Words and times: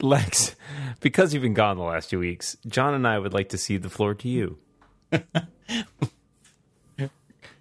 Lex, 0.00 0.54
because 1.00 1.32
you've 1.34 1.42
been 1.42 1.54
gone 1.54 1.76
the 1.76 1.82
last 1.82 2.10
two 2.10 2.18
weeks, 2.18 2.56
John 2.66 2.94
and 2.94 3.06
I 3.06 3.18
would 3.18 3.32
like 3.32 3.48
to 3.50 3.58
cede 3.58 3.82
the 3.82 3.90
floor 3.90 4.14
to 4.14 4.28
you. 4.28 4.58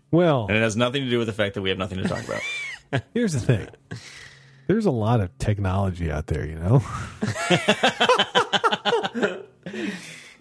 Well, 0.10 0.46
And 0.48 0.56
it 0.56 0.62
has 0.62 0.78
nothing 0.78 1.04
to 1.04 1.10
do 1.10 1.18
with 1.18 1.28
the 1.28 1.34
fact 1.34 1.56
that 1.56 1.62
we 1.62 1.68
have 1.70 1.78
nothing 1.78 1.98
to 2.02 2.08
talk 2.08 2.24
about. 2.24 2.42
here's 3.14 3.34
the 3.34 3.42
thing. 3.42 3.68
There's 4.68 4.86
a 4.86 4.92
lot 4.92 5.20
of 5.20 5.38
technology 5.38 6.10
out 6.10 6.28
there, 6.28 6.46
you 6.46 6.56
know. 6.56 6.82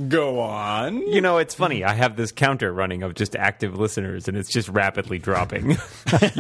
Go 0.09 0.41
on. 0.41 0.99
You 1.09 1.21
know, 1.21 1.39
it's 1.39 1.55
funny. 1.55 1.83
I 1.83 1.95
have 1.95 2.17
this 2.17 2.31
counter 2.31 2.73
running 2.73 3.03
of 3.03 3.15
just 3.15 3.35
active 3.35 3.77
listeners, 3.79 4.29
and 4.29 4.37
it's 4.37 4.51
just 4.51 4.69
rapidly 4.69 5.19
dropping. 5.19 5.71
you 5.71 5.77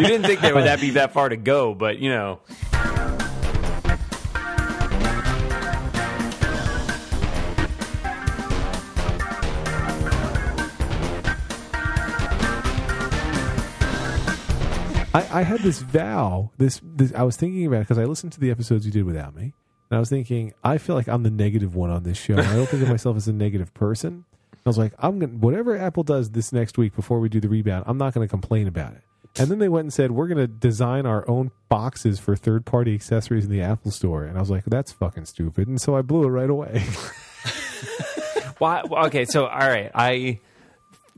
didn't 0.07 0.25
think 0.25 0.41
there 0.41 0.55
would 0.55 0.65
that 0.65 0.81
be 0.81 0.91
that 0.91 1.13
far 1.13 1.29
to 1.29 1.37
go, 1.37 1.75
but 1.75 1.99
you 1.99 2.11
know. 2.11 2.41
I, 15.17 15.41
I 15.41 15.43
had 15.45 15.61
this 15.61 15.81
vow. 15.81 16.51
This, 16.59 16.79
this 16.85 17.11
I 17.15 17.23
was 17.23 17.37
thinking 17.37 17.67
about 17.67 17.81
because 17.81 17.97
I 17.97 18.05
listened 18.05 18.33
to 18.33 18.41
the 18.41 18.51
episodes 18.51 18.85
you 18.85 18.93
did 18.93 19.05
without 19.05 19.35
me, 19.35 19.55
and 19.91 19.97
I 19.97 19.99
was 19.99 20.11
thinking 20.11 20.53
I 20.63 20.77
feel 20.77 20.95
like 20.95 21.09
I'm 21.09 21.23
the 21.23 21.31
negative 21.31 21.75
one 21.75 21.89
on 21.89 22.03
this 22.03 22.19
show. 22.19 22.35
I 22.35 22.55
don't 22.55 22.69
think 22.69 22.83
of 22.83 22.91
myself 22.91 23.17
as 23.17 23.27
a 23.27 23.33
negative 23.33 23.73
person. 23.73 24.27
I 24.53 24.69
was 24.69 24.77
like, 24.77 24.93
I'm 24.99 25.19
gonna 25.19 25.33
whatever 25.33 25.79
Apple 25.79 26.03
does 26.03 26.33
this 26.33 26.53
next 26.53 26.77
week 26.77 26.95
before 26.95 27.19
we 27.21 27.31
do 27.31 27.41
the 27.41 27.49
rebound, 27.49 27.85
I'm 27.87 27.97
not 27.97 28.13
to 28.13 28.31
complain 28.31 28.67
about 28.67 28.93
it. 28.93 29.03
And 29.39 29.51
then 29.51 29.59
they 29.59 29.71
went 29.71 29.85
and 29.85 29.93
said 29.93 30.11
we're 30.11 30.29
to 30.39 30.47
design 30.47 31.07
our 31.07 31.27
own 31.29 31.51
boxes 31.71 32.19
for 32.19 32.37
third 32.37 32.67
party 32.67 32.95
accessories 32.95 33.45
in 33.45 33.51
the 33.51 33.63
Apple 33.63 33.93
Store, 33.93 34.25
and 34.25 34.37
I 34.37 34.41
was 34.41 34.51
like, 34.51 34.65
that's 34.67 34.93
fucking 34.93 35.25
stupid. 35.25 35.67
And 35.67 35.81
so 35.81 35.97
I 35.97 36.03
blew 36.03 36.25
it 36.25 36.31
right 36.31 36.51
away. 36.51 36.85
Why? 38.59 38.83
Okay, 38.83 39.25
so 39.25 39.47
all 39.47 39.67
right, 39.67 39.91
I 39.95 40.41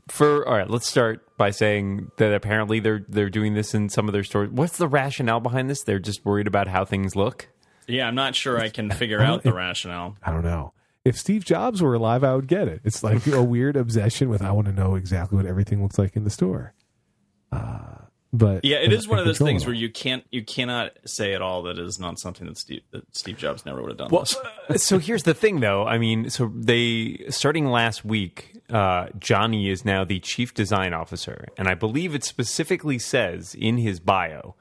for 0.07 0.47
all 0.47 0.55
right. 0.55 0.69
Let's 0.69 0.87
start 0.87 1.25
by 1.39 1.49
saying 1.51 2.11
that 2.17 2.33
apparently 2.33 2.81
they're 2.81 3.03
they're 3.07 3.29
doing 3.29 3.55
this 3.55 3.73
in 3.73 3.87
some 3.89 4.07
of 4.07 4.13
their 4.13 4.25
stores. 4.25 4.49
What's 4.51 4.77
the 4.77 4.89
rationale 4.89 5.39
behind 5.39 5.69
this? 5.69 5.81
They're 5.81 5.97
just 5.97 6.23
worried 6.25 6.45
about 6.45 6.67
how 6.67 6.83
things 6.85 7.15
look. 7.15 7.47
Yeah, 7.87 8.07
I'm 8.07 8.13
not 8.13 8.35
sure 8.35 8.59
I 8.59 8.69
can 8.69 8.91
figure 9.01 9.21
out 9.21 9.41
the 9.41 9.53
rationale. 9.53 10.17
I 10.21 10.31
don't 10.31 10.43
know. 10.43 10.73
If 11.05 11.17
Steve 11.17 11.45
Jobs 11.45 11.81
were 11.81 11.93
alive, 11.95 12.25
I 12.25 12.35
would 12.35 12.47
get 12.47 12.67
it. 12.67 12.81
It's 12.83 13.03
like 13.03 13.25
a 13.25 13.41
weird 13.41 13.77
obsession 13.77 14.29
with 14.29 14.41
I 14.41 14.51
want 14.51 14.67
to 14.67 14.73
know 14.73 14.95
exactly 14.95 15.37
what 15.37 15.45
everything 15.45 15.81
looks 15.81 15.97
like 15.97 16.17
in 16.17 16.25
the 16.25 16.29
store. 16.29 16.73
Uh, 17.53 17.88
but 18.31 18.63
Yeah, 18.63 18.77
it 18.77 18.93
is 18.93 19.07
one 19.07 19.17
of 19.17 19.25
those 19.25 19.39
things 19.39 19.65
where 19.65 19.73
you 19.73 19.89
can't 19.89 20.23
you 20.31 20.43
cannot 20.43 20.91
say 21.05 21.33
at 21.33 21.41
all 21.41 21.63
that 21.63 21.79
is 21.79 21.99
not 21.99 22.19
something 22.19 22.45
that 22.47 22.57
Steve 22.57 22.81
that 22.91 23.03
Steve 23.15 23.37
Jobs 23.37 23.65
never 23.65 23.81
would 23.81 23.89
have 23.89 23.97
done. 23.97 24.09
Well, 24.11 24.25
so 24.75 24.99
here's 24.99 25.23
the 25.23 25.33
thing, 25.33 25.61
though. 25.61 25.85
I 25.85 25.97
mean, 25.97 26.29
so 26.29 26.51
they 26.53 27.25
starting 27.29 27.65
last 27.65 28.05
week, 28.05 28.61
uh, 28.69 29.07
Jony 29.17 29.71
is 29.71 29.83
now 29.83 30.03
the 30.03 30.19
chief 30.19 30.53
design 30.53 30.93
officer, 30.93 31.47
and 31.57 31.67
I 31.67 31.73
believe 31.73 32.13
it 32.13 32.23
specifically 32.23 32.99
says 32.99 33.55
in 33.55 33.77
his 33.77 33.99
bio 33.99 34.55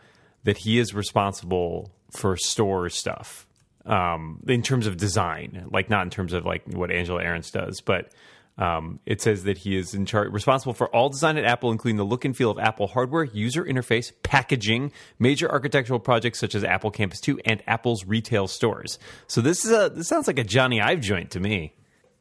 that 0.45 0.59
he 0.59 0.79
is 0.79 0.95
responsible 0.95 1.91
for 2.11 2.39
store 2.39 2.89
stuff 2.89 3.47
um, 3.85 4.43
in 4.49 4.63
terms 4.63 4.87
of 4.87 4.97
design, 4.97 5.67
like 5.71 5.91
not 5.91 6.05
in 6.05 6.11
terms 6.11 6.33
of 6.33 6.47
like 6.47 6.63
what 6.69 6.91
Angela 6.91 7.23
Ahrendts 7.23 7.53
does, 7.53 7.81
but. 7.81 8.11
Um, 8.59 8.99
it 9.07 9.21
says 9.23 9.45
that 9.45 9.59
he 9.59 9.77
is 9.77 9.95
in 9.95 10.05
charge, 10.05 10.33
responsible 10.33 10.75
for 10.75 10.89
all 10.89 11.09
design 11.09 11.39
at 11.39 11.45
Apple, 11.45 11.71
including 11.71 11.97
the 11.97 12.05
look 12.05 12.25
and 12.25 12.37
feel 12.37 12.51
of 12.51 12.59
Apple 12.59 12.89
hardware, 12.89 13.23
user 13.23 13.65
interface, 13.65 14.11
packaging, 14.25 14.91
major 15.21 15.49
architectural 15.49 16.01
projects 16.01 16.41
such 16.41 16.57
as 16.57 16.65
Apple 16.65 16.91
Campus 16.91 17.21
2 17.21 17.39
and 17.45 17.63
Apple's 17.69 18.05
retail 18.05 18.49
stores. 18.49 18.99
So 19.29 19.41
this 19.41 19.65
is 19.65 19.71
a 19.71 19.89
this 19.91 20.09
sounds 20.09 20.27
like 20.27 20.41
a 20.41 20.45
Jony 20.45 20.83
Ive 20.83 21.01
joint 21.01 21.31
to 21.33 21.41
me. 21.41 21.73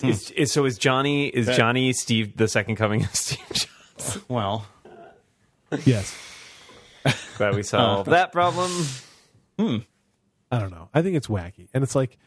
Is, 0.03 0.29
is, 0.29 0.51
so 0.51 0.65
is 0.65 0.77
Jony 0.77 1.31
is 1.31 1.47
That- 1.47 1.59
Jony 1.59 1.91
Steve 1.91 2.37
the 2.37 2.47
second 2.47 2.75
coming 2.75 3.03
of 3.03 3.09
Steve 3.15 3.39
Jobs? 3.51 4.19
well, 4.29 4.67
yes. 5.85 6.15
Glad 7.37 7.55
we 7.55 7.63
solved 7.63 8.11
that 8.11 8.31
problem. 8.31 8.69
Hmm. 9.57 9.77
I 10.51 10.59
don't 10.59 10.69
know. 10.71 10.89
I 10.93 11.01
think 11.01 11.15
it's 11.15 11.27
wacky, 11.27 11.67
and 11.73 11.83
it's 11.83 11.95
like 11.95 12.17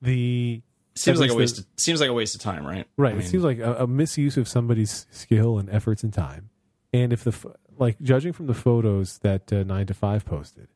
the 0.00 0.62
seems 0.94 1.18
at 1.18 1.22
like 1.22 1.30
a 1.30 1.34
least 1.34 1.56
waste. 1.56 1.58
Of, 1.60 1.66
seems 1.80 2.00
like 2.00 2.10
a 2.10 2.12
waste 2.12 2.34
of 2.34 2.40
time, 2.40 2.66
right? 2.66 2.86
Right. 2.96 3.14
I 3.14 3.18
it 3.18 3.26
seems 3.26 3.44
like 3.44 3.58
a, 3.58 3.84
a 3.84 3.86
misuse 3.86 4.36
of 4.36 4.48
somebody's 4.48 5.06
skill 5.10 5.58
and 5.58 5.68
efforts 5.70 6.02
and 6.02 6.12
time. 6.12 6.50
And 6.92 7.12
if 7.12 7.24
the 7.24 7.34
like 7.78 8.00
judging 8.00 8.32
from 8.32 8.46
the 8.46 8.54
photos 8.54 9.18
that 9.18 9.52
uh, 9.52 9.62
nine 9.64 9.86
to 9.86 9.94
five 9.94 10.24
posted, 10.24 10.68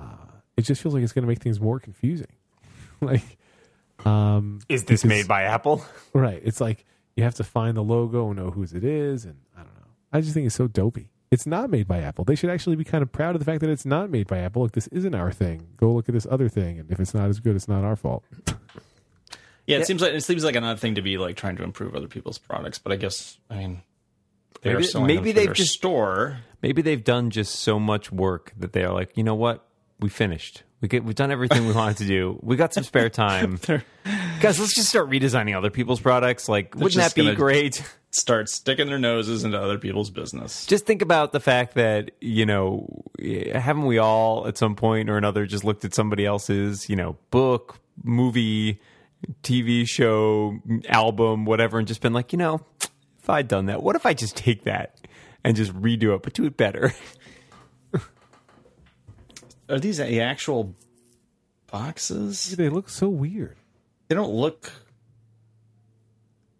uh, 0.00 0.04
it 0.56 0.62
just 0.62 0.80
feels 0.82 0.94
like 0.94 1.02
it's 1.02 1.12
going 1.12 1.22
to 1.24 1.28
make 1.28 1.40
things 1.40 1.60
more 1.60 1.78
confusing. 1.78 2.32
like, 3.00 3.38
um, 4.04 4.60
Is 4.68 4.84
this 4.84 5.02
because- 5.02 5.08
made 5.08 5.28
by 5.28 5.42
Apple? 5.42 5.84
right? 6.12 6.40
It's 6.44 6.60
like 6.60 6.84
you 7.16 7.24
have 7.24 7.34
to 7.36 7.44
find 7.44 7.76
the 7.76 7.82
logo 7.82 8.28
and 8.28 8.36
know 8.38 8.50
whose 8.50 8.72
it 8.72 8.84
is, 8.84 9.24
and 9.24 9.36
I 9.54 9.58
don't 9.60 9.74
know. 9.74 9.86
I 10.12 10.20
just 10.20 10.34
think 10.34 10.46
it's 10.46 10.54
so 10.56 10.66
dopey. 10.66 11.10
It's 11.30 11.46
not 11.46 11.68
made 11.68 11.88
by 11.88 11.98
Apple. 12.00 12.24
They 12.24 12.36
should 12.36 12.50
actually 12.50 12.76
be 12.76 12.84
kind 12.84 13.02
of 13.02 13.10
proud 13.10 13.34
of 13.34 13.40
the 13.40 13.44
fact 13.44 13.60
that 13.60 13.70
it's 13.70 13.84
not 13.84 14.08
made 14.08 14.28
by 14.28 14.38
Apple. 14.38 14.62
Look, 14.62 14.72
this 14.72 14.86
isn't 14.88 15.14
our 15.16 15.32
thing. 15.32 15.66
Go 15.76 15.92
look 15.92 16.08
at 16.08 16.14
this 16.14 16.26
other 16.30 16.48
thing, 16.48 16.78
and 16.78 16.90
if 16.90 17.00
it's 17.00 17.12
not 17.12 17.28
as 17.28 17.40
good, 17.40 17.56
it's 17.56 17.66
not 17.68 17.82
our 17.82 17.96
fault. 17.96 18.24
yeah, 19.66 19.78
it 19.78 19.86
seems 19.86 20.02
like 20.02 20.12
it 20.12 20.20
seems 20.22 20.44
like 20.44 20.56
another 20.56 20.78
thing 20.78 20.94
to 20.96 21.02
be 21.02 21.18
like 21.18 21.36
trying 21.36 21.56
to 21.56 21.62
improve 21.62 21.94
other 21.94 22.08
people's 22.08 22.38
products. 22.38 22.78
But 22.78 22.92
I 22.92 22.96
guess 22.96 23.38
I 23.50 23.56
mean, 23.56 23.82
they 24.62 24.74
Maybe- 24.74 24.88
maybe 25.00 25.32
they've 25.32 25.52
just- 25.52 25.72
store. 25.72 26.38
Maybe 26.62 26.80
they've 26.80 27.04
done 27.04 27.28
just 27.28 27.56
so 27.56 27.78
much 27.78 28.10
work 28.10 28.54
that 28.58 28.72
they 28.72 28.84
are 28.84 28.92
like, 28.94 29.16
you 29.18 29.22
know 29.22 29.34
what? 29.34 29.66
We 30.00 30.08
finished. 30.08 30.62
We 30.80 30.88
get, 30.88 31.04
we've 31.04 31.14
done 31.14 31.30
everything 31.30 31.66
we 31.66 31.72
wanted 31.74 31.98
to 31.98 32.06
do. 32.06 32.38
We 32.42 32.56
got 32.56 32.72
some 32.72 32.84
spare 32.84 33.10
time. 33.10 33.58
Guys, 34.40 34.58
let's 34.58 34.74
just 34.74 34.88
start 34.88 35.10
redesigning 35.10 35.54
other 35.54 35.68
people's 35.70 36.00
products. 36.00 36.48
Like, 36.48 36.74
wouldn't 36.74 36.94
that 36.94 37.14
be 37.14 37.34
great? 37.34 37.82
Start 38.12 38.48
sticking 38.48 38.86
their 38.86 38.98
noses 38.98 39.44
into 39.44 39.60
other 39.60 39.76
people's 39.78 40.08
business. 40.10 40.64
Just 40.66 40.86
think 40.86 41.02
about 41.02 41.32
the 41.32 41.40
fact 41.40 41.74
that, 41.74 42.12
you 42.22 42.46
know, 42.46 43.02
haven't 43.52 43.84
we 43.86 43.98
all 43.98 44.46
at 44.46 44.56
some 44.56 44.74
point 44.74 45.10
or 45.10 45.18
another 45.18 45.44
just 45.46 45.64
looked 45.64 45.84
at 45.84 45.94
somebody 45.94 46.24
else's, 46.24 46.88
you 46.88 46.96
know, 46.96 47.16
book, 47.30 47.78
movie, 48.02 48.80
TV 49.42 49.88
show, 49.88 50.58
album, 50.88 51.44
whatever, 51.44 51.78
and 51.78 51.86
just 51.88 52.00
been 52.00 52.12
like, 52.12 52.32
you 52.32 52.38
know, 52.38 52.64
if 53.18 53.30
I'd 53.30 53.48
done 53.48 53.66
that, 53.66 53.82
what 53.82 53.96
if 53.96 54.06
I 54.06 54.14
just 54.14 54.36
take 54.36 54.64
that 54.64 54.98
and 55.42 55.56
just 55.56 55.72
redo 55.72 56.14
it, 56.14 56.22
but 56.22 56.34
do 56.34 56.44
it 56.44 56.56
better? 56.56 56.92
Are 59.68 59.78
these 59.78 59.98
the 59.98 60.20
actual 60.20 60.74
boxes? 61.70 62.54
They 62.56 62.68
look 62.68 62.88
so 62.88 63.08
weird. 63.08 63.56
They 64.08 64.14
don't 64.14 64.34
look 64.34 64.72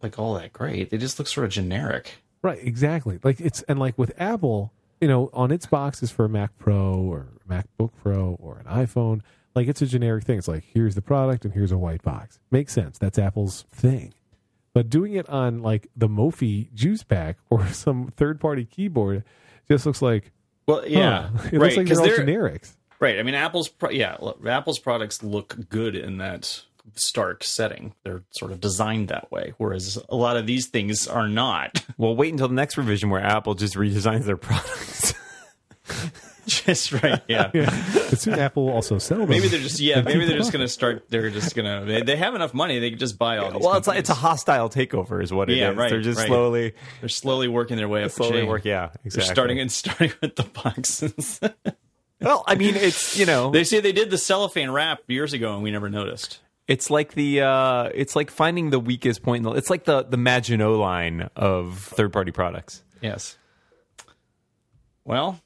like 0.02 0.18
all 0.18 0.34
that 0.34 0.52
great. 0.52 0.90
They 0.90 0.98
just 0.98 1.18
look 1.18 1.28
sort 1.28 1.44
of 1.44 1.52
generic. 1.52 2.22
Right, 2.42 2.58
exactly. 2.62 3.18
Like 3.22 3.40
it's 3.40 3.62
and 3.62 3.78
like 3.78 3.98
with 3.98 4.12
Apple, 4.18 4.72
you 5.00 5.08
know, 5.08 5.30
on 5.32 5.50
its 5.50 5.66
boxes 5.66 6.10
for 6.10 6.24
a 6.26 6.28
Mac 6.28 6.56
Pro 6.58 6.94
or 6.94 7.28
MacBook 7.48 7.90
Pro 8.02 8.36
or 8.40 8.58
an 8.58 8.66
iPhone, 8.66 9.20
like 9.54 9.68
it's 9.68 9.82
a 9.82 9.86
generic 9.86 10.24
thing. 10.24 10.38
It's 10.38 10.48
like 10.48 10.64
here's 10.64 10.94
the 10.94 11.02
product 11.02 11.44
and 11.44 11.54
here's 11.54 11.72
a 11.72 11.78
white 11.78 12.02
box. 12.02 12.38
Makes 12.50 12.72
sense. 12.72 12.98
That's 12.98 13.18
Apple's 13.18 13.62
thing. 13.70 14.12
But 14.72 14.90
doing 14.90 15.14
it 15.14 15.28
on 15.28 15.62
like 15.62 15.88
the 15.96 16.08
Mophie 16.08 16.72
juice 16.74 17.02
pack 17.04 17.38
or 17.50 17.66
some 17.72 18.08
third 18.08 18.40
party 18.40 18.64
keyboard 18.64 19.24
just 19.68 19.86
looks 19.86 20.02
like 20.02 20.32
Well, 20.66 20.86
yeah, 20.86 21.28
huh. 21.36 21.48
it 21.52 21.58
right. 21.58 21.60
looks 21.60 21.62
like 21.62 21.74
they're 21.74 21.84
Because 21.84 21.98
all 21.98 22.04
they're 22.06 22.18
generics. 22.18 22.72
right. 23.00 23.18
I 23.18 23.22
mean, 23.22 23.34
Apple's 23.34 23.68
pro- 23.68 23.90
yeah, 23.90 24.16
look, 24.20 24.44
Apple's 24.46 24.78
products 24.78 25.22
look 25.22 25.56
good 25.68 25.94
in 25.94 26.18
that 26.18 26.62
stark 26.96 27.42
setting. 27.44 27.94
They're 28.02 28.24
sort 28.32 28.50
of 28.52 28.60
designed 28.60 29.08
that 29.08 29.30
way, 29.32 29.54
whereas 29.58 29.96
a 30.10 30.16
lot 30.16 30.36
of 30.36 30.46
these 30.46 30.66
things 30.66 31.06
are 31.08 31.28
not. 31.28 31.82
Well, 31.96 32.14
wait 32.14 32.30
until 32.32 32.48
the 32.48 32.54
next 32.54 32.76
revision 32.76 33.08
where 33.10 33.22
Apple 33.22 33.54
just 33.54 33.74
redesigns 33.74 34.24
their 34.24 34.36
products. 34.36 35.14
just 36.46 36.92
right. 36.92 37.20
Yeah. 37.28 37.50
Yeah. 37.54 37.66
but 38.10 38.18
soon 38.18 38.34
Apple 38.38 38.66
will 38.66 38.72
also 38.72 38.98
sell 38.98 39.18
them. 39.18 39.28
Maybe 39.28 39.48
they're 39.48 39.60
just 39.60 39.80
yeah. 39.80 40.00
Maybe 40.04 40.24
they're 40.24 40.36
just 40.38 40.52
going 40.52 40.64
to 40.64 40.68
start. 40.68 41.06
They're 41.10 41.30
just 41.30 41.54
going 41.54 41.66
to. 41.66 41.86
They, 41.86 42.02
they 42.02 42.16
have 42.16 42.34
enough 42.34 42.54
money. 42.54 42.78
They 42.78 42.90
can 42.90 42.98
just 42.98 43.18
buy 43.18 43.38
all 43.38 43.50
these. 43.52 43.62
well, 43.62 43.74
it's 43.76 43.86
like, 43.86 43.98
it's 43.98 44.10
a 44.10 44.14
hostile 44.14 44.68
takeover, 44.68 45.22
is 45.22 45.32
what 45.32 45.50
it 45.50 45.54
is. 45.54 45.58
Yeah, 45.60 45.68
right, 45.68 45.90
They're 45.90 46.00
just 46.00 46.18
right. 46.18 46.26
slowly, 46.28 46.74
They're 47.00 47.08
slowly 47.08 47.48
working 47.48 47.76
their 47.76 47.88
way 47.88 48.02
up. 48.02 48.10
the 48.10 48.14
slowly 48.16 48.40
chain. 48.40 48.48
work. 48.48 48.64
Yeah, 48.64 48.90
They're 49.04 49.22
starting 49.22 49.60
and 49.60 49.70
starting 49.72 50.12
with 50.20 50.36
the 50.36 50.44
boxes. 50.44 51.40
Well, 52.20 52.44
I 52.46 52.54
mean, 52.54 52.74
it's 52.76 53.18
you 53.18 53.26
know, 53.26 53.50
they 53.50 53.64
say 53.64 53.80
they 53.80 53.92
did 53.92 54.10
the 54.10 54.18
cellophane 54.18 54.70
wrap 54.70 55.00
years 55.08 55.32
ago, 55.32 55.54
and 55.54 55.62
we 55.62 55.70
never 55.70 55.90
noticed. 55.90 56.40
it's 56.68 56.88
like 56.88 57.12
the 57.14 57.42
uh, 57.42 57.90
it's 57.92 58.16
like 58.16 58.30
finding 58.30 58.70
the 58.70 58.78
weakest 58.80 59.22
point. 59.22 59.44
In 59.44 59.52
the, 59.52 59.58
it's 59.58 59.68
like 59.68 59.84
the 59.84 60.04
the 60.04 60.16
Maginot 60.16 60.70
line 60.78 61.28
of 61.36 61.78
third 61.78 62.12
party 62.12 62.30
products. 62.30 62.82
Yes. 63.02 63.36
Well, 65.04 65.38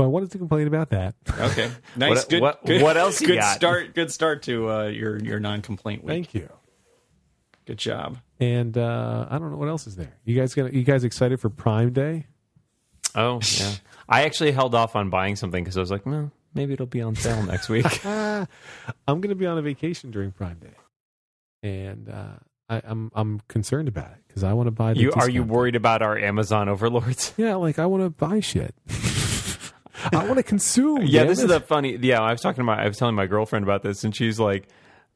so 0.00 0.04
I 0.04 0.08
wanted 0.08 0.30
to 0.32 0.38
complain 0.38 0.66
about 0.66 0.90
that. 0.90 1.14
okay. 1.38 1.70
Nice. 1.96 2.16
What- 2.16 2.28
good, 2.28 2.42
what- 2.42 2.64
good. 2.66 2.82
what 2.82 2.96
else 2.96 3.20
you 3.20 3.26
good 3.28 3.38
got? 3.40 3.56
start. 3.56 3.94
Good 3.94 4.10
start 4.10 4.42
to 4.44 4.70
uh, 4.70 4.84
your 4.86 5.18
your 5.18 5.38
non-complaint 5.40 6.02
week. 6.04 6.08
Thank 6.10 6.34
you. 6.34 6.48
Good 7.66 7.78
job. 7.78 8.18
And 8.40 8.76
uh, 8.78 9.26
I 9.30 9.38
don't 9.38 9.50
know 9.50 9.58
what 9.58 9.68
else 9.68 9.86
is 9.86 9.96
there. 9.96 10.16
You 10.24 10.34
guys 10.34 10.54
gonna 10.54 10.70
you 10.70 10.82
guys 10.82 11.04
excited 11.04 11.38
for 11.40 11.50
Prime 11.50 11.92
Day? 11.92 12.26
Oh 13.14 13.40
yeah, 13.58 13.74
I 14.08 14.22
actually 14.24 14.52
held 14.52 14.74
off 14.74 14.96
on 14.96 15.10
buying 15.10 15.36
something 15.36 15.62
because 15.62 15.76
I 15.76 15.80
was 15.80 15.90
like, 15.90 16.06
no, 16.06 16.30
maybe 16.54 16.72
it'll 16.72 16.86
be 16.86 17.02
on 17.02 17.14
sale 17.16 17.42
next 17.42 17.68
week. 17.68 17.84
I'm 18.06 18.46
going 19.06 19.28
to 19.28 19.34
be 19.34 19.46
on 19.46 19.58
a 19.58 19.62
vacation 19.62 20.10
during 20.10 20.32
Prime 20.32 20.58
Day, 20.58 20.74
and 21.62 22.08
uh, 22.08 22.38
I, 22.68 22.80
I'm 22.84 23.10
I'm 23.14 23.40
concerned 23.48 23.88
about 23.88 24.12
it 24.12 24.18
because 24.28 24.42
I 24.42 24.52
want 24.54 24.68
to 24.68 24.70
buy. 24.72 24.94
The 24.94 25.00
you 25.00 25.12
are 25.12 25.28
you 25.28 25.40
discount. 25.42 25.50
worried 25.50 25.76
about 25.76 26.02
our 26.02 26.16
Amazon 26.18 26.68
overlords? 26.68 27.34
Yeah, 27.36 27.56
like 27.56 27.78
I 27.78 27.86
want 27.86 28.02
to 28.04 28.10
buy 28.10 28.40
shit. 28.40 28.74
I 30.12 30.24
want 30.24 30.36
to 30.38 30.42
consume. 30.42 31.02
yeah, 31.02 31.24
this 31.24 31.38
it. 31.40 31.44
is 31.44 31.48
the 31.50 31.60
funny. 31.60 31.96
Yeah, 31.96 32.20
I 32.20 32.32
was 32.32 32.40
talking 32.40 32.58
to 32.60 32.64
my, 32.64 32.82
I 32.82 32.86
was 32.88 32.96
telling 32.98 33.14
my 33.14 33.26
girlfriend 33.26 33.64
about 33.64 33.82
this, 33.82 34.04
and 34.04 34.14
she's 34.14 34.38
like, 34.40 34.68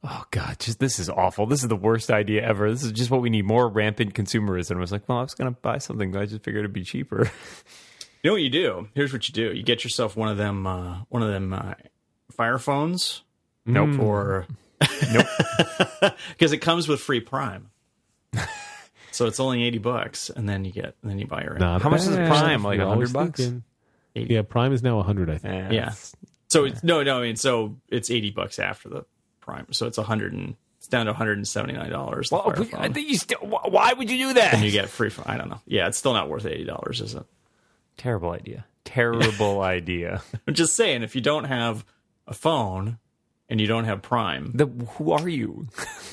"Oh 0.03 0.25
God, 0.31 0.59
just 0.59 0.79
this 0.79 0.99
is 0.99 1.09
awful. 1.11 1.47
This 1.47 1.63
is 1.63 1.69
the 1.69 1.77
worst 1.77 2.11
idea 2.11 2.43
ever. 2.43 2.71
This 2.71 2.83
is 2.85 2.93
just 2.93 3.11
what 3.11 3.21
we 3.23 3.31
need: 3.31 3.45
more 3.45 3.69
rampant 3.69 4.15
consumerism." 4.15 4.77
I 4.77 4.81
was 4.81 4.93
like, 4.93 5.09
"Well, 5.09 5.19
I 5.19 5.23
was 5.23 5.35
going 5.35 5.53
to 5.53 5.61
buy 5.61 5.79
something, 5.79 6.13
but 6.13 6.23
I 6.23 6.27
just 6.27 6.43
figured 6.45 6.61
it'd 6.65 6.73
be 6.73 6.85
cheaper." 6.85 7.31
You 8.23 8.31
know 8.31 8.37
what 8.37 8.43
you 8.43 8.49
do? 8.49 8.89
Here's 8.95 9.13
what 9.13 9.29
you 9.29 9.35
do: 9.35 9.53
you 9.55 9.63
get 9.63 9.85
yourself 9.85 10.17
one 10.17 10.31
of 10.31 10.39
them, 10.39 10.67
uh, 10.67 11.01
one 11.11 11.23
of 11.23 11.29
them 11.29 11.53
uh, 11.53 11.75
Fire 12.33 12.57
phones, 12.59 13.21
nope. 13.67 13.99
or 14.01 14.47
Nope. 15.13 15.27
because 16.31 16.53
it 16.55 16.59
comes 16.63 16.89
with 16.89 17.01
free 17.01 17.21
Prime. 17.21 17.69
so 19.11 19.27
it's 19.27 19.39
only 19.41 19.63
eighty 19.65 19.77
bucks, 19.77 20.31
and 20.31 20.49
then 20.49 20.65
you 20.65 20.73
get, 20.73 20.95
and 21.03 21.11
then 21.11 21.19
you 21.19 21.27
buy 21.27 21.43
your. 21.43 21.59
Not 21.59 21.83
How 21.83 21.91
much 21.91 22.01
is 22.01 22.09
bad. 22.17 22.29
Prime? 22.29 22.63
Like 22.65 22.79
You're 22.79 22.87
100 22.89 23.13
bucks? 23.13 23.41
thinking- 23.41 23.63
Yeah, 24.15 24.43
Prime 24.43 24.73
is 24.73 24.83
now 24.83 24.97
100, 24.97 25.29
I 25.31 25.39
think. 25.39 25.73
Yeah. 25.73 25.83
it's- 25.89 26.15
So 26.49 26.65
it's 26.65 26.83
no, 26.85 27.03
no. 27.03 27.19
I 27.19 27.23
mean, 27.23 27.37
so 27.37 27.77
it's 27.89 28.11
eighty 28.11 28.31
bucks 28.31 28.59
after 28.59 28.89
the 28.89 29.05
Prime. 29.41 29.73
So 29.73 29.87
it's 29.87 29.99
a 29.99 30.03
hundred 30.05 30.33
and 30.35 30.55
it's 30.79 30.87
down 30.87 31.07
to 31.07 31.13
one 31.13 31.17
hundred 31.17 31.37
and 31.39 31.49
seventy 31.49 31.73
nine 31.75 31.91
dollars. 31.91 32.31
Well, 32.31 32.55
I 32.75 32.89
think 32.91 33.09
you 33.09 33.17
still. 33.17 33.39
Why 33.41 33.93
would 33.93 34.09
you 34.11 34.19
do 34.29 34.33
that? 34.35 34.55
and 34.55 34.63
you 34.63 34.71
get 34.71 34.89
free. 34.89 35.11
I 35.27 35.37
don't 35.37 35.49
know. 35.51 35.61
Yeah, 35.67 35.89
it's 35.89 35.99
still 35.99 36.13
not 36.13 36.29
worth 36.29 36.47
eighty 36.47 36.65
dollars, 36.65 37.01
is 37.01 37.15
it? 37.15 37.25
Terrible 37.97 38.31
idea. 38.31 38.65
Terrible 38.85 39.63
idea. 39.79 40.23
I'm 40.47 40.55
just 40.55 40.77
saying, 40.77 41.03
if 41.03 41.15
you 41.17 41.21
don't 41.21 41.45
have 41.45 41.85
a 42.29 42.35
phone 42.35 42.99
and 43.49 43.61
you 43.61 43.67
don't 43.67 43.85
have 43.85 44.01
Prime, 44.03 44.53
The 44.55 44.67
who 44.67 45.11
are 45.13 45.29
you? 45.29 45.67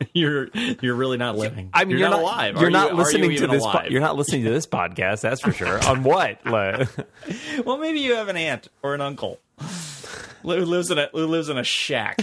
you're 0.12 0.48
you're 0.80 0.94
really 0.94 1.16
not 1.18 1.36
living. 1.36 1.70
I 1.72 1.84
mean, 1.84 1.90
you're, 1.90 2.00
you're, 2.00 2.10
not, 2.10 2.20
alive. 2.20 2.54
You're 2.56 2.66
Are 2.68 2.70
not 2.70 2.82
you- 2.82 2.88
are 2.88 2.90
you 2.92 3.04
listening 3.04 3.36
to 3.36 3.46
this. 3.46 3.64
Po- 3.64 3.82
you're 3.88 4.00
not 4.00 4.16
listening 4.16 4.44
to 4.44 4.50
this 4.50 4.66
podcast. 4.78 5.20
That's 5.20 5.40
for 5.40 5.52
sure. 5.52 5.82
On 5.86 6.02
what? 6.02 6.38
Well, 7.64 7.78
maybe 7.78 8.00
you 8.00 8.14
have 8.14 8.28
an 8.28 8.36
aunt 8.36 8.68
or 8.82 8.94
an 8.94 9.00
uncle 9.00 9.40
who 10.42 10.48
lives 10.64 10.90
in 10.90 10.98
a 10.98 11.08
who 11.12 11.26
lives 11.26 11.48
in 11.48 11.58
a 11.58 11.64
shack, 11.64 12.18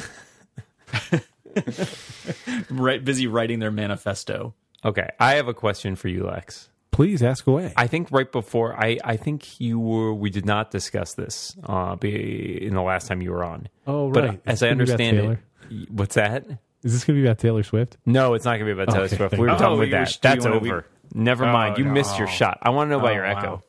right? 2.69 3.03
Busy 3.03 3.27
writing 3.27 3.59
their 3.59 3.71
manifesto. 3.71 4.53
okay, 4.83 5.09
I 5.19 5.35
have 5.35 5.47
a 5.47 5.53
question 5.53 5.95
for 5.95 6.07
you, 6.07 6.23
Lex. 6.25 6.69
Please 6.91 7.21
ask 7.21 7.45
away. 7.45 7.73
I 7.77 7.85
think 7.87 8.11
right 8.11 8.31
before 8.31 8.73
I, 8.75 8.97
I 9.03 9.17
think 9.17 9.59
you 9.61 9.79
were. 9.79 10.13
We 10.13 10.29
did 10.31 10.45
not 10.45 10.71
discuss 10.71 11.13
this 11.13 11.55
uh, 11.63 11.95
in 12.01 12.73
the 12.73 12.81
last 12.81 13.07
time 13.07 13.21
you 13.21 13.31
were 13.31 13.43
on. 13.43 13.69
oh, 13.85 14.09
right. 14.09 14.43
But 14.43 14.51
as 14.51 14.63
I 14.63 14.69
gonna 14.69 14.85
be 14.85 14.91
about 14.91 15.01
understand 15.01 15.39
it, 15.71 15.91
what's 15.91 16.15
that? 16.15 16.45
Is 16.83 16.93
this 16.93 17.03
going 17.03 17.17
to 17.17 17.21
be 17.21 17.27
about 17.27 17.39
Taylor 17.39 17.63
Swift? 17.63 17.97
No, 18.05 18.33
it's 18.33 18.45
not 18.45 18.51
going 18.59 18.61
to 18.61 18.65
be 18.65 18.71
about 18.81 18.93
Taylor 18.93 19.05
Okay, 19.05 19.15
Swift. 19.17 19.33
We 19.33 19.39
were 19.39 19.49
you. 19.53 19.57
done 19.57 19.71
Oh, 19.73 19.77
with 19.77 19.89
you 19.89 19.95
were- 19.95 20.05
that. 20.05 20.17
do 20.21 20.29
you 20.29 20.35
That's 20.35 20.45
wanna- 20.45 20.59
we- 20.59 20.71
over. 20.71 20.85
Never 21.13 21.45
mind. 21.45 21.77
You 21.77 21.85
no. 21.85 21.91
missed 21.91 22.17
your 22.19 22.27
shot. 22.27 22.59
I 22.61 22.69
want 22.69 22.87
to 22.87 22.91
know 22.91 22.99
about 22.99 23.11
Oh, 23.11 23.15
your 23.15 23.23
wow. 23.23 23.37
echo. 23.39 23.63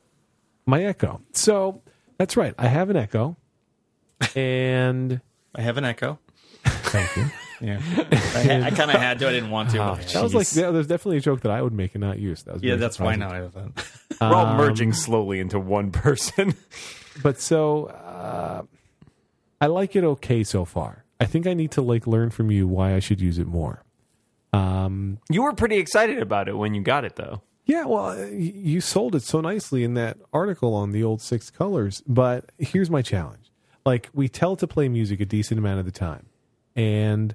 My 0.67 0.85
Echo. 0.85 1.21
So 1.33 1.83
that's 2.19 2.37
right. 2.37 2.53
I 2.59 2.67
have 2.67 2.91
an 2.91 2.97
Echo, 2.97 3.37
and 4.35 5.21
I 5.55 5.63
have 5.63 5.77
an 5.79 5.85
echo. 5.85 6.19
thank 6.65 7.17
you. 7.17 7.25
Yeah, 7.61 7.81
I, 7.81 7.83
ha- 7.83 8.67
I 8.67 8.71
kind 8.71 8.89
of 8.93 9.01
had 9.01 9.19
to. 9.19 9.27
I 9.29 9.33
didn't 9.33 9.51
want 9.51 9.71
to. 9.71 9.79
Oh, 9.79 9.97
but- 9.97 10.07
That 10.11 10.23
was 10.23 10.33
like 10.33 10.47
yeah, 10.55 10.71
there's 10.71 10.87
definitely 10.87 11.17
a 11.17 11.21
joke 11.21 11.41
that 11.41 11.51
I 11.51 11.61
would 11.61 11.73
make 11.73 11.97
and 11.97 12.03
not 12.03 12.21
use. 12.21 12.45
That 12.45 12.55
was 12.55 12.63
yeah, 12.63 12.71
very 12.77 12.81
that's 12.83 13.01
why 13.01 13.15
surprising. 13.15 13.21
now 13.21 13.37
I 13.37 13.43
have 13.43 13.55
that. 13.55 13.87
We're 14.21 14.27
all 14.29 14.47
Um, 14.47 14.57
merging 14.59 14.93
slowly 14.93 15.41
into 15.41 15.59
one 15.59 15.91
person. 15.91 16.55
But 17.21 17.41
so 17.41 17.87
uh, 17.87 18.63
I 19.61 19.67
like 19.67 19.97
it 19.97 20.05
okay 20.05 20.45
so 20.45 20.65
far. 20.65 21.05
I 21.21 21.27
think 21.27 21.47
I 21.47 21.55
need 21.55 21.71
to 21.73 21.83
like 21.83 22.07
learn 22.07 22.31
from 22.31 22.51
you 22.51 22.67
why 22.69 22.95
I 22.95 23.01
should 23.01 23.21
use 23.21 23.39
it 23.39 23.47
more. 23.47 23.83
Um, 24.53 25.19
you 25.29 25.43
were 25.43 25.53
pretty 25.53 25.77
excited 25.77 26.21
about 26.21 26.49
it 26.49 26.57
when 26.57 26.75
you 26.75 26.83
got 26.83 27.05
it, 27.05 27.17
though. 27.17 27.43
yeah, 27.67 27.85
well, 27.85 28.07
uh, 28.07 28.27
you 28.27 28.81
sold 28.81 29.15
it 29.15 29.23
so 29.23 29.41
nicely 29.41 29.85
in 29.85 29.95
that 29.95 30.17
article 30.33 30.75
on 30.75 30.93
the 30.93 31.05
old 31.05 31.21
six 31.21 31.51
colors. 31.51 32.03
But 32.07 32.51
here's 32.59 32.89
my 32.89 33.03
challenge: 33.03 33.51
like 33.85 34.09
we 34.15 34.29
tell 34.29 34.55
it 34.55 34.61
to 34.61 34.67
play 34.67 34.89
music 34.89 35.21
a 35.21 35.27
decent 35.27 35.59
amount 35.59 35.81
of 35.81 35.85
the 35.85 35.93
time, 35.93 36.27
and 36.75 37.35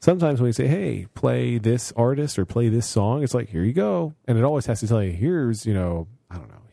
sometimes 0.00 0.40
when 0.40 0.46
we 0.46 0.52
say, 0.52 0.66
"Hey, 0.66 1.06
play 1.14 1.58
this 1.58 1.92
artist 1.96 2.38
or 2.38 2.44
play 2.44 2.68
this 2.68 2.86
song," 2.86 3.22
it's 3.22 3.34
like, 3.34 3.50
"Here 3.50 3.62
you 3.62 3.72
go," 3.72 4.14
and 4.26 4.36
it 4.36 4.42
always 4.42 4.66
has 4.66 4.80
to 4.80 4.88
tell 4.88 5.02
you, 5.02 5.12
"Here's 5.12 5.64
you 5.64 5.74
know, 5.74 5.84
I 5.86 5.86
don't 5.86 5.98
know, 5.98 6.08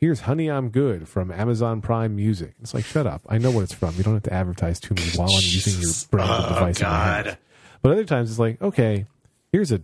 here's 0.05 0.21
Honey 0.21 0.47
I'm 0.51 0.69
Good 0.69 1.07
from 1.09 1.31
Amazon 1.31 1.81
Prime 1.81 2.15
Music." 2.15 2.53
It's 2.61 2.73
like, 2.75 2.85
shut 2.85 3.07
up, 3.07 3.21
I 3.27 3.37
know 3.39 3.49
what 3.51 3.63
it's 3.63 3.73
from. 3.73 3.95
You 3.95 4.03
don't 4.03 4.13
have 4.13 4.23
to 4.23 4.33
advertise 4.33 4.79
to 4.81 4.93
me 4.93 5.01
while 5.15 5.27
I'm 5.29 5.41
using 5.41 5.81
your 5.81 5.91
branded 6.11 6.47
device 6.49 6.79
in 6.81 6.87
my 6.87 7.05
hand. 7.05 7.37
But 7.81 7.91
other 7.93 8.05
times 8.05 8.29
it's 8.29 8.39
like, 8.39 8.61
okay, 8.61 9.05
here's 9.51 9.71
a 9.71 9.81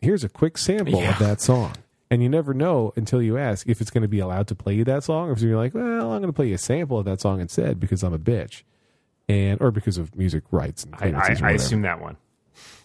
here's 0.00 0.24
a 0.24 0.28
quick 0.28 0.58
sample 0.58 1.00
Yeah. 1.00 1.12
of 1.12 1.18
that 1.20 1.40
song. 1.40 1.72
And 2.10 2.22
you 2.22 2.28
never 2.28 2.52
know 2.52 2.92
until 2.96 3.22
you 3.22 3.38
ask 3.38 3.66
if 3.66 3.80
it's 3.80 3.90
going 3.90 4.02
to 4.02 4.08
be 4.08 4.18
allowed 4.18 4.46
to 4.48 4.54
play 4.54 4.74
you 4.74 4.84
that 4.84 5.02
song, 5.04 5.30
or 5.30 5.32
if 5.32 5.40
you're 5.40 5.56
like, 5.56 5.72
well, 5.74 6.12
I'm 6.12 6.20
going 6.20 6.26
to 6.26 6.32
play 6.34 6.48
you 6.48 6.56
a 6.56 6.58
sample 6.58 6.98
of 6.98 7.06
that 7.06 7.22
song 7.22 7.40
instead 7.40 7.80
because 7.80 8.02
I'm 8.02 8.12
a 8.12 8.18
bitch, 8.18 8.64
and 9.30 9.58
or 9.62 9.70
because 9.70 9.96
of 9.96 10.14
music 10.14 10.44
rights 10.50 10.84
and 10.84 10.94
I, 10.96 11.18
I, 11.18 11.36
I 11.42 11.50
assume 11.52 11.82
that 11.82 12.00
one. 12.02 12.18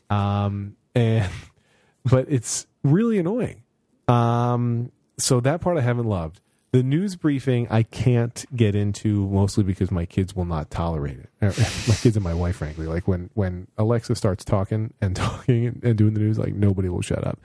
Um, 0.10 0.78
and 0.96 1.30
but 2.06 2.28
it's 2.30 2.68
really 2.84 3.20
annoying. 3.20 3.64
Um, 4.08 4.92
so 5.20 5.40
that 5.42 5.60
part 5.62 5.78
I 5.78 5.82
haven't 5.82 6.06
loved. 6.08 6.40
The 6.78 6.84
news 6.84 7.16
briefing 7.16 7.68
I 7.72 7.82
can't 7.82 8.46
get 8.56 8.76
into 8.76 9.28
mostly 9.30 9.64
because 9.64 9.90
my 9.90 10.06
kids 10.06 10.36
will 10.36 10.46
not 10.46 10.70
tolerate 10.70 11.18
it. 11.18 11.30
Uh, 11.42 11.46
my 11.88 11.96
kids 11.96 12.16
and 12.16 12.24
my 12.24 12.36
wife, 12.36 12.58
frankly, 12.58 12.86
like 12.86 13.08
when 13.08 13.32
when 13.34 13.66
Alexa 13.80 14.14
starts 14.14 14.46
talking 14.46 14.94
and 15.02 15.16
talking 15.16 15.66
and, 15.66 15.84
and 15.84 15.98
doing 15.98 16.14
the 16.14 16.20
news, 16.20 16.38
like 16.38 16.54
nobody 16.54 16.88
will 16.88 17.02
shut 17.02 17.26
up. 17.26 17.40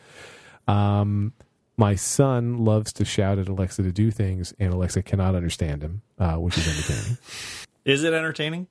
Um, 0.69 1.33
my 1.79 1.95
son 1.95 2.63
loves 2.67 2.93
to 2.93 3.07
shout 3.07 3.39
at 3.39 3.49
Alexa 3.49 3.83
to 3.85 3.91
do 3.91 4.11
things, 4.11 4.53
and 4.59 4.75
Alexa 4.75 5.03
cannot 5.03 5.35
understand 5.35 5.81
him, 5.83 6.03
uh, 6.19 6.35
which 6.35 6.59
is 6.59 6.69
entertaining. 6.69 7.17
Is 7.87 8.05
it 8.05 8.13
entertaining? 8.13 8.67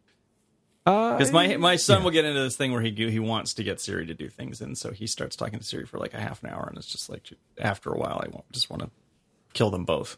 Uh, 0.86 1.14
Because 1.14 1.32
my 1.32 1.58
my 1.58 1.76
son 1.76 2.04
will 2.04 2.12
get 2.12 2.24
into 2.24 2.40
this 2.40 2.56
thing 2.56 2.72
where 2.72 2.84
he 2.84 2.92
he 2.92 3.20
wants 3.20 3.56
to 3.56 3.64
get 3.64 3.82
Siri 3.82 4.06
to 4.06 4.14
do 4.14 4.30
things, 4.30 4.62
and 4.62 4.78
so 4.78 4.92
he 4.92 5.08
starts 5.08 5.36
talking 5.36 5.58
to 5.58 5.66
Siri 5.66 5.88
for 5.88 5.98
like 5.98 6.14
a 6.14 6.20
half 6.22 6.44
an 6.44 6.52
hour, 6.52 6.68
and 6.70 6.78
it's 6.78 6.86
just 6.86 7.10
like 7.10 7.34
after 7.58 7.90
a 7.92 7.98
while, 7.98 8.22
I 8.24 8.30
won't 8.30 8.52
just 8.52 8.70
want 8.70 8.84
to 8.84 8.92
kill 9.54 9.70
them 9.70 9.86
both. 9.86 10.18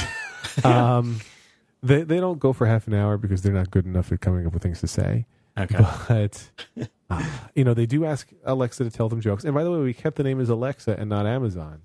um, 0.64 1.20
they 1.82 2.02
they 2.02 2.18
don't 2.18 2.38
go 2.38 2.52
for 2.52 2.66
half 2.66 2.86
an 2.86 2.94
hour 2.94 3.16
because 3.16 3.42
they're 3.42 3.52
not 3.52 3.70
good 3.70 3.86
enough 3.86 4.12
at 4.12 4.20
coming 4.20 4.46
up 4.46 4.52
with 4.52 4.62
things 4.62 4.80
to 4.80 4.88
say. 4.88 5.26
Okay. 5.56 5.84
But 6.08 6.50
uh, 7.10 7.24
you 7.54 7.64
know, 7.64 7.74
they 7.74 7.86
do 7.86 8.04
ask 8.04 8.28
Alexa 8.44 8.84
to 8.84 8.90
tell 8.90 9.08
them 9.08 9.20
jokes. 9.20 9.44
And 9.44 9.54
by 9.54 9.64
the 9.64 9.70
way, 9.70 9.78
we 9.78 9.94
kept 9.94 10.16
the 10.16 10.22
name 10.22 10.40
as 10.40 10.48
Alexa 10.48 10.98
and 10.98 11.08
not 11.08 11.26
Amazon. 11.26 11.82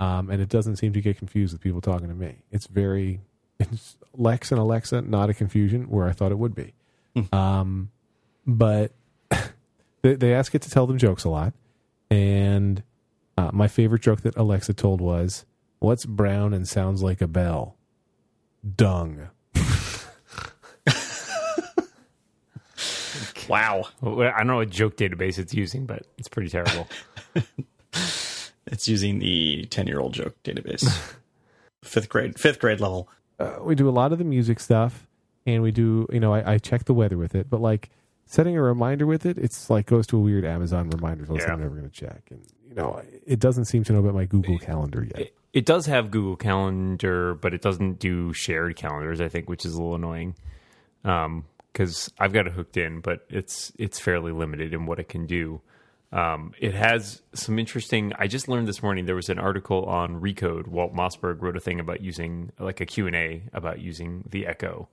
Um, 0.00 0.30
and 0.30 0.42
it 0.42 0.48
doesn't 0.48 0.76
seem 0.76 0.92
to 0.94 1.00
get 1.00 1.18
confused 1.18 1.52
with 1.52 1.60
people 1.60 1.80
talking 1.80 2.08
to 2.08 2.14
me. 2.14 2.36
It's 2.50 2.66
very 2.66 3.20
it's 3.60 3.96
Lex 4.14 4.50
and 4.50 4.60
Alexa, 4.60 5.02
not 5.02 5.30
a 5.30 5.34
confusion 5.34 5.88
where 5.88 6.08
I 6.08 6.12
thought 6.12 6.32
it 6.32 6.38
would 6.38 6.54
be. 6.54 6.74
um, 7.32 7.90
but 8.46 8.92
they, 10.02 10.14
they 10.14 10.34
ask 10.34 10.54
it 10.54 10.62
to 10.62 10.70
tell 10.70 10.86
them 10.86 10.98
jokes 10.98 11.24
a 11.24 11.28
lot. 11.28 11.54
And 12.10 12.82
uh, 13.38 13.50
my 13.52 13.68
favorite 13.68 14.02
joke 14.02 14.22
that 14.22 14.36
Alexa 14.36 14.74
told 14.74 15.00
was, 15.00 15.44
"What's 15.82 16.04
brown 16.06 16.52
and 16.54 16.66
sounds 16.68 17.02
like 17.02 17.20
a 17.20 17.28
bell?" 17.28 17.76
Dung. 18.76 19.28
Wow. 23.48 23.84
I 24.02 24.06
don't 24.38 24.46
know 24.46 24.56
what 24.56 24.70
joke 24.70 24.96
database 24.96 25.38
it's 25.38 25.52
using, 25.52 25.84
but 25.84 26.06
it's 26.18 26.28
pretty 26.28 26.48
terrible. 26.48 26.88
It's 28.66 28.88
using 28.88 29.18
the 29.18 29.66
ten 29.66 29.86
year 29.86 29.98
old 30.00 30.14
joke 30.14 30.34
database, 30.44 30.88
fifth 31.82 32.08
grade 32.08 32.38
fifth 32.38 32.58
grade 32.58 32.80
level. 32.80 33.06
uh, 33.38 33.56
we 33.60 33.74
do 33.74 33.86
a 33.86 33.90
lot 33.90 34.12
of 34.12 34.18
the 34.18 34.24
music 34.24 34.60
stuff 34.60 35.06
and 35.44 35.62
we 35.62 35.72
do 35.72 36.06
you 36.10 36.20
know 36.20 36.32
I, 36.32 36.52
I 36.54 36.58
check 36.58 36.84
the 36.84 36.94
weather 36.94 37.18
with 37.18 37.34
it 37.34 37.50
but 37.50 37.60
like 37.60 37.90
setting 38.24 38.56
a 38.56 38.62
reminder 38.62 39.04
with 39.04 39.26
it 39.26 39.36
it's 39.36 39.68
like 39.68 39.86
goes 39.86 40.06
to 40.06 40.16
a 40.16 40.20
weird 40.20 40.46
amazon 40.46 40.88
reminder 40.88 41.26
list 41.26 41.44
Yeah. 41.46 41.52
i'm 41.52 41.60
never 41.60 41.74
going 41.74 41.90
to 41.90 41.94
check 41.94 42.22
and 42.30 42.40
you 42.66 42.74
know 42.76 43.02
it 43.26 43.40
doesn't 43.40 43.66
seem 43.66 43.82
to 43.84 43.92
know 43.92 43.98
about 43.98 44.14
my 44.14 44.24
google 44.24 44.58
calendar 44.58 45.04
yet 45.04 45.18
it, 45.20 45.34
it 45.52 45.66
does 45.66 45.86
have 45.86 46.10
Google 46.10 46.36
Calendar, 46.36 47.34
but 47.34 47.54
it 47.54 47.62
doesn't 47.62 47.98
do 47.98 48.32
shared 48.32 48.76
calendars. 48.76 49.20
I 49.20 49.28
think, 49.28 49.48
which 49.48 49.64
is 49.64 49.74
a 49.74 49.76
little 49.76 49.94
annoying. 49.94 50.34
Um, 51.04 51.44
because 51.72 52.12
I've 52.18 52.32
got 52.32 52.46
it 52.46 52.52
hooked 52.52 52.76
in, 52.76 53.00
but 53.00 53.24
it's 53.28 53.72
it's 53.78 53.98
fairly 53.98 54.32
limited 54.32 54.74
in 54.74 54.86
what 54.86 54.98
it 54.98 55.08
can 55.08 55.26
do. 55.26 55.60
Um, 56.12 56.52
it 56.60 56.74
has 56.74 57.22
some 57.32 57.58
interesting. 57.58 58.12
I 58.18 58.26
just 58.26 58.48
learned 58.48 58.68
this 58.68 58.82
morning 58.82 59.06
there 59.06 59.14
was 59.16 59.30
an 59.30 59.38
article 59.38 59.86
on 59.86 60.20
Recode. 60.20 60.66
Walt 60.66 60.94
Mossberg 60.94 61.40
wrote 61.40 61.56
a 61.56 61.60
thing 61.60 61.80
about 61.80 62.02
using 62.02 62.52
like 62.58 62.80
a 62.80 62.86
Q 62.86 63.06
and 63.06 63.16
A 63.16 63.42
about 63.54 63.80
using 63.80 64.24
the 64.28 64.46
Echo, 64.46 64.88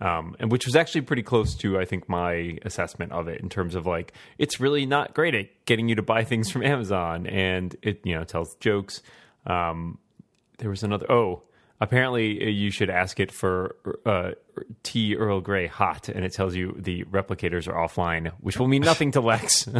um, 0.00 0.36
and 0.38 0.52
which 0.52 0.66
was 0.66 0.76
actually 0.76 1.00
pretty 1.00 1.22
close 1.22 1.54
to 1.56 1.78
I 1.78 1.86
think 1.86 2.08
my 2.08 2.58
assessment 2.62 3.12
of 3.12 3.28
it 3.28 3.40
in 3.40 3.48
terms 3.48 3.74
of 3.74 3.86
like 3.86 4.12
it's 4.36 4.60
really 4.60 4.84
not 4.84 5.14
great 5.14 5.34
at 5.34 5.46
getting 5.64 5.88
you 5.88 5.94
to 5.94 6.02
buy 6.02 6.24
things 6.24 6.50
from 6.50 6.62
Amazon, 6.62 7.26
and 7.26 7.74
it 7.82 8.00
you 8.04 8.14
know 8.14 8.24
tells 8.24 8.54
jokes. 8.56 9.02
Um, 9.48 9.98
there 10.58 10.70
was 10.70 10.82
another 10.82 11.10
oh 11.10 11.42
apparently, 11.80 12.42
uh, 12.42 12.48
you 12.48 12.70
should 12.70 12.90
ask 12.90 13.20
it 13.20 13.30
for 13.30 13.76
uh, 14.04 14.32
tea 14.82 15.14
Earl 15.16 15.40
Grey 15.40 15.66
hot, 15.66 16.08
and 16.08 16.24
it 16.24 16.32
tells 16.32 16.54
you 16.54 16.74
the 16.76 17.04
replicators 17.04 17.68
are 17.68 17.74
offline, 17.74 18.32
which 18.40 18.58
will 18.58 18.68
mean 18.68 18.82
nothing 18.82 19.12
to 19.12 19.20
Lex. 19.20 19.68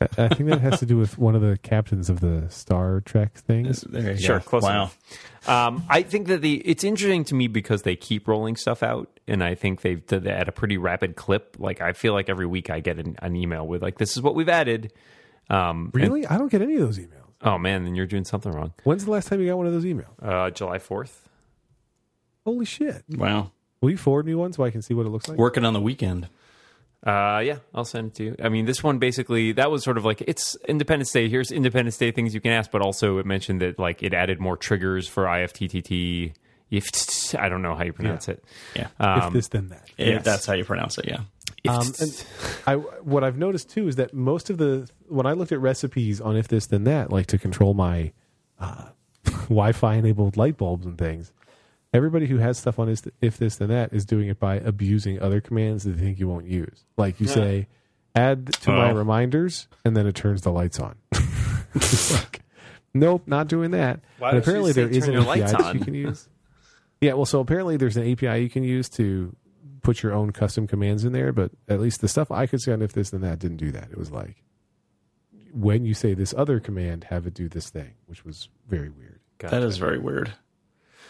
I 0.00 0.24
I 0.24 0.28
think 0.28 0.48
that 0.50 0.60
has 0.60 0.80
to 0.80 0.86
do 0.86 0.96
with 0.96 1.18
one 1.18 1.34
of 1.34 1.40
the 1.42 1.58
captains 1.62 2.10
of 2.10 2.20
the 2.20 2.46
Star 2.50 3.00
Trek 3.00 3.34
things. 3.34 3.82
There 3.82 4.12
you 4.12 4.18
Sure, 4.18 4.38
go. 4.38 4.44
close 4.44 4.62
wow. 4.62 4.74
enough. 4.74 5.48
um, 5.48 5.84
I 5.88 6.02
think 6.02 6.26
that 6.28 6.42
the 6.42 6.56
it's 6.66 6.84
interesting 6.84 7.24
to 7.24 7.34
me 7.34 7.46
because 7.48 7.82
they 7.82 7.96
keep 7.96 8.26
rolling 8.26 8.56
stuff 8.56 8.82
out, 8.82 9.08
and 9.26 9.42
I 9.44 9.54
think 9.54 9.82
they've 9.82 10.04
done 10.04 10.24
that 10.24 10.40
at 10.40 10.48
a 10.48 10.52
pretty 10.52 10.78
rapid 10.78 11.16
clip. 11.16 11.56
Like 11.58 11.80
I 11.80 11.92
feel 11.92 12.12
like 12.12 12.28
every 12.28 12.46
week 12.46 12.70
I 12.70 12.80
get 12.80 12.98
an, 12.98 13.16
an 13.20 13.36
email 13.36 13.66
with 13.66 13.82
like, 13.82 13.98
"This 13.98 14.16
is 14.16 14.22
what 14.22 14.34
we've 14.34 14.48
added." 14.48 14.92
Um, 15.50 15.90
and- 15.94 16.02
Really? 16.02 16.26
I 16.26 16.36
don't 16.38 16.50
get 16.50 16.60
any 16.62 16.74
of 16.74 16.80
those 16.80 16.98
emails. 16.98 17.17
Oh 17.42 17.58
man, 17.58 17.84
then 17.84 17.94
you're 17.94 18.06
doing 18.06 18.24
something 18.24 18.52
wrong. 18.52 18.72
When's 18.84 19.04
the 19.04 19.10
last 19.10 19.28
time 19.28 19.40
you 19.40 19.46
got 19.46 19.56
one 19.58 19.66
of 19.66 19.72
those 19.72 19.84
emails? 19.84 20.12
Uh, 20.22 20.50
July 20.50 20.78
fourth. 20.78 21.28
Holy 22.44 22.64
shit. 22.64 23.04
Wow. 23.10 23.52
Will 23.80 23.90
you 23.90 23.96
forward 23.96 24.26
me 24.26 24.34
one 24.34 24.52
so 24.52 24.64
I 24.64 24.70
can 24.70 24.82
see 24.82 24.94
what 24.94 25.06
it 25.06 25.10
looks 25.10 25.28
like? 25.28 25.38
Working 25.38 25.64
on 25.64 25.72
the 25.74 25.80
weekend. 25.80 26.28
Uh, 27.06 27.40
yeah, 27.44 27.58
I'll 27.74 27.84
send 27.84 28.08
it 28.08 28.14
to 28.16 28.24
you. 28.24 28.36
I 28.42 28.48
mean, 28.48 28.64
this 28.64 28.82
one 28.82 28.98
basically 28.98 29.52
that 29.52 29.70
was 29.70 29.84
sort 29.84 29.98
of 29.98 30.04
like 30.04 30.20
it's 30.22 30.56
Independence 30.68 31.12
Day. 31.12 31.28
Here's 31.28 31.52
Independence 31.52 31.96
Day 31.96 32.10
things 32.10 32.34
you 32.34 32.40
can 32.40 32.50
ask, 32.50 32.70
but 32.70 32.82
also 32.82 33.18
it 33.18 33.26
mentioned 33.26 33.60
that 33.62 33.78
like 33.78 34.02
it 34.02 34.12
added 34.12 34.40
more 34.40 34.56
triggers 34.56 35.06
for 35.06 35.24
IFTTT. 35.24 36.32
If 36.70 37.34
I 37.38 37.48
don't 37.48 37.62
know 37.62 37.74
how 37.76 37.84
you 37.84 37.92
pronounce 37.92 38.28
it. 38.28 38.44
Yeah. 38.74 38.88
if 38.98 39.24
Um, 39.24 39.32
this, 39.32 39.48
then 39.48 39.68
that. 39.68 39.88
If 39.96 40.08
yes. 40.08 40.24
that's 40.24 40.46
how 40.46 40.54
you 40.54 40.64
pronounce 40.64 40.98
it, 40.98 41.06
yeah. 41.06 41.20
Um, 41.68 41.92
and 42.00 42.24
I, 42.66 42.74
what 42.76 43.24
I've 43.24 43.36
noticed 43.38 43.68
too 43.70 43.88
is 43.88 43.96
that 43.96 44.14
most 44.14 44.48
of 44.50 44.58
the 44.58 44.88
when 45.08 45.26
I 45.26 45.32
looked 45.32 45.52
at 45.52 45.60
recipes 45.60 46.20
on 46.20 46.36
if 46.36 46.48
this 46.48 46.66
then 46.66 46.84
that, 46.84 47.10
like 47.10 47.26
to 47.26 47.38
control 47.38 47.74
my 47.74 48.12
uh, 48.60 48.86
Wi-Fi 49.24 49.94
enabled 49.94 50.36
light 50.36 50.56
bulbs 50.56 50.86
and 50.86 50.96
things, 50.96 51.32
everybody 51.92 52.26
who 52.26 52.38
has 52.38 52.58
stuff 52.58 52.78
on 52.78 52.88
is 52.88 53.02
if 53.20 53.36
this 53.38 53.56
then 53.56 53.68
that 53.68 53.92
is 53.92 54.04
doing 54.04 54.28
it 54.28 54.38
by 54.38 54.56
abusing 54.56 55.20
other 55.20 55.40
commands 55.40 55.84
that 55.84 55.90
they 55.96 56.04
think 56.04 56.18
you 56.20 56.28
won't 56.28 56.46
use. 56.46 56.84
Like 56.96 57.20
you 57.20 57.26
say, 57.26 57.66
add 58.14 58.52
to 58.62 58.70
my 58.70 58.90
Oh. 58.92 58.94
reminders, 58.94 59.66
and 59.84 59.96
then 59.96 60.06
it 60.06 60.14
turns 60.14 60.42
the 60.42 60.50
lights 60.52 60.78
on. 60.78 60.96
Like, 62.12 62.40
nope, 62.94 63.22
not 63.26 63.46
doing 63.46 63.72
that. 63.72 64.00
Why 64.18 64.30
and 64.30 64.38
apparently 64.38 64.72
there 64.72 64.88
is 64.88 65.04
turn 65.04 65.14
an 65.16 65.22
your 65.22 65.30
API 65.30 65.40
lights 65.42 65.52
that 65.52 65.74
you 65.74 65.80
can 65.80 65.94
use. 65.94 66.28
Yeah, 67.00 67.12
well, 67.12 67.26
so 67.26 67.40
apparently 67.40 67.76
there's 67.76 67.96
an 67.96 68.10
API 68.10 68.42
you 68.42 68.48
can 68.48 68.64
use 68.64 68.88
to 68.90 69.36
put 69.82 70.02
your 70.02 70.12
own 70.12 70.32
custom 70.32 70.66
commands 70.66 71.04
in 71.04 71.12
there, 71.12 71.32
but 71.32 71.52
at 71.68 71.80
least 71.80 72.00
the 72.00 72.08
stuff 72.08 72.30
I 72.30 72.46
could 72.46 72.60
see 72.60 72.72
on 72.72 72.82
if 72.82 72.92
this 72.92 73.12
and 73.12 73.22
that 73.22 73.38
didn't 73.38 73.58
do 73.58 73.70
that. 73.72 73.90
It 73.90 73.98
was 73.98 74.10
like 74.10 74.42
when 75.52 75.84
you 75.84 75.94
say 75.94 76.14
this 76.14 76.34
other 76.36 76.60
command, 76.60 77.04
have 77.04 77.26
it 77.26 77.34
do 77.34 77.48
this 77.48 77.70
thing, 77.70 77.94
which 78.06 78.24
was 78.24 78.48
very 78.66 78.90
weird. 78.90 79.20
That 79.38 79.62
is 79.62 79.78
very 79.78 79.98
weird. 79.98 80.32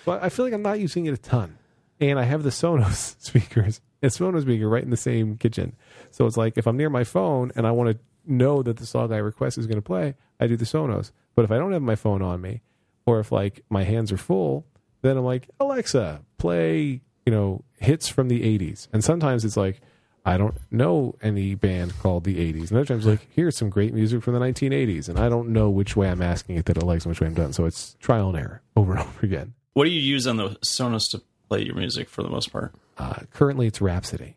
But 0.04 0.22
I 0.22 0.28
feel 0.28 0.44
like 0.44 0.54
I'm 0.54 0.62
not 0.62 0.80
using 0.80 1.06
it 1.06 1.14
a 1.14 1.18
ton, 1.18 1.58
and 2.00 2.18
I 2.18 2.24
have 2.24 2.42
the 2.42 2.50
Sonos 2.50 3.16
speakers. 3.22 3.80
It's 4.00 4.18
Sonos 4.18 4.42
speaker 4.42 4.68
right 4.68 4.82
in 4.82 4.90
the 4.90 4.96
same 4.96 5.36
kitchen, 5.36 5.74
so 6.10 6.26
it's 6.26 6.36
like 6.36 6.56
if 6.56 6.66
I'm 6.66 6.76
near 6.76 6.90
my 6.90 7.04
phone 7.04 7.52
and 7.56 7.66
I 7.66 7.72
want 7.72 7.90
to 7.90 7.98
know 8.26 8.62
that 8.62 8.76
the 8.76 8.86
song 8.86 9.12
I 9.12 9.18
request 9.18 9.58
is 9.58 9.66
going 9.66 9.78
to 9.78 9.82
play, 9.82 10.14
I 10.38 10.46
do 10.46 10.56
the 10.56 10.64
Sonos. 10.64 11.10
But 11.34 11.44
if 11.44 11.50
I 11.50 11.58
don't 11.58 11.72
have 11.72 11.82
my 11.82 11.96
phone 11.96 12.22
on 12.22 12.40
me, 12.40 12.62
or 13.06 13.20
if 13.20 13.32
like 13.32 13.64
my 13.70 13.84
hands 13.84 14.12
are 14.12 14.18
full, 14.18 14.66
then 15.02 15.16
I'm 15.16 15.24
like 15.24 15.48
Alexa, 15.58 16.22
play 16.36 17.02
you 17.28 17.34
know 17.34 17.62
hits 17.76 18.08
from 18.08 18.28
the 18.28 18.40
'80s, 18.40 18.88
and 18.90 19.04
sometimes 19.04 19.44
it's 19.44 19.56
like. 19.56 19.82
I 20.24 20.36
don't 20.36 20.58
know 20.70 21.14
any 21.22 21.54
band 21.54 21.98
called 22.00 22.24
the 22.24 22.36
80s. 22.36 22.68
And 22.68 22.72
other 22.72 22.84
times, 22.84 23.06
like, 23.06 23.28
here's 23.30 23.56
some 23.56 23.70
great 23.70 23.94
music 23.94 24.22
from 24.22 24.34
the 24.34 24.40
1980s. 24.40 25.08
And 25.08 25.18
I 25.18 25.30
don't 25.30 25.50
know 25.50 25.70
which 25.70 25.96
way 25.96 26.10
I'm 26.10 26.20
asking 26.20 26.56
it 26.56 26.66
that 26.66 26.76
it 26.76 26.82
likes 26.82 27.06
and 27.06 27.12
which 27.12 27.20
way 27.20 27.28
I'm 27.28 27.34
done. 27.34 27.54
So 27.54 27.64
it's 27.64 27.94
trial 27.98 28.28
and 28.28 28.36
error 28.36 28.60
over 28.76 28.92
and 28.92 29.00
over 29.00 29.24
again. 29.24 29.54
What 29.72 29.84
do 29.84 29.90
you 29.90 30.00
use 30.02 30.26
on 30.26 30.36
the 30.36 30.50
Sonos 30.56 31.10
to 31.12 31.22
play 31.48 31.62
your 31.62 31.76
music 31.76 32.10
for 32.10 32.22
the 32.22 32.28
most 32.28 32.52
part? 32.52 32.74
Uh, 32.98 33.20
currently, 33.32 33.68
it's 33.68 33.80
Rhapsody. 33.80 34.36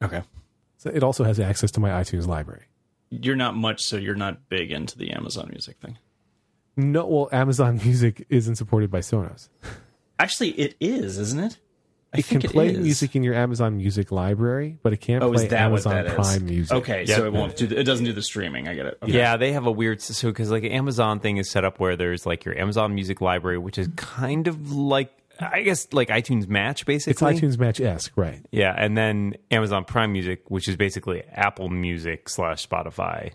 Okay. 0.00 0.22
So 0.76 0.90
it 0.90 1.02
also 1.02 1.24
has 1.24 1.40
access 1.40 1.72
to 1.72 1.80
my 1.80 1.90
iTunes 1.90 2.28
library. 2.28 2.66
You're 3.08 3.34
not 3.34 3.56
much, 3.56 3.82
so 3.82 3.96
you're 3.96 4.14
not 4.14 4.48
big 4.48 4.70
into 4.70 4.96
the 4.96 5.10
Amazon 5.10 5.48
Music 5.50 5.76
thing. 5.80 5.98
No, 6.76 7.04
well, 7.06 7.28
Amazon 7.32 7.76
Music 7.84 8.26
isn't 8.28 8.56
supported 8.56 8.92
by 8.92 9.00
Sonos. 9.00 9.48
Actually, 10.20 10.50
it 10.50 10.76
is, 10.78 11.18
isn't 11.18 11.40
it? 11.40 11.58
I 12.12 12.18
It 12.18 12.26
can 12.26 12.40
think 12.40 12.52
play 12.52 12.70
is. 12.70 12.78
music 12.78 13.14
in 13.14 13.22
your 13.22 13.34
Amazon 13.34 13.76
Music 13.76 14.10
library, 14.10 14.78
but 14.82 14.92
it 14.92 14.96
can't 14.96 15.22
Oh, 15.22 15.32
play 15.32 15.46
that 15.46 15.60
Amazon 15.60 15.94
what 15.94 16.04
that 16.04 16.06
is? 16.10 16.14
Prime 16.14 16.44
Music. 16.46 16.76
Okay, 16.78 17.06
so 17.06 17.24
it 17.24 17.32
won't 17.32 17.56
do. 17.56 17.68
The, 17.68 17.78
it 17.78 17.84
doesn't 17.84 18.04
do 18.04 18.12
the 18.12 18.22
streaming. 18.22 18.66
I 18.66 18.74
get 18.74 18.86
it. 18.86 18.98
Okay. 19.02 19.12
Yeah, 19.12 19.36
they 19.36 19.52
have 19.52 19.66
a 19.66 19.70
weird 19.70 20.00
so 20.02 20.28
because 20.28 20.50
like 20.50 20.64
Amazon 20.64 21.20
thing 21.20 21.36
is 21.36 21.48
set 21.48 21.64
up 21.64 21.78
where 21.78 21.94
there's 21.96 22.26
like 22.26 22.44
your 22.44 22.58
Amazon 22.58 22.94
Music 22.96 23.20
library, 23.20 23.58
which 23.58 23.78
is 23.78 23.88
kind 23.96 24.48
of 24.48 24.72
like 24.72 25.12
I 25.38 25.62
guess 25.62 25.90
like 25.92 26.08
iTunes 26.08 26.48
Match 26.48 26.84
basically. 26.84 27.12
It's 27.32 27.40
iTunes 27.40 27.58
Match 27.58 27.80
esque, 27.80 28.12
right? 28.16 28.44
Yeah, 28.50 28.74
and 28.76 28.98
then 28.98 29.36
Amazon 29.52 29.84
Prime 29.84 30.12
Music, 30.12 30.42
which 30.50 30.68
is 30.68 30.76
basically 30.76 31.22
Apple 31.32 31.68
Music 31.68 32.28
slash 32.28 32.66
Spotify, 32.68 33.30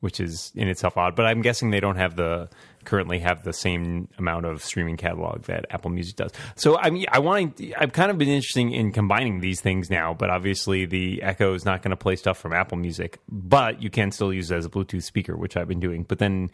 which 0.00 0.20
is 0.20 0.52
in 0.54 0.68
itself 0.68 0.96
odd. 0.96 1.14
But 1.14 1.26
I'm 1.26 1.42
guessing 1.42 1.70
they 1.70 1.80
don't 1.80 1.96
have 1.96 2.16
the 2.16 2.48
currently 2.84 3.18
have 3.18 3.44
the 3.44 3.52
same 3.52 4.08
amount 4.18 4.46
of 4.46 4.64
streaming 4.64 4.96
catalog 4.96 5.42
that 5.42 5.66
Apple 5.70 5.90
Music 5.90 6.16
does. 6.16 6.32
So 6.56 6.78
I 6.78 6.90
mean, 6.90 7.06
I 7.10 7.18
want 7.18 7.60
I've 7.78 7.92
kind 7.92 8.10
of 8.10 8.18
been 8.18 8.28
interested 8.28 8.60
in 8.60 8.92
combining 8.92 9.40
these 9.40 9.60
things 9.60 9.90
now, 9.90 10.14
but 10.14 10.30
obviously 10.30 10.86
the 10.86 11.22
Echo 11.22 11.54
is 11.54 11.64
not 11.64 11.82
going 11.82 11.90
to 11.90 11.96
play 11.96 12.16
stuff 12.16 12.38
from 12.38 12.52
Apple 12.52 12.78
Music, 12.78 13.18
but 13.28 13.82
you 13.82 13.90
can 13.90 14.10
still 14.10 14.32
use 14.32 14.50
it 14.50 14.56
as 14.56 14.66
a 14.66 14.70
Bluetooth 14.70 15.02
speaker, 15.02 15.36
which 15.36 15.56
I've 15.56 15.68
been 15.68 15.80
doing. 15.80 16.04
But 16.04 16.18
then 16.18 16.50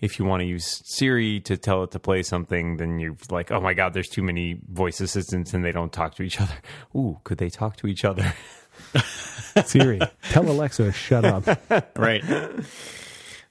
if 0.00 0.18
you 0.18 0.24
want 0.24 0.40
to 0.40 0.46
use 0.46 0.82
Siri 0.84 1.40
to 1.40 1.56
tell 1.56 1.84
it 1.84 1.92
to 1.92 1.98
play 1.98 2.22
something, 2.22 2.76
then 2.76 2.98
you're 2.98 3.16
like, 3.30 3.50
oh 3.50 3.60
my 3.60 3.72
God, 3.72 3.94
there's 3.94 4.08
too 4.08 4.22
many 4.22 4.60
voice 4.68 5.00
assistants 5.00 5.54
and 5.54 5.64
they 5.64 5.72
don't 5.72 5.92
talk 5.92 6.14
to 6.16 6.22
each 6.22 6.40
other. 6.40 6.54
Ooh, 6.96 7.18
could 7.24 7.38
they 7.38 7.48
talk 7.48 7.76
to 7.78 7.86
each 7.86 8.04
other? 8.04 8.34
Siri, 9.64 10.00
tell 10.30 10.48
Alexa, 10.48 10.92
shut 10.92 11.24
up. 11.24 11.44
Right. 11.96 12.24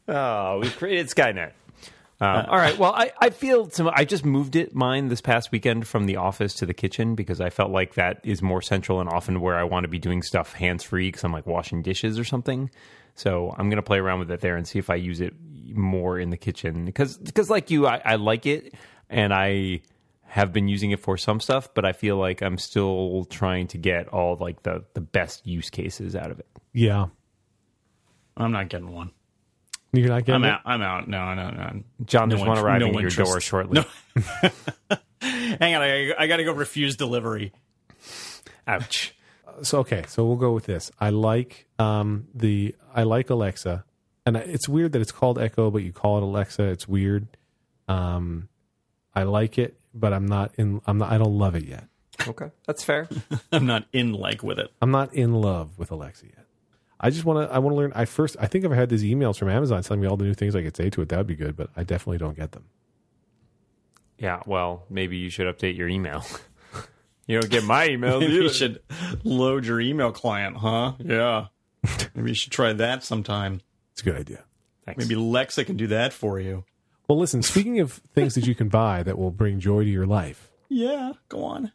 Oh, 0.07 0.59
we 0.59 0.69
created 0.69 1.07
Skynet. 1.07 1.51
Um, 2.21 2.45
all 2.47 2.57
right. 2.57 2.77
Well, 2.77 2.93
I, 2.93 3.11
I 3.19 3.29
feel 3.31 3.69
some, 3.69 3.89
I 3.93 4.05
just 4.05 4.23
moved 4.23 4.55
it 4.55 4.73
mine 4.73 5.09
this 5.09 5.19
past 5.19 5.51
weekend 5.51 5.87
from 5.87 6.05
the 6.05 6.17
office 6.17 6.53
to 6.55 6.65
the 6.65 6.73
kitchen 6.73 7.15
because 7.15 7.41
I 7.41 7.49
felt 7.49 7.71
like 7.71 7.95
that 7.95 8.21
is 8.23 8.41
more 8.41 8.61
central 8.61 9.01
and 9.01 9.09
often 9.09 9.41
where 9.41 9.55
I 9.55 9.63
want 9.63 9.83
to 9.83 9.87
be 9.89 9.99
doing 9.99 10.21
stuff 10.21 10.53
hands 10.53 10.83
free 10.83 11.09
because 11.09 11.23
I'm 11.23 11.33
like 11.33 11.45
washing 11.45 11.81
dishes 11.81 12.17
or 12.17 12.23
something. 12.23 12.69
So 13.15 13.53
I'm 13.57 13.69
gonna 13.69 13.81
play 13.81 13.99
around 13.99 14.19
with 14.19 14.31
it 14.31 14.41
there 14.41 14.55
and 14.55 14.67
see 14.67 14.79
if 14.79 14.89
I 14.89 14.95
use 14.95 15.21
it 15.21 15.33
more 15.73 16.17
in 16.19 16.29
the 16.29 16.37
kitchen 16.37 16.85
because 16.85 17.17
because 17.17 17.49
like 17.49 17.69
you, 17.69 17.87
I, 17.87 18.01
I 18.03 18.15
like 18.15 18.45
it 18.45 18.73
and 19.09 19.33
I 19.33 19.81
have 20.33 20.51
been 20.51 20.67
using 20.67 20.89
it 20.89 20.99
for 20.99 21.15
some 21.15 21.39
stuff, 21.39 21.69
but 21.75 21.85
I 21.85 21.91
feel 21.93 22.17
like 22.17 22.41
I'm 22.41 22.57
still 22.57 23.25
trying 23.29 23.67
to 23.67 23.77
get 23.77 24.07
all 24.07 24.35
like 24.39 24.63
the 24.63 24.83
the 24.95 25.01
best 25.01 25.45
use 25.45 25.69
cases 25.69 26.15
out 26.15 26.31
of 26.31 26.39
it. 26.39 26.47
Yeah, 26.73 27.05
I'm 28.35 28.51
not 28.51 28.67
getting 28.69 28.91
one. 28.91 29.11
you're 29.91 30.07
not 30.09 30.25
getting 30.25 30.43
I'm 30.43 30.43
it? 30.43 30.49
out. 30.49 30.61
I'm 30.65 30.81
out. 30.81 31.07
No, 31.07 31.33
no, 31.35 31.49
no. 31.51 31.83
John, 32.05 32.29
No 32.29 32.35
there's 32.35 32.47
one 32.47 32.57
int- 32.57 32.65
arriving 32.65 32.91
no 32.93 32.97
at 32.97 33.01
your 33.01 33.09
interest. 33.09 33.31
door 33.31 33.39
shortly. 33.41 33.81
No. 33.81 34.49
Hang 35.21 35.75
on. 35.75 35.81
I, 35.83 36.13
I 36.17 36.27
got 36.27 36.37
to 36.37 36.43
go 36.43 36.51
refuse 36.53 36.95
delivery. 36.97 37.51
Ouch. 38.67 39.13
so 39.61 39.79
okay, 39.79 40.03
so 40.07 40.25
we'll 40.25 40.35
go 40.37 40.51
with 40.51 40.65
this. 40.65 40.91
I 40.99 41.09
like 41.11 41.67
um 41.79 42.27
the 42.33 42.75
I 42.93 43.03
like 43.03 43.29
Alexa, 43.29 43.85
and 44.25 44.35
it's 44.37 44.67
weird 44.67 44.93
that 44.93 45.01
it's 45.01 45.11
called 45.11 45.37
Echo, 45.37 45.69
but 45.69 45.83
you 45.83 45.91
call 45.93 46.17
it 46.17 46.23
Alexa. 46.23 46.63
It's 46.63 46.87
weird. 46.87 47.27
Um, 47.87 48.49
I 49.13 49.23
like 49.23 49.57
it, 49.59 49.77
but 49.93 50.13
I'm 50.13 50.25
not 50.25 50.53
in. 50.57 50.81
I'm 50.85 50.97
not. 50.97 51.11
I 51.11 51.17
don't 51.17 51.37
love 51.37 51.55
it 51.55 51.65
yet. 51.65 51.87
Okay, 52.27 52.51
that's 52.65 52.83
fair. 52.83 53.07
I'm 53.51 53.65
not 53.65 53.85
in 53.91 54.13
like 54.13 54.43
with 54.43 54.59
it. 54.59 54.71
I'm 54.81 54.91
not 54.91 55.13
in 55.13 55.33
love 55.33 55.77
with 55.77 55.91
Alexa 55.91 56.25
yet. 56.27 56.45
I 56.99 57.09
just 57.09 57.25
want 57.25 57.47
to. 57.47 57.53
I 57.53 57.59
want 57.59 57.73
to 57.73 57.77
learn. 57.77 57.91
I 57.95 58.05
first. 58.05 58.37
I 58.39 58.47
think 58.47 58.65
if 58.65 58.71
I 58.71 58.75
had 58.75 58.89
these 58.89 59.03
emails 59.03 59.37
from 59.37 59.49
Amazon 59.49 59.81
telling 59.83 60.01
me 60.01 60.07
all 60.07 60.17
the 60.17 60.25
new 60.25 60.33
things 60.33 60.55
I 60.55 60.63
could 60.63 60.77
say 60.77 60.89
to 60.89 61.01
it, 61.01 61.09
that 61.09 61.17
would 61.17 61.27
be 61.27 61.35
good. 61.35 61.55
But 61.55 61.69
I 61.75 61.83
definitely 61.83 62.17
don't 62.17 62.35
get 62.37 62.51
them. 62.53 62.65
Yeah, 64.17 64.41
well, 64.45 64.85
maybe 64.89 65.17
you 65.17 65.29
should 65.29 65.53
update 65.53 65.75
your 65.75 65.89
email. 65.89 66.23
you 67.27 67.39
don't 67.39 67.49
get 67.49 67.63
my 67.63 67.89
email. 67.89 68.19
Maybe 68.21 68.33
you 68.33 68.49
should 68.49 68.81
load 69.23 69.65
your 69.65 69.81
email 69.81 70.11
client, 70.11 70.55
huh? 70.55 70.93
Yeah. 70.99 71.47
Maybe 72.15 72.29
you 72.29 72.35
should 72.35 72.51
try 72.51 72.71
that 72.73 73.03
sometime. 73.03 73.59
It's 73.91 74.01
a 74.01 74.05
good 74.05 74.15
idea. 74.15 74.45
Thanks. 74.85 75.03
Maybe 75.03 75.19
Lexa 75.19 75.65
can 75.65 75.77
do 75.77 75.87
that 75.87 76.13
for 76.13 76.39
you. 76.39 76.63
Well, 77.07 77.17
listen. 77.19 77.41
Speaking 77.43 77.79
of 77.79 77.93
things 78.15 78.35
that 78.35 78.47
you 78.47 78.55
can 78.55 78.69
buy 78.69 79.03
that 79.03 79.17
will 79.17 79.31
bring 79.31 79.59
joy 79.59 79.83
to 79.83 79.89
your 79.89 80.05
life, 80.05 80.49
Yeah, 80.69 81.13
go 81.29 81.43
on. 81.43 81.71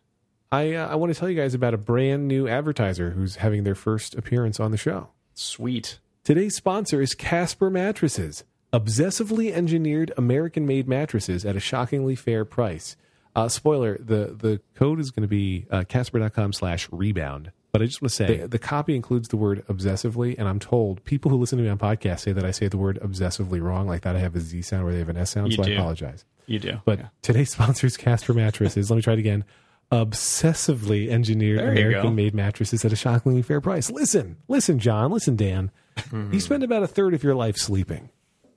I 0.50 0.72
uh, 0.74 0.88
I 0.88 0.94
want 0.94 1.12
to 1.12 1.18
tell 1.18 1.28
you 1.28 1.36
guys 1.36 1.52
about 1.54 1.74
a 1.74 1.78
brand 1.78 2.26
new 2.26 2.48
advertiser 2.48 3.10
who's 3.10 3.36
having 3.36 3.64
their 3.64 3.74
first 3.74 4.14
appearance 4.14 4.58
on 4.58 4.70
the 4.70 4.78
show. 4.78 5.08
Sweet. 5.34 5.98
Today's 6.24 6.56
sponsor 6.56 7.00
is 7.02 7.14
Casper 7.14 7.70
Mattresses, 7.70 8.44
obsessively 8.72 9.52
engineered 9.52 10.12
American-made 10.16 10.86
mattresses 10.88 11.44
at 11.44 11.56
a 11.56 11.60
shockingly 11.60 12.14
fair 12.16 12.44
price. 12.44 12.96
Uh, 13.36 13.48
spoiler: 13.48 13.98
the 13.98 14.34
the 14.38 14.60
code 14.74 14.98
is 15.00 15.10
going 15.10 15.22
to 15.22 15.28
be 15.28 15.66
uh, 15.70 15.84
Casper.com 15.86 16.52
slash 16.54 16.88
rebound. 16.90 17.52
But 17.70 17.82
I 17.82 17.86
just 17.86 18.00
want 18.00 18.10
to 18.10 18.16
say 18.16 18.36
the, 18.38 18.48
the 18.48 18.58
copy 18.58 18.96
includes 18.96 19.28
the 19.28 19.36
word 19.36 19.64
obsessively, 19.66 20.34
and 20.38 20.48
I'm 20.48 20.58
told 20.58 21.04
people 21.04 21.30
who 21.30 21.36
listen 21.36 21.58
to 21.58 21.64
me 21.64 21.70
on 21.70 21.78
podcasts 21.78 22.20
say 22.20 22.32
that 22.32 22.44
I 22.44 22.50
say 22.50 22.68
the 22.68 22.78
word 22.78 22.98
obsessively 23.02 23.60
wrong, 23.60 23.86
like 23.86 24.02
that 24.02 24.16
I 24.16 24.20
have 24.20 24.34
a 24.34 24.40
Z 24.40 24.62
sound 24.62 24.84
where 24.84 24.92
they 24.92 25.00
have 25.00 25.10
an 25.10 25.18
S 25.18 25.30
sound. 25.30 25.52
You 25.52 25.62
so 25.62 25.64
I 25.64 25.74
apologize. 25.74 26.24
You 26.46 26.58
do. 26.58 26.80
But 26.84 26.98
yeah. 26.98 27.08
today's 27.20 27.50
sponsor 27.52 27.86
is 27.86 27.96
Casper 27.96 28.32
mattresses. 28.32 28.90
Let 28.90 28.96
me 28.96 29.02
try 29.02 29.12
it 29.14 29.18
again. 29.18 29.44
Obsessively 29.92 31.08
engineered 31.08 31.58
There 31.58 31.74
you 31.74 31.74
go. 31.74 31.86
American 31.88 32.14
made 32.14 32.34
mattresses 32.34 32.84
at 32.84 32.92
a 32.92 32.96
shockingly 32.96 33.42
fair 33.42 33.60
price. 33.60 33.90
Listen, 33.90 34.36
listen, 34.46 34.78
John, 34.78 35.10
listen, 35.10 35.36
Dan. 35.36 35.70
Hmm. 36.10 36.32
You 36.32 36.40
spend 36.40 36.62
about 36.62 36.82
a 36.82 36.86
third 36.86 37.14
of 37.14 37.22
your 37.22 37.34
life 37.34 37.56
sleeping. 37.56 38.10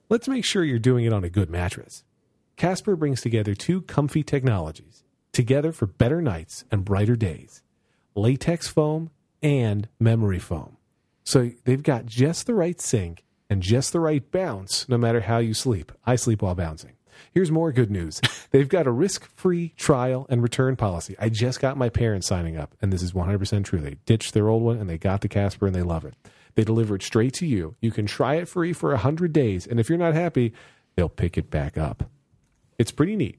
Let's 0.08 0.28
make 0.28 0.44
sure 0.44 0.62
you're 0.62 0.78
doing 0.78 1.04
it 1.04 1.12
on 1.12 1.24
a 1.24 1.30
good 1.30 1.50
mattress. 1.50 2.04
Casper 2.56 2.96
brings 2.96 3.22
together 3.22 3.54
two 3.54 3.82
comfy 3.82 4.22
technologies, 4.22 5.04
together 5.32 5.72
for 5.72 5.86
better 5.86 6.20
nights 6.20 6.64
and 6.70 6.84
brighter 6.84 7.16
days 7.16 7.62
latex 8.14 8.68
foam 8.68 9.10
and 9.42 9.88
memory 9.98 10.38
foam. 10.38 10.76
So 11.24 11.50
they've 11.64 11.82
got 11.82 12.06
just 12.06 12.46
the 12.46 12.54
right 12.54 12.80
sink 12.80 13.24
and 13.48 13.62
just 13.62 13.92
the 13.92 14.00
right 14.00 14.28
bounce 14.30 14.88
no 14.88 14.98
matter 14.98 15.20
how 15.20 15.38
you 15.38 15.54
sleep. 15.54 15.92
I 16.04 16.16
sleep 16.16 16.42
while 16.42 16.54
bouncing. 16.54 16.92
Here's 17.32 17.50
more 17.50 17.72
good 17.72 17.90
news. 17.90 18.20
They've 18.50 18.68
got 18.68 18.86
a 18.86 18.90
risk-free 18.90 19.74
trial 19.76 20.26
and 20.28 20.42
return 20.42 20.76
policy. 20.76 21.14
I 21.18 21.28
just 21.28 21.60
got 21.60 21.76
my 21.76 21.88
parents 21.88 22.26
signing 22.26 22.56
up, 22.56 22.74
and 22.82 22.92
this 22.92 23.02
is 23.02 23.12
100% 23.12 23.64
true. 23.64 23.80
They 23.80 23.96
ditched 24.06 24.34
their 24.34 24.48
old 24.48 24.62
one 24.62 24.78
and 24.78 24.88
they 24.88 24.98
got 24.98 25.20
the 25.20 25.28
Casper 25.28 25.66
and 25.66 25.74
they 25.74 25.82
love 25.82 26.04
it. 26.04 26.14
They 26.54 26.64
deliver 26.64 26.96
it 26.96 27.02
straight 27.02 27.32
to 27.34 27.46
you. 27.46 27.76
You 27.80 27.90
can 27.90 28.06
try 28.06 28.34
it 28.34 28.48
free 28.48 28.72
for 28.72 28.90
100 28.90 29.32
days, 29.32 29.66
and 29.66 29.80
if 29.80 29.88
you're 29.88 29.98
not 29.98 30.14
happy, 30.14 30.52
they'll 30.96 31.08
pick 31.08 31.38
it 31.38 31.50
back 31.50 31.78
up. 31.78 32.10
It's 32.78 32.92
pretty 32.92 33.16
neat. 33.16 33.38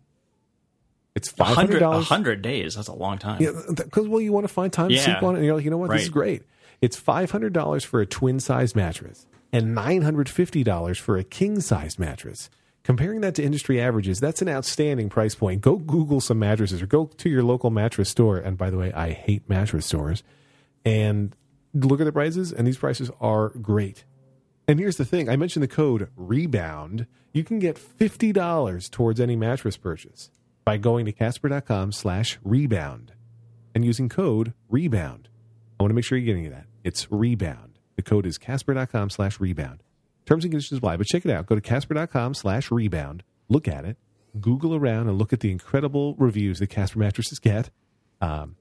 It's 1.15 1.31
$500. 1.31 2.03
hundred 2.03 2.41
days. 2.41 2.75
That's 2.75 2.87
a 2.87 2.93
long 2.93 3.19
time. 3.19 3.41
Yeah, 3.41 3.51
because 3.75 4.07
well, 4.07 4.19
you 4.21 4.31
want 4.31 4.47
to 4.47 4.53
find 4.53 4.73
time 4.73 4.89
to 4.89 4.97
sleep 4.97 5.21
on 5.21 5.35
it, 5.35 5.39
and 5.39 5.45
you're 5.45 5.55
like, 5.55 5.63
you 5.63 5.71
know 5.71 5.77
what, 5.77 5.91
this 5.91 6.03
is 6.03 6.09
great. 6.09 6.43
It's 6.81 6.97
five 6.97 7.31
hundred 7.31 7.53
dollars 7.53 7.83
for 7.83 8.01
a 8.01 8.05
twin 8.05 8.39
size 8.39 8.75
mattress 8.75 9.25
and 9.53 9.73
nine 9.75 10.01
hundred 10.01 10.27
fifty 10.27 10.63
dollars 10.63 10.97
for 10.97 11.17
a 11.17 11.23
king 11.23 11.61
size 11.61 11.97
mattress. 11.97 12.49
Comparing 12.83 13.21
that 13.21 13.35
to 13.35 13.43
industry 13.43 13.79
averages, 13.79 14.19
that's 14.19 14.41
an 14.41 14.49
outstanding 14.49 15.07
price 15.07 15.35
point. 15.35 15.61
Go 15.61 15.77
Google 15.77 16.19
some 16.19 16.39
mattresses 16.39 16.81
or 16.81 16.85
go 16.85 17.05
to 17.05 17.29
your 17.29 17.41
local 17.41 17.69
mattress 17.69 18.09
store. 18.09 18.37
And 18.37 18.57
by 18.57 18.69
the 18.69 18.77
way, 18.77 18.91
I 18.91 19.11
hate 19.11 19.47
mattress 19.47 19.85
stores. 19.85 20.21
And 20.83 21.33
look 21.73 22.01
at 22.01 22.03
the 22.03 22.11
prices, 22.11 22.51
and 22.51 22.67
these 22.67 22.77
prices 22.77 23.09
are 23.21 23.49
great. 23.49 24.03
And 24.67 24.79
here's 24.79 24.97
the 24.97 25.05
thing 25.05 25.29
I 25.29 25.37
mentioned 25.37 25.63
the 25.63 25.69
code 25.69 26.09
REBOUND. 26.17 27.07
You 27.31 27.43
can 27.45 27.59
get 27.59 27.77
$50 27.77 28.91
towards 28.91 29.19
any 29.21 29.37
mattress 29.37 29.77
purchase 29.77 30.29
by 30.65 30.77
going 30.77 31.05
to 31.05 31.11
casper.com 31.11 31.91
slash 31.91 32.39
rebound 32.43 33.13
and 33.75 33.83
using 33.83 34.09
code 34.09 34.53
rebound. 34.69 35.29
I 35.79 35.83
want 35.83 35.91
to 35.91 35.95
make 35.95 36.05
sure 36.05 36.17
you're 36.17 36.33
getting 36.35 36.51
that. 36.51 36.67
It's 36.83 37.11
rebound. 37.11 37.79
The 37.95 38.01
code 38.01 38.25
is 38.25 38.37
casper.com 38.37 39.09
slash 39.09 39.39
rebound. 39.39 39.83
Terms 40.25 40.45
and 40.45 40.51
conditions 40.51 40.77
apply, 40.77 40.97
but 40.97 41.07
check 41.07 41.25
it 41.25 41.31
out. 41.31 41.45
Go 41.45 41.55
to 41.55 41.61
casper.com 41.61 42.33
slash 42.33 42.71
rebound. 42.71 43.23
Look 43.49 43.67
at 43.67 43.85
it. 43.85 43.97
Google 44.39 44.73
around 44.73 45.07
and 45.09 45.17
look 45.17 45.33
at 45.33 45.41
the 45.41 45.51
incredible 45.51 46.15
reviews 46.15 46.59
that 46.59 46.67
Casper 46.67 46.99
mattresses 46.99 47.39
get. 47.39 47.69
Um, 48.19 48.55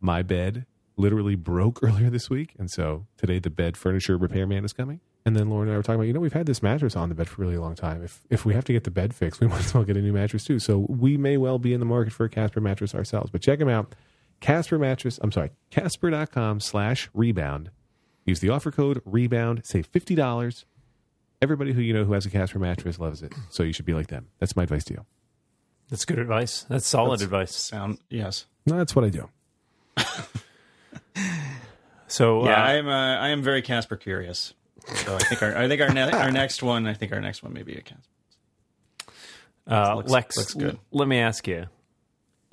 my 0.00 0.22
bed 0.22 0.66
literally 0.96 1.34
broke 1.34 1.80
earlier 1.82 2.10
this 2.10 2.30
week. 2.30 2.54
And 2.58 2.70
so 2.70 3.06
today 3.16 3.38
the 3.38 3.50
bed 3.50 3.76
furniture 3.76 4.16
repairman 4.16 4.64
is 4.64 4.72
coming. 4.72 5.00
And 5.26 5.36
then 5.36 5.50
Lauren 5.50 5.68
and 5.68 5.74
I 5.74 5.76
were 5.76 5.82
talking 5.82 5.96
about, 5.96 6.06
you 6.06 6.12
know, 6.12 6.20
we've 6.20 6.32
had 6.32 6.46
this 6.46 6.62
mattress 6.62 6.96
on 6.96 7.10
the 7.10 7.14
bed 7.14 7.28
for 7.28 7.42
a 7.42 7.46
really 7.46 7.58
long 7.58 7.74
time. 7.74 8.02
If 8.02 8.20
if 8.30 8.44
we 8.46 8.54
have 8.54 8.64
to 8.64 8.72
get 8.72 8.84
the 8.84 8.90
bed 8.90 9.14
fixed, 9.14 9.40
we 9.40 9.46
might 9.48 9.60
as 9.60 9.74
well 9.74 9.84
get 9.84 9.96
a 9.96 10.02
new 10.02 10.12
mattress 10.12 10.44
too. 10.44 10.58
So 10.58 10.86
we 10.88 11.16
may 11.16 11.36
well 11.36 11.58
be 11.58 11.74
in 11.74 11.80
the 11.80 11.86
market 11.86 12.12
for 12.12 12.24
a 12.24 12.28
Casper 12.28 12.60
mattress 12.60 12.94
ourselves. 12.94 13.30
But 13.30 13.42
check 13.42 13.58
them 13.58 13.68
out. 13.68 13.94
Casper 14.40 14.78
mattress, 14.78 15.18
I'm 15.22 15.32
sorry, 15.32 15.50
casper.com 15.70 16.60
slash 16.60 17.10
rebound. 17.12 17.70
Use 18.24 18.40
the 18.40 18.48
offer 18.48 18.70
code 18.70 19.02
rebound, 19.04 19.62
save 19.64 19.90
$50. 19.92 20.64
Everybody 21.42 21.72
who 21.72 21.82
you 21.82 21.92
know 21.92 22.04
who 22.04 22.14
has 22.14 22.24
a 22.24 22.30
Casper 22.30 22.58
mattress 22.58 22.98
loves 22.98 23.22
it. 23.22 23.34
So 23.50 23.62
you 23.62 23.72
should 23.72 23.84
be 23.84 23.94
like 23.94 24.06
them. 24.08 24.28
That's 24.38 24.56
my 24.56 24.62
advice 24.62 24.84
to 24.84 24.94
you. 24.94 25.04
That's 25.90 26.04
good 26.04 26.18
advice. 26.18 26.64
That's 26.68 26.86
solid 26.86 27.20
advice. 27.20 27.54
Sound 27.54 27.98
yes. 28.08 28.46
No, 28.64 28.78
that's 28.78 28.94
what 28.94 29.04
I 29.04 29.10
do. 29.10 29.28
So 32.10 32.44
Yeah, 32.44 32.60
uh, 32.60 32.66
I 32.66 32.72
am. 32.74 32.88
Uh, 32.88 33.16
I 33.18 33.28
am 33.28 33.42
very 33.42 33.62
Casper 33.62 33.96
curious. 33.96 34.52
So 34.86 35.14
I 35.16 35.18
think 35.20 35.42
our 35.42 35.56
I 35.56 35.68
think 35.68 35.80
our 35.80 35.90
ne- 35.92 36.10
our 36.10 36.30
next 36.30 36.62
one. 36.62 36.86
I 36.86 36.94
think 36.94 37.12
our 37.12 37.20
next 37.20 37.42
one 37.42 37.52
may 37.52 37.62
be 37.62 37.74
a 37.74 37.80
Casper. 37.82 38.02
uh, 39.66 39.94
looks- 39.96 40.10
Lex, 40.10 40.36
looks 40.36 40.54
good. 40.54 40.74
l- 40.74 40.80
let 40.90 41.08
me 41.08 41.18
ask 41.18 41.46
you, 41.46 41.66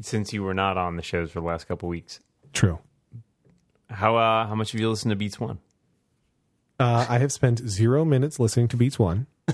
since 0.02 0.34
you 0.34 0.44
were 0.44 0.54
not 0.54 0.78
on 0.78 0.96
the 0.96 1.02
shows 1.02 1.32
for 1.32 1.40
the 1.40 1.46
last 1.46 1.68
couple 1.68 1.90
weeks, 1.90 2.20
True. 2.54 2.80
how 3.90 4.16
uh, 4.18 4.48
how 4.48 4.56
much 4.56 4.72
have 4.72 4.82
you 4.82 4.90
listened 4.90 5.12
to 5.12 5.16
Beats 5.16 5.40
One? 5.40 5.60
Uh, 6.80 7.06
I 7.10 7.18
have 7.18 7.32
spent 7.32 7.68
zero 7.68 8.06
minutes 8.06 8.40
listening 8.40 8.68
to 8.70 8.78
Beats 8.78 9.00
One. 9.00 9.26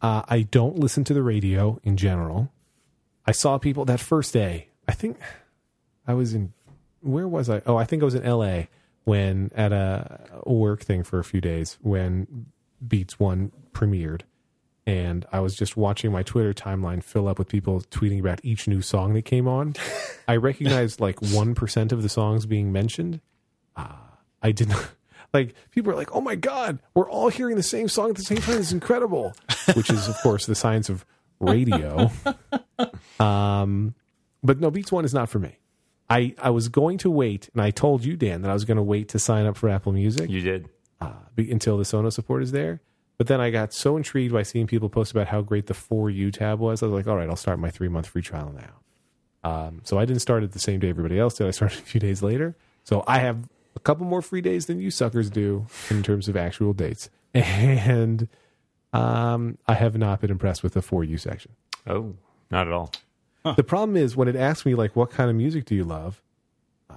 uh, 0.00 0.22
I 0.28 0.46
don't 0.50 0.78
listen 0.78 1.04
to 1.04 1.14
the 1.14 1.22
radio 1.22 1.78
in 1.82 1.96
general. 1.98 2.50
I 3.26 3.32
saw 3.32 3.58
people 3.58 3.84
that 3.84 4.00
first 4.00 4.32
day. 4.32 4.68
I 4.88 4.92
think 4.92 5.18
I 6.06 6.14
was 6.14 6.32
in. 6.34 6.52
Where 7.02 7.28
was 7.28 7.50
I? 7.50 7.60
Oh, 7.66 7.76
I 7.76 7.84
think 7.84 8.02
I 8.02 8.04
was 8.06 8.14
in 8.14 8.22
L.A. 8.24 8.68
when 9.04 9.50
at 9.54 9.72
a, 9.72 10.40
a 10.44 10.52
work 10.52 10.82
thing 10.82 11.02
for 11.02 11.18
a 11.18 11.24
few 11.24 11.40
days 11.40 11.78
when 11.82 12.46
Beats 12.86 13.18
One 13.18 13.52
premiered, 13.72 14.22
and 14.86 15.26
I 15.32 15.40
was 15.40 15.54
just 15.54 15.76
watching 15.76 16.12
my 16.12 16.22
Twitter 16.22 16.52
timeline 16.52 17.02
fill 17.02 17.28
up 17.28 17.38
with 17.38 17.48
people 17.48 17.82
tweeting 17.90 18.20
about 18.20 18.40
each 18.42 18.66
new 18.66 18.82
song 18.82 19.14
that 19.14 19.24
came 19.24 19.46
on. 19.46 19.74
I 20.26 20.36
recognized 20.36 21.00
like 21.00 21.20
one 21.32 21.54
percent 21.54 21.92
of 21.92 22.02
the 22.02 22.08
songs 22.08 22.46
being 22.46 22.72
mentioned. 22.72 23.20
I 24.42 24.52
did 24.52 24.68
not 24.68 24.88
like 25.34 25.54
people 25.70 25.92
are 25.92 25.96
like, 25.96 26.14
"Oh 26.14 26.20
my 26.20 26.34
god, 26.34 26.78
we're 26.94 27.10
all 27.10 27.28
hearing 27.28 27.56
the 27.56 27.62
same 27.62 27.88
song 27.88 28.10
at 28.10 28.16
the 28.16 28.22
same 28.22 28.38
time. 28.38 28.58
It's 28.58 28.72
incredible." 28.72 29.34
Which 29.74 29.90
is 29.90 30.08
of 30.08 30.16
course 30.22 30.46
the 30.46 30.54
science 30.54 30.88
of 30.88 31.04
radio. 31.38 32.10
Um 33.18 33.94
but 34.42 34.58
no, 34.58 34.70
Beats 34.70 34.90
One 34.90 35.04
is 35.04 35.12
not 35.12 35.28
for 35.28 35.38
me. 35.38 35.58
I 36.10 36.34
I 36.42 36.50
was 36.50 36.68
going 36.68 36.98
to 36.98 37.10
wait, 37.10 37.48
and 37.54 37.62
I 37.62 37.70
told 37.70 38.04
you, 38.04 38.16
Dan, 38.16 38.42
that 38.42 38.50
I 38.50 38.54
was 38.54 38.64
going 38.64 38.76
to 38.76 38.82
wait 38.82 39.08
to 39.10 39.18
sign 39.18 39.46
up 39.46 39.56
for 39.56 39.68
Apple 39.68 39.92
Music 39.92 40.28
You 40.28 40.40
did. 40.42 40.68
uh, 41.00 41.12
be, 41.36 41.50
until 41.50 41.78
the 41.78 41.84
Sonos 41.84 42.12
support 42.14 42.42
is 42.42 42.50
there. 42.52 42.80
But 43.16 43.26
then 43.26 43.40
I 43.40 43.50
got 43.50 43.72
so 43.72 43.96
intrigued 43.96 44.32
by 44.32 44.42
seeing 44.42 44.66
people 44.66 44.88
post 44.88 45.12
about 45.12 45.28
how 45.28 45.40
great 45.42 45.66
the 45.66 45.74
For 45.74 46.10
You 46.10 46.30
tab 46.30 46.58
was. 46.58 46.82
I 46.82 46.86
was 46.86 46.94
like, 46.94 47.06
all 47.06 47.16
right, 47.16 47.28
I'll 47.28 47.36
start 47.36 47.58
my 47.58 47.70
three 47.70 47.88
month 47.88 48.06
free 48.06 48.22
trial 48.22 48.52
now. 48.54 48.72
Um, 49.50 49.80
so 49.84 49.98
I 49.98 50.04
didn't 50.04 50.20
start 50.22 50.42
it 50.42 50.52
the 50.52 50.58
same 50.58 50.80
day 50.80 50.88
everybody 50.90 51.18
else 51.18 51.34
did. 51.34 51.46
I 51.46 51.50
started 51.50 51.78
a 51.78 51.82
few 51.82 52.00
days 52.00 52.22
later. 52.22 52.56
So 52.84 53.04
I 53.06 53.18
have 53.20 53.48
a 53.76 53.80
couple 53.80 54.04
more 54.06 54.20
free 54.22 54.40
days 54.40 54.66
than 54.66 54.80
you 54.80 54.90
suckers 54.90 55.30
do 55.30 55.66
in 55.90 56.02
terms 56.02 56.28
of 56.28 56.36
actual 56.36 56.72
dates. 56.72 57.08
And 57.34 58.26
um, 58.92 59.58
I 59.68 59.74
have 59.74 59.96
not 59.96 60.20
been 60.20 60.30
impressed 60.30 60.62
with 60.62 60.72
the 60.72 60.82
For 60.82 61.04
You 61.04 61.16
section. 61.18 61.52
Oh, 61.86 62.14
not 62.50 62.66
at 62.66 62.72
all. 62.72 62.90
The 63.44 63.64
problem 63.64 63.96
is 63.96 64.16
when 64.16 64.28
it 64.28 64.36
asks 64.36 64.66
me 64.66 64.74
like, 64.74 64.94
"What 64.96 65.10
kind 65.10 65.30
of 65.30 65.36
music 65.36 65.64
do 65.64 65.74
you 65.74 65.84
love?" 65.84 66.20
Uh, 66.90 66.94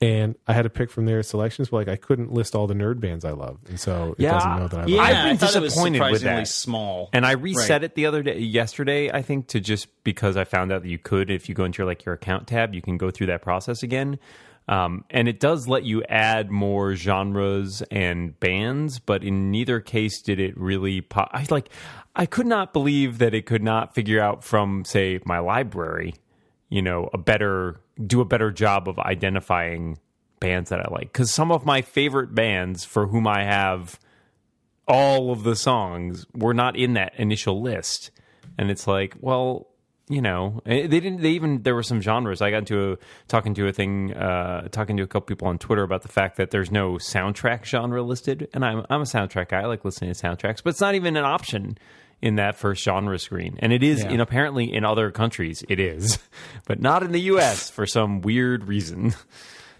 and 0.00 0.36
I 0.46 0.52
had 0.52 0.62
to 0.62 0.70
pick 0.70 0.90
from 0.90 1.06
their 1.06 1.22
selections, 1.22 1.68
but 1.70 1.76
like 1.78 1.88
I 1.88 1.96
couldn't 1.96 2.32
list 2.32 2.54
all 2.54 2.66
the 2.66 2.74
nerd 2.74 3.00
bands 3.00 3.24
I 3.24 3.30
love, 3.32 3.58
and 3.68 3.78
so 3.80 4.12
it 4.18 4.22
Yeah. 4.22 4.32
doesn't 4.32 4.56
know 4.56 4.68
that 4.68 4.80
I 4.80 4.86
Yeah, 4.86 4.96
love. 4.96 5.06
I've 5.10 5.16
I 5.16 5.22
been 5.22 5.28
it 5.28 5.40
was 5.40 5.52
disappointed 5.72 5.98
with 6.00 6.20
surprisingly 6.20 6.34
that. 6.42 6.48
small. 6.48 7.10
And 7.12 7.26
I 7.26 7.32
reset 7.32 7.70
Right. 7.70 7.82
it 7.84 7.94
the 7.94 8.06
other 8.06 8.22
day, 8.22 8.38
yesterday, 8.38 9.10
I 9.10 9.22
think, 9.22 9.48
to 9.48 9.60
just 9.60 9.88
because 10.04 10.36
I 10.36 10.44
found 10.44 10.72
out 10.72 10.82
that 10.82 10.88
you 10.88 10.98
could, 10.98 11.30
if 11.30 11.48
you 11.48 11.54
go 11.54 11.64
into 11.64 11.78
your, 11.78 11.86
like 11.86 12.04
your 12.04 12.14
account 12.14 12.46
tab, 12.46 12.74
you 12.74 12.82
can 12.82 12.96
go 12.96 13.10
through 13.10 13.26
that 13.28 13.42
process 13.42 13.82
again. 13.82 14.18
Um, 14.68 15.04
and 15.10 15.28
it 15.28 15.40
does 15.40 15.66
let 15.66 15.84
you 15.84 16.02
add 16.04 16.50
more 16.50 16.94
genres 16.94 17.82
and 17.90 18.38
bands, 18.38 18.98
but 18.98 19.24
in 19.24 19.50
neither 19.50 19.80
case 19.80 20.20
did 20.20 20.38
it 20.38 20.56
really. 20.58 21.00
Po- 21.00 21.28
I 21.32 21.46
like, 21.50 21.70
I 22.14 22.26
could 22.26 22.46
not 22.46 22.74
believe 22.74 23.18
that 23.18 23.32
it 23.32 23.46
could 23.46 23.62
not 23.62 23.94
figure 23.94 24.20
out 24.20 24.44
from, 24.44 24.84
say, 24.84 25.20
my 25.24 25.38
library, 25.38 26.14
you 26.68 26.82
know, 26.82 27.08
a 27.14 27.18
better 27.18 27.80
do 28.06 28.20
a 28.20 28.24
better 28.24 28.50
job 28.50 28.88
of 28.88 28.98
identifying 28.98 29.98
bands 30.38 30.70
that 30.70 30.80
I 30.80 30.92
like. 30.92 31.12
Because 31.12 31.32
some 31.32 31.50
of 31.50 31.64
my 31.64 31.82
favorite 31.82 32.34
bands 32.34 32.84
for 32.84 33.08
whom 33.08 33.26
I 33.26 33.44
have 33.44 33.98
all 34.86 35.32
of 35.32 35.44
the 35.44 35.56
songs 35.56 36.26
were 36.34 36.54
not 36.54 36.76
in 36.76 36.92
that 36.94 37.14
initial 37.16 37.60
list 37.60 38.10
and 38.58 38.70
it's 38.70 38.86
like 38.86 39.14
well 39.20 39.67
you 40.08 40.22
know 40.22 40.60
eh, 40.66 40.86
they 40.86 41.00
didn't 41.00 41.20
they 41.22 41.30
even 41.30 41.62
there 41.62 41.74
were 41.74 41.82
some 41.82 42.00
genres 42.00 42.40
i 42.40 42.50
got 42.50 42.58
into 42.58 42.92
a 42.92 42.96
talking 43.28 43.54
to 43.54 43.66
a 43.68 43.72
thing 43.72 44.14
uh 44.14 44.66
talking 44.68 44.96
to 44.96 45.02
a 45.02 45.06
couple 45.06 45.26
people 45.26 45.46
on 45.48 45.58
twitter 45.58 45.82
about 45.82 46.02
the 46.02 46.08
fact 46.08 46.36
that 46.36 46.50
there's 46.50 46.70
no 46.70 46.94
soundtrack 46.94 47.64
genre 47.64 48.02
listed 48.02 48.48
and 48.54 48.64
i'm 48.64 48.84
i'm 48.90 49.00
a 49.02 49.04
soundtrack 49.04 49.48
guy 49.48 49.60
i 49.60 49.66
like 49.66 49.84
listening 49.84 50.12
to 50.12 50.18
soundtracks 50.18 50.62
but 50.62 50.70
it's 50.70 50.80
not 50.80 50.94
even 50.94 51.16
an 51.16 51.24
option 51.24 51.76
in 52.22 52.36
that 52.36 52.56
first 52.56 52.82
genre 52.82 53.18
screen 53.18 53.56
and 53.60 53.72
it 53.72 53.82
is 53.82 54.02
Yeah. 54.02 54.10
in 54.10 54.20
apparently 54.20 54.72
in 54.72 54.84
other 54.84 55.10
countries 55.10 55.62
it 55.68 55.78
is 55.78 56.18
but 56.66 56.80
not 56.80 57.02
in 57.02 57.12
the 57.12 57.20
us 57.20 57.68
for 57.70 57.86
some 57.86 58.20
weird 58.22 58.66
reason 58.66 59.14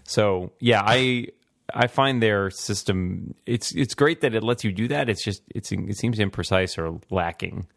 so 0.03 0.51
yeah, 0.59 0.81
I 0.83 1.27
I 1.71 1.85
find 1.85 2.21
their 2.21 2.49
system 2.49 3.35
it's 3.45 3.75
it's 3.75 3.93
great 3.93 4.21
that 4.21 4.33
it 4.33 4.41
lets 4.41 4.63
you 4.63 4.71
do 4.71 4.87
that. 4.87 5.07
It's 5.07 5.23
just 5.23 5.43
it's 5.53 5.71
it 5.71 5.97
seems 5.97 6.17
imprecise 6.17 6.79
or 6.79 6.99
lacking. 7.11 7.67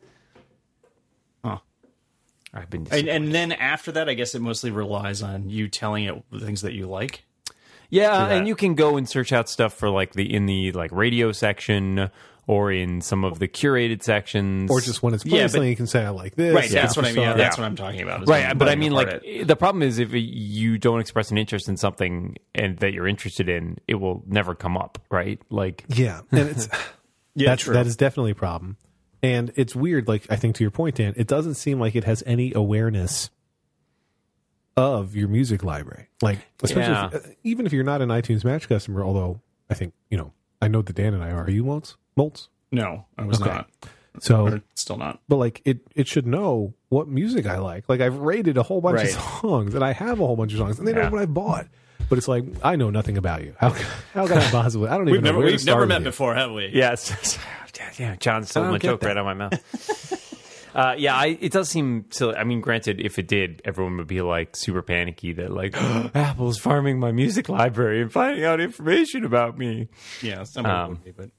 Huh. 2.55 2.61
I've 2.61 2.71
been 2.71 2.87
And, 2.91 3.09
and 3.09 3.35
then 3.35 3.53
after 3.53 3.93
that, 3.93 4.09
I 4.09 4.15
guess 4.15 4.35
it 4.35 4.43
mostly 4.43 4.71
relies 4.71 5.23
on 5.23 5.49
you 5.51 5.69
telling 5.69 6.05
it 6.05 6.23
the 6.31 6.41
things 6.41 6.62
that 6.62 6.73
you 6.75 6.87
like. 6.87 7.25
yeah, 7.91 8.27
and 8.29 8.47
you 8.49 8.55
can 8.55 8.75
go 8.75 8.97
and 8.97 9.09
search 9.09 9.33
out 9.33 9.49
stuff 9.49 9.75
for 9.75 9.88
like 9.91 10.12
the 10.12 10.35
in 10.35 10.47
the 10.47 10.73
like 10.73 10.93
radio 10.93 11.33
section 11.33 12.11
or 12.49 12.73
in 12.73 13.01
some 13.01 13.23
of 13.25 13.38
the 13.38 13.47
curated 13.47 14.03
sections, 14.03 14.69
or 14.69 14.81
just 14.81 15.01
when 15.01 15.15
it's 15.15 15.25
Yeah, 15.25 15.47
playing 15.47 15.53
but- 15.53 15.69
you 15.71 15.77
can 15.77 15.87
say 15.87 16.05
I 16.05 16.09
like 16.09 16.35
this. 16.35 16.53
Right, 16.55 16.69
that's 16.69 16.97
what 16.97 17.07
I 17.07 17.12
mean. 17.12 17.23
Yeah, 17.23 17.35
that's 17.35 17.57
what 17.57 17.65
I'm 17.65 17.77
talking 17.77 18.01
about. 18.03 18.27
right 18.29 18.59
but 18.59 18.69
i 18.69 18.75
mean 18.75 18.91
like 18.93 19.21
it. 19.25 19.47
the 19.47 19.55
problem 19.57 19.83
is 19.83 19.99
if 20.01 20.11
you 20.12 20.77
don't 20.77 20.99
express 21.01 21.31
an 21.31 21.38
interest 21.38 21.69
in 21.69 21.77
something 21.77 22.37
and 22.55 22.79
that 22.79 22.93
you're 22.93 23.07
interested 23.07 23.49
in 23.49 23.79
it 23.87 23.95
will 23.95 24.25
never 24.27 24.55
come 24.57 24.77
up 24.77 24.99
right 25.11 25.41
like 25.51 25.85
Yeah, 25.88 26.23
and 26.33 26.49
it's 26.51 26.69
yeah, 27.37 27.51
that's 27.51 27.62
true. 27.62 27.75
that 27.75 27.87
is 27.87 27.97
definitely 27.97 28.33
a 28.33 28.35
problem. 28.37 28.77
And 29.23 29.53
it's 29.55 29.77
weird, 29.77 30.09
like 30.09 30.27
I 30.31 30.37
think 30.37 30.57
to 30.57 30.65
your 30.65 30.71
point, 30.73 30.97
Dan, 30.97 31.15
it 31.17 31.27
doesn't 31.29 31.55
seem 31.55 31.79
like 31.79 31.95
it 31.95 32.05
has 32.05 32.23
any 32.27 32.53
awareness 32.55 33.31
of 34.77 35.15
your 35.15 35.29
music 35.29 35.63
library. 35.63 36.09
Like, 36.23 36.39
especially 36.63 36.93
Yeah. 36.93 37.07
if, 37.13 37.15
uh, 37.15 37.29
even 37.45 37.67
if 37.67 37.73
you're 37.73 37.85
not 37.85 38.01
an 38.03 38.09
iTunes 38.09 38.45
Match 38.45 38.69
customer, 38.69 39.03
although 39.05 39.41
I 39.71 39.75
think 39.75 39.95
you 40.11 40.17
know, 40.17 40.33
I 40.61 40.69
know 40.69 40.83
that 40.83 40.97
Dan 40.97 41.15
and 41.15 41.23
I 41.23 41.31
are. 41.31 41.45
Are 41.45 41.51
you 41.51 41.65
Moltz? 41.65 41.97
Moltz? 42.19 42.49
no, 42.71 43.05
I 43.19 43.25
was 43.25 43.41
Okay. 43.41 43.51
not. 43.51 43.69
So, 44.21 44.47
Or 44.49 44.63
still 44.75 44.99
not. 44.99 45.21
but 45.29 45.37
like 45.37 45.63
it, 45.65 45.81
it 45.95 46.07
should 46.07 46.27
know 46.27 46.75
what 46.91 47.09
music 47.09 47.47
I 47.47 47.59
like. 47.59 47.89
Like 47.89 48.01
I've 48.01 48.17
rated 48.19 48.57
a 48.59 48.63
whole 48.63 48.81
bunch 48.81 48.97
Right. 48.97 49.15
of 49.15 49.23
songs, 49.41 49.75
and 49.75 49.83
I 49.85 49.93
have 49.93 50.21
a 50.21 50.27
whole 50.27 50.37
bunch 50.37 50.53
of 50.53 50.59
songs, 50.59 50.79
and 50.79 50.87
they 50.87 50.93
know 50.93 51.09
what 51.11 51.21
I 51.21 51.27
bought. 51.27 51.67
But 52.12 52.18
it's 52.18 52.29
like 52.29 52.44
I 52.62 52.77
know 52.77 52.90
nothing 52.90 53.16
about 53.16 53.42
you. 53.42 53.55
How 53.59 53.70
how 54.12 54.27
can 54.29 54.37
I 54.37 54.51
possibly? 54.51 54.88
I 54.90 54.98
don't 54.98 55.09
even 55.09 55.12
We've 55.12 55.22
know 55.22 55.29
never 55.31 55.38
where 55.38 55.46
to 55.48 55.53
we've 55.55 55.64
never 55.64 55.81
with 55.81 55.88
met 55.88 56.01
you. 56.01 56.05
before, 56.05 56.35
have 56.35 56.53
we? 56.53 56.68
yes 56.75 57.38
yeah 57.98 58.16
john 58.20 58.44
stole 58.44 58.64
I 58.64 58.66
don't 58.66 58.72
my 58.72 58.79
get 58.79 58.88
joke 58.88 59.01
that. 59.01 59.07
right 59.07 59.16
out 59.16 59.20
of 59.20 59.25
my 59.25 59.48
mouth 59.48 60.75
uh, 60.75 60.94
yeah 60.98 61.16
I, 61.16 61.38
it 61.40 61.53
does 61.53 61.70
seem 61.70 62.05
silly 62.11 62.35
i 62.37 62.44
mean 62.44 62.61
granted 62.61 63.01
if 63.01 63.18
it 63.18 63.27
did 63.27 63.62
everyone 63.64 63.96
would 63.96 64.07
be 64.09 64.20
like 64.20 64.55
super 64.57 64.83
panicky 64.83 65.33
that 65.33 65.51
like 65.51 65.75
apple's 66.14 66.59
farming 66.59 67.01
my 67.01 67.12
music 67.12 67.48
library 67.48 68.03
and 68.03 68.12
finding 68.12 68.44
out 68.44 68.61
information 68.61 69.25
about 69.25 69.57
me 69.57 69.88
Yeah, 70.20 70.44
somebody 70.44 70.75
Um, 70.75 70.88
would 70.90 71.05
be, 71.05 71.11
but 71.12 71.31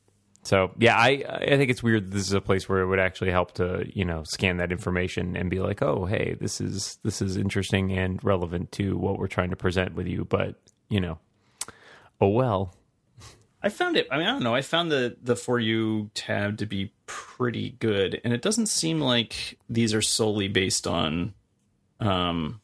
So 0.43 0.71
yeah, 0.77 0.97
I 0.97 1.23
I 1.27 1.57
think 1.57 1.71
it's 1.71 1.81
weird. 1.81 2.05
That 2.05 2.11
this 2.11 2.27
is 2.27 2.33
a 2.33 2.41
place 2.41 2.67
where 2.67 2.81
it 2.81 2.87
would 2.87 2.99
actually 2.99 3.31
help 3.31 3.53
to 3.53 3.85
you 3.93 4.05
know 4.05 4.23
scan 4.23 4.57
that 4.57 4.71
information 4.71 5.35
and 5.37 5.49
be 5.49 5.59
like, 5.59 5.81
oh 5.81 6.05
hey, 6.05 6.35
this 6.39 6.59
is 6.59 6.99
this 7.03 7.21
is 7.21 7.37
interesting 7.37 7.91
and 7.91 8.23
relevant 8.23 8.71
to 8.73 8.97
what 8.97 9.17
we're 9.17 9.27
trying 9.27 9.49
to 9.51 9.55
present 9.55 9.95
with 9.95 10.07
you. 10.07 10.25
But 10.25 10.55
you 10.89 10.99
know, 10.99 11.17
oh 12.19 12.27
well. 12.27 12.75
I 13.65 13.69
found 13.69 13.95
it. 13.95 14.07
I 14.11 14.17
mean, 14.17 14.27
I 14.27 14.31
don't 14.31 14.43
know. 14.43 14.53
I 14.53 14.61
found 14.61 14.91
the 14.91 15.15
the 15.23 15.37
for 15.37 15.57
you 15.57 16.11
tab 16.13 16.57
to 16.57 16.65
be 16.65 16.91
pretty 17.05 17.71
good, 17.79 18.19
and 18.25 18.33
it 18.33 18.41
doesn't 18.41 18.65
seem 18.65 18.99
like 18.99 19.57
these 19.69 19.93
are 19.93 20.01
solely 20.01 20.49
based 20.49 20.85
on, 20.85 21.33
um, 22.01 22.59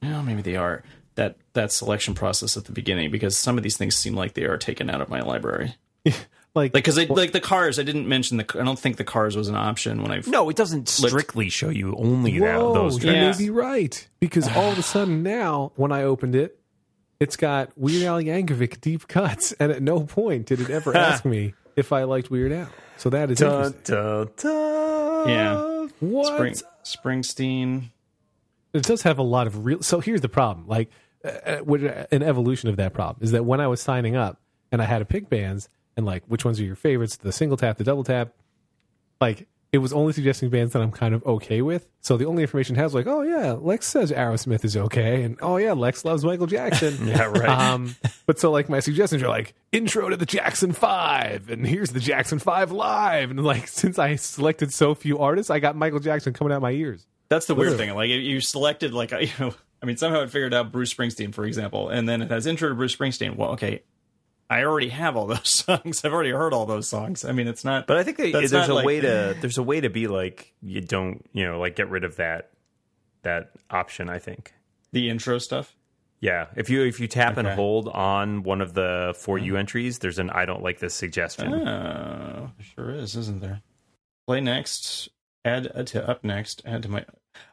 well, 0.00 0.22
maybe 0.22 0.42
they 0.42 0.54
are 0.54 0.84
that 1.16 1.38
that 1.54 1.72
selection 1.72 2.14
process 2.14 2.56
at 2.56 2.66
the 2.66 2.72
beginning 2.72 3.10
because 3.10 3.36
some 3.36 3.56
of 3.56 3.64
these 3.64 3.76
things 3.76 3.96
seem 3.96 4.14
like 4.14 4.34
they 4.34 4.44
are 4.44 4.56
taken 4.56 4.88
out 4.88 5.00
of 5.00 5.08
my 5.08 5.20
library. 5.20 5.74
Like, 6.54 6.72
Like 6.72 6.84
because 6.84 6.96
like 7.10 7.32
the 7.32 7.40
cars, 7.40 7.78
I 7.80 7.82
didn't 7.82 8.06
mention 8.08 8.36
the. 8.36 8.46
I 8.60 8.64
don't 8.64 8.78
think 8.78 8.96
the 8.96 9.04
cars 9.04 9.36
was 9.36 9.48
an 9.48 9.56
option 9.56 10.02
when 10.02 10.12
I. 10.12 10.22
No, 10.26 10.48
it 10.50 10.56
doesn't 10.56 10.88
strictly 10.88 11.48
show 11.48 11.68
you 11.68 11.96
only 11.96 12.38
that 12.38 12.60
Whoa, 12.60 12.74
those. 12.74 13.02
you 13.02 13.10
Yeah. 13.10 13.32
may 13.32 13.36
be 13.36 13.50
right. 13.50 14.08
Because 14.20 14.48
all 14.56 14.70
of 14.70 14.78
a 14.78 14.82
sudden 14.82 15.22
now, 15.24 15.72
when 15.74 15.90
I 15.90 16.04
opened 16.04 16.36
it, 16.36 16.58
it's 17.18 17.36
got 17.36 17.76
Weird 17.76 18.04
Al 18.04 18.20
Yankovic 18.20 18.80
deep 18.80 19.08
cuts, 19.08 19.50
and 19.52 19.72
at 19.72 19.82
no 19.82 20.04
point 20.04 20.46
did 20.46 20.60
it 20.60 20.70
ever 20.70 20.96
ask 20.96 21.24
me 21.24 21.54
if 21.74 21.92
I 21.92 22.04
liked 22.04 22.30
Weird 22.30 22.52
Al. 22.52 22.68
So 22.98 23.10
that 23.10 23.32
is 23.32 23.38
Dun, 23.38 23.66
interesting. 23.74 23.94
dun, 23.96 24.28
dun. 24.36 25.28
Yeah. 25.28 25.86
What? 25.98 26.26
Spring, 26.36 26.54
Springsteen. 26.84 27.84
It 28.72 28.82
does 28.84 29.02
have 29.02 29.18
a 29.18 29.22
lot 29.22 29.46
of 29.48 29.64
real. 29.64 29.82
So 29.82 30.00
here's 30.00 30.20
the 30.20 30.28
problem. 30.28 30.66
Like, 30.66 30.90
uh, 31.24 31.28
uh, 31.28 32.04
an 32.12 32.22
evolution 32.22 32.68
of 32.68 32.76
that 32.76 32.92
problem 32.92 33.22
is 33.24 33.32
that 33.32 33.44
when 33.44 33.60
I 33.60 33.66
was 33.68 33.80
signing 33.80 34.14
up 34.16 34.40
and 34.72 34.80
I 34.82 34.84
had 34.84 34.98
to 35.00 35.04
pick 35.04 35.28
bands 35.28 35.68
and 35.96 36.06
like 36.06 36.24
which 36.26 36.44
ones 36.44 36.60
are 36.60 36.64
your 36.64 36.76
favorites, 36.76 37.16
the 37.16 37.32
single 37.32 37.56
tap, 37.56 37.78
the 37.78 37.84
double 37.84 38.04
tap, 38.04 38.32
like 39.20 39.46
it 39.74 39.78
was 39.78 39.92
only 39.92 40.12
suggesting 40.12 40.50
bands 40.50 40.72
that 40.72 40.82
I'm 40.82 40.92
kind 40.92 41.16
of 41.16 41.26
okay 41.26 41.60
with. 41.60 41.88
So 42.00 42.16
the 42.16 42.26
only 42.26 42.44
information 42.44 42.76
has 42.76 42.94
like, 42.94 43.08
oh 43.08 43.22
yeah, 43.22 43.52
Lex 43.52 43.88
says 43.88 44.12
Aerosmith 44.12 44.64
is 44.64 44.76
okay, 44.76 45.24
and 45.24 45.36
oh 45.42 45.56
yeah, 45.56 45.72
Lex 45.72 46.04
loves 46.04 46.24
Michael 46.24 46.46
Jackson. 46.46 46.94
Yeah, 47.08 47.24
right. 47.24 47.48
Um, 47.48 47.96
but 48.24 48.38
so 48.38 48.52
like 48.52 48.68
my 48.68 48.78
suggestions 48.78 49.20
are 49.24 49.28
like 49.28 49.52
intro 49.72 50.08
to 50.08 50.16
the 50.16 50.26
Jackson 50.26 50.72
Five, 50.72 51.50
and 51.50 51.66
here's 51.66 51.90
the 51.90 51.98
Jackson 51.98 52.38
Five 52.38 52.70
live, 52.70 53.32
and 53.32 53.42
like 53.44 53.66
since 53.82 53.98
I 53.98 54.14
selected 54.14 54.72
so 54.72 54.94
few 54.94 55.18
artists, 55.18 55.50
I 55.50 55.58
got 55.58 55.74
Michael 55.74 55.98
Jackson 55.98 56.32
coming 56.32 56.52
out 56.52 56.62
my 56.62 56.70
ears. 56.70 57.06
That's 57.28 57.46
the 57.46 57.56
weird 57.56 57.76
thing. 57.76 57.92
Like 57.94 58.10
you 58.10 58.40
selected 58.40 58.94
like 58.94 59.10
you 59.20 59.28
know, 59.40 59.54
I 59.82 59.86
mean, 59.86 59.96
somehow 59.96 60.20
it 60.20 60.30
figured 60.30 60.54
out 60.54 60.70
Bruce 60.70 60.94
Springsteen, 60.94 61.34
for 61.34 61.44
example, 61.44 61.88
and 61.88 62.08
then 62.08 62.22
it 62.22 62.30
has 62.30 62.46
intro 62.46 62.68
to 62.68 62.76
Bruce 62.76 62.94
Springsteen. 62.94 63.34
Well, 63.34 63.50
okay, 63.50 63.82
I 64.50 64.62
already 64.64 64.90
have 64.90 65.16
all 65.16 65.26
those 65.26 65.48
songs. 65.64 66.04
I've 66.04 66.12
already 66.12 66.30
heard 66.30 66.52
all 66.52 66.66
those 66.66 66.88
songs. 66.88 67.24
I 67.24 67.32
mean, 67.32 67.46
it's 67.48 67.64
not. 67.64 67.86
But 67.86 67.96
I 67.96 68.02
think 68.04 68.18
there's 68.18 68.52
a 68.52 68.74
like- 68.74 68.84
way 68.84 69.00
to 69.00 69.36
there's 69.40 69.58
a 69.58 69.62
way 69.62 69.80
to 69.80 69.88
be 69.90 70.06
like 70.06 70.52
you 70.62 70.80
don't 70.80 71.24
you 71.32 71.44
know 71.44 71.58
like 71.60 71.76
get 71.76 71.88
rid 71.90 72.04
of 72.04 72.16
that 72.16 72.50
that 73.22 73.50
option. 73.70 74.08
I 74.08 74.18
think. 74.18 74.52
the 74.92 75.08
intro 75.08 75.38
stuff. 75.38 75.74
Yeah, 76.20 76.46
if 76.56 76.70
you 76.70 76.82
if 76.84 77.00
you 77.00 77.06
tap 77.08 77.36
and 77.36 77.46
hold 77.48 77.88
on 77.88 78.44
one 78.44 78.60
of 78.62 78.72
the 78.72 79.14
for 79.18 79.36
you 79.36 79.56
entries, 79.56 79.98
there's 79.98 80.18
an 80.18 80.30
I 80.30 80.46
don't 80.46 80.62
like 80.62 80.78
this 80.78 80.94
suggestion. 80.94 81.52
Oh, 81.52 82.50
sure 82.60 82.90
is, 82.94 83.14
isn't 83.16 83.40
there? 83.40 83.60
Play 84.26 84.40
next. 84.40 85.10
Add 85.44 85.70
uh, 85.74 85.82
to 85.82 86.08
up 86.08 86.24
next. 86.24 86.62
Add 86.64 86.82
to 86.84 86.88
my. 86.88 87.04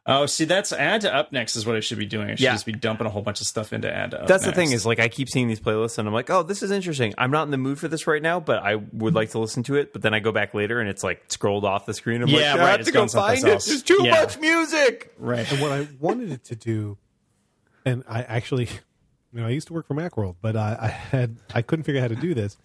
Oh, 0.06 0.26
see, 0.26 0.46
that's 0.46 0.72
add 0.74 1.02
to 1.02 1.13
up 1.15 1.32
next 1.32 1.56
is 1.56 1.65
what 1.65 1.76
I 1.76 1.80
should 1.80 2.00
be 2.00 2.06
doing. 2.08 2.28
I 2.30 2.32
should 2.32 2.39
Yeah. 2.41 2.54
just 2.54 2.65
be 2.65 2.72
dumping 2.72 3.06
a 3.06 3.10
whole 3.10 3.22
bunch 3.22 3.39
of 3.41 3.48
stuff 3.48 3.72
into 3.72 3.94
add 3.94 4.12
to 4.12 4.22
up 4.22 4.28
That's 4.28 4.44
the 4.46 4.52
thing 4.52 4.72
is 4.72 4.86
like 4.86 5.00
I 5.00 5.08
keep 5.10 5.30
seeing 5.30 5.48
these 5.48 5.60
playlists 5.60 5.98
and 6.00 6.08
I'm 6.08 6.13
like, 6.13 6.30
oh, 6.32 6.41
this 6.44 6.63
is 6.63 6.72
interesting. 6.72 7.13
I'm 7.20 7.30
not 7.32 7.44
in 7.44 7.52
the 7.52 7.58
mood 7.58 7.80
for 7.80 7.88
this 7.88 8.08
right 8.08 8.22
now, 8.22 8.39
but 8.39 8.63
I 8.63 8.76
would 8.76 9.13
like 9.13 9.30
to 9.32 9.39
listen 9.39 9.62
to 9.63 9.76
it. 9.76 9.94
But 9.94 10.02
then 10.02 10.13
I 10.13 10.20
go 10.20 10.32
back 10.32 10.54
later 10.56 10.80
and 10.80 10.89
it's 10.89 11.04
like 11.04 11.24
scrolled 11.28 11.65
off 11.65 11.86
the 11.86 11.94
screen. 11.94 12.22
I'm 12.24 12.30
Yeah, 12.30 12.38
like, 12.38 12.46
I 12.46 12.58
right, 12.63 12.78
have 12.78 12.86
to 12.88 12.91
go 12.91 13.08
find 13.08 13.44
it. 13.44 13.52
else. 13.52 13.65
There's 13.67 13.84
too 13.84 14.00
Yeah. 14.04 14.12
much 14.22 14.39
music. 14.39 15.13
right. 15.20 15.50
And 15.52 15.62
what 15.62 15.72
I 15.72 15.88
wanted 16.00 16.32
it 16.32 16.44
to 16.46 16.56
do, 16.56 16.98
and 17.86 18.04
I 18.08 18.24
actually, 18.24 18.65
you 19.34 19.39
know, 19.41 19.46
I 19.46 19.50
used 19.52 19.67
to 19.67 19.74
work 19.74 19.88
for 19.88 19.94
Macworld, 19.94 20.36
but 20.41 20.56
I, 20.56 20.78
I 20.82 20.88
had 20.88 21.38
I 21.54 21.62
couldn't 21.62 21.84
figure 21.84 22.02
out 22.02 22.10
how 22.10 22.15
to 22.15 22.22
do 22.22 22.34
this. 22.34 22.58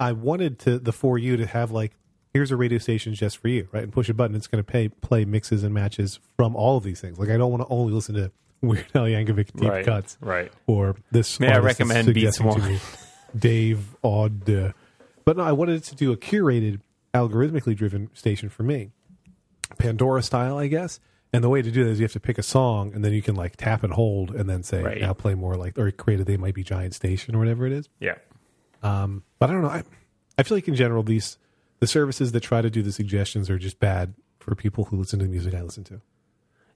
I 0.00 0.12
wanted 0.12 0.58
to 0.60 0.78
the 0.78 0.92
for 0.92 1.18
you 1.18 1.36
to 1.36 1.46
have 1.46 1.70
like 1.70 1.92
here's 2.34 2.50
a 2.50 2.56
radio 2.56 2.78
station 2.78 3.14
just 3.14 3.38
for 3.38 3.48
you, 3.48 3.68
right? 3.72 3.84
And 3.84 3.92
push 3.92 4.08
a 4.10 4.14
button, 4.14 4.36
it's 4.36 4.46
going 4.48 4.62
to 4.62 4.70
pay 4.70 4.88
play 4.88 5.24
mixes 5.24 5.62
and 5.64 5.72
matches 5.72 6.20
from 6.36 6.54
all 6.56 6.76
of 6.76 6.82
these 6.84 7.00
things. 7.00 7.18
Like 7.18 7.30
I 7.30 7.36
don't 7.38 7.50
want 7.50 7.62
to 7.62 7.68
only 7.72 7.92
listen 7.94 8.14
to 8.16 8.30
Weird 8.60 8.86
Al 8.94 9.04
Yankovic 9.04 9.52
deep 9.54 9.70
Right, 9.70 9.84
cuts, 9.84 10.18
right. 10.20 10.52
Or 10.66 10.96
this. 11.10 11.38
May 11.40 11.52
I 11.52 11.58
recommend 11.58 12.12
Beats 12.12 12.40
One? 12.40 12.80
Dave 13.38 13.96
Odd. 14.04 14.48
uh, 14.50 14.72
But 15.24 15.36
no, 15.38 15.44
I 15.44 15.52
wanted 15.52 15.84
to 15.84 15.94
do 15.94 16.12
a 16.12 16.16
curated, 16.16 16.80
algorithmically 17.14 17.76
driven 17.76 18.10
station 18.14 18.48
for 18.48 18.62
me. 18.64 18.90
Pandora 19.78 20.22
style, 20.22 20.56
I 20.58 20.66
guess. 20.68 21.00
And 21.32 21.42
the 21.42 21.48
way 21.48 21.62
to 21.62 21.70
do 21.70 21.82
that 21.84 21.90
is 21.90 21.98
you 21.98 22.04
have 22.04 22.12
to 22.12 22.20
pick 22.20 22.38
a 22.38 22.42
song 22.44 22.92
and 22.94 23.04
then 23.04 23.12
you 23.12 23.20
can 23.20 23.34
like 23.34 23.56
tap 23.56 23.82
and 23.82 23.92
hold 23.92 24.30
and 24.30 24.48
then 24.48 24.62
say 24.62 24.82
Right. 24.82 25.00
now 25.00 25.12
play 25.14 25.34
more 25.34 25.56
like 25.56 25.76
or 25.78 25.90
create 25.90 26.20
a 26.20 26.24
they 26.24 26.36
might 26.36 26.54
be 26.54 26.62
giant 26.62 26.94
station 26.94 27.34
or 27.34 27.38
whatever 27.40 27.66
it 27.66 27.72
is. 27.72 27.88
Yeah. 27.98 28.14
But 28.82 28.90
I 29.40 29.46
don't 29.52 29.62
know. 29.62 29.68
I 29.68 29.82
I 30.38 30.42
feel 30.44 30.56
like 30.56 30.68
in 30.68 30.74
general 30.76 31.02
these 31.02 31.38
the 31.80 31.86
services 31.86 32.32
that 32.32 32.40
try 32.40 32.62
to 32.62 32.70
do 32.70 32.82
the 32.82 32.92
suggestions 32.92 33.50
are 33.50 33.58
just 33.58 33.78
bad 33.78 34.14
for 34.38 34.54
people 34.54 34.84
who 34.84 34.96
listen 34.96 35.18
to 35.18 35.24
the 35.24 35.30
music 35.30 35.54
I 35.54 35.62
listen 35.62 35.84
to. 35.84 36.00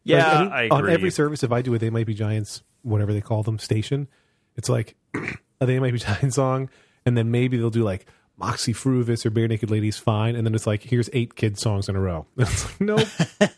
Yeah, 0.04 0.26
Like, 0.26 0.40
any- 0.40 0.50
I 0.50 0.62
agree. 0.62 0.76
On 0.76 0.88
every 0.90 1.10
service, 1.10 1.42
if 1.42 1.52
I 1.52 1.62
do 1.62 1.74
a 1.74 1.78
They 1.78 1.90
Might 1.90 2.06
Be 2.06 2.14
Giants, 2.14 2.62
whatever 2.82 3.12
they 3.12 3.20
call 3.20 3.42
them, 3.42 3.58
station, 3.58 4.08
it's 4.56 4.68
like 4.68 4.94
a 5.60 5.66
They 5.66 5.78
Might 5.78 5.92
Be 5.92 5.98
Giants 5.98 6.36
song, 6.36 6.70
and 7.04 7.16
then 7.16 7.30
maybe 7.30 7.56
they'll 7.56 7.70
do 7.70 7.82
like 7.84 8.06
Moxy 8.38 8.72
Früvous 8.72 9.26
or 9.26 9.30
Barenaked 9.30 9.68
Ladies 9.70 9.98
Fine, 9.98 10.36
and 10.36 10.46
then 10.46 10.54
it's 10.54 10.66
like, 10.66 10.82
here's 10.82 11.10
eight 11.12 11.34
kid 11.34 11.58
songs 11.58 11.88
in 11.88 11.96
a 11.96 12.00
row. 12.00 12.26
It's 12.38 12.64
like, 12.64 12.80
nope. 12.80 13.06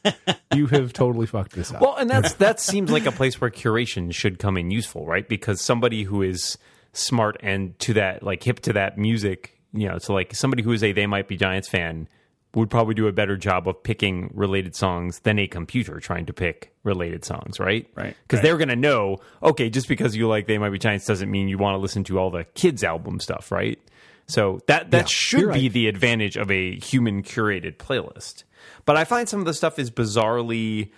you 0.55 0.67
have 0.69 0.93
totally 0.93 1.27
fucked 1.27 1.53
this 1.53 1.73
up. 1.73 1.81
Well, 1.81 1.97
and 1.97 2.11
that's 2.11 2.35
that 2.35 2.59
seems 2.59 2.91
like 2.91 3.07
a 3.07 3.13
place 3.13 3.41
where 3.41 3.51
curation 3.51 4.13
should 4.13 4.39
come 4.39 4.57
in 4.57 4.71
useful, 4.71 5.07
right? 5.07 5.29
Because 5.29 5.61
somebody 5.61 6.03
who 6.05 6.23
is 6.23 6.59
smart 6.93 7.37
and 7.41 7.79
to 7.81 7.93
that 7.95 8.23
like 8.25 8.43
hip 8.43 8.59
to 8.61 8.73
that 8.73 8.99
music, 8.99 9.60
you 9.73 9.89
know, 9.89 9.99
so 9.99 10.13
like 10.15 10.35
somebody 10.35 10.63
who 10.63 10.73
is 10.73 10.83
a 10.83 10.93
they 10.93 11.07
might 11.07 11.29
be 11.29 11.37
Giants 11.37 11.69
fan 11.69 12.09
would 12.55 12.69
probably 12.69 12.95
do 12.95 13.07
a 13.07 13.13
better 13.13 13.37
job 13.37 13.69
of 13.69 13.81
picking 13.83 14.29
related 14.35 14.75
songs 14.75 15.21
than 15.21 15.39
a 15.39 15.47
computer 15.47 16.01
trying 16.01 16.27
to 16.27 16.33
pick 16.33 16.75
related 16.83 17.25
songs, 17.25 17.61
right? 17.61 17.89
Right, 17.95 18.17
Because 18.23 18.39
right. 18.39 18.43
they're 18.43 18.57
going 18.59 18.71
to 18.71 18.77
know, 18.77 19.19
okay, 19.41 19.71
just 19.71 19.87
because 19.87 20.17
you 20.17 20.27
like 20.27 20.47
they 20.49 20.59
might 20.59 20.71
be 20.71 20.79
Giants 20.79 21.07
doesn't 21.07 21.31
mean 21.31 21.49
you 21.49 21.59
want 21.59 21.75
to 21.75 21.79
listen 21.79 22.03
to 22.05 22.19
all 22.19 22.31
the 22.31 22.45
kids 22.55 22.83
album 22.83 23.21
stuff, 23.21 23.53
right? 23.53 23.79
So 24.27 24.61
that 24.67 24.91
that 24.91 25.03
Yeah, 25.03 25.05
should 25.09 25.39
be 25.41 25.45
right. 25.47 25.73
the 25.73 25.87
advantage 25.89 26.37
of 26.37 26.51
a 26.51 26.77
human 26.81 27.23
curated 27.23 27.77
playlist. 27.77 28.43
But 28.85 28.97
I 28.97 29.05
find 29.05 29.29
some 29.29 29.39
of 29.41 29.47
the 29.47 29.55
stuff 29.55 29.79
is 29.79 29.91
bizarrely 29.91 30.91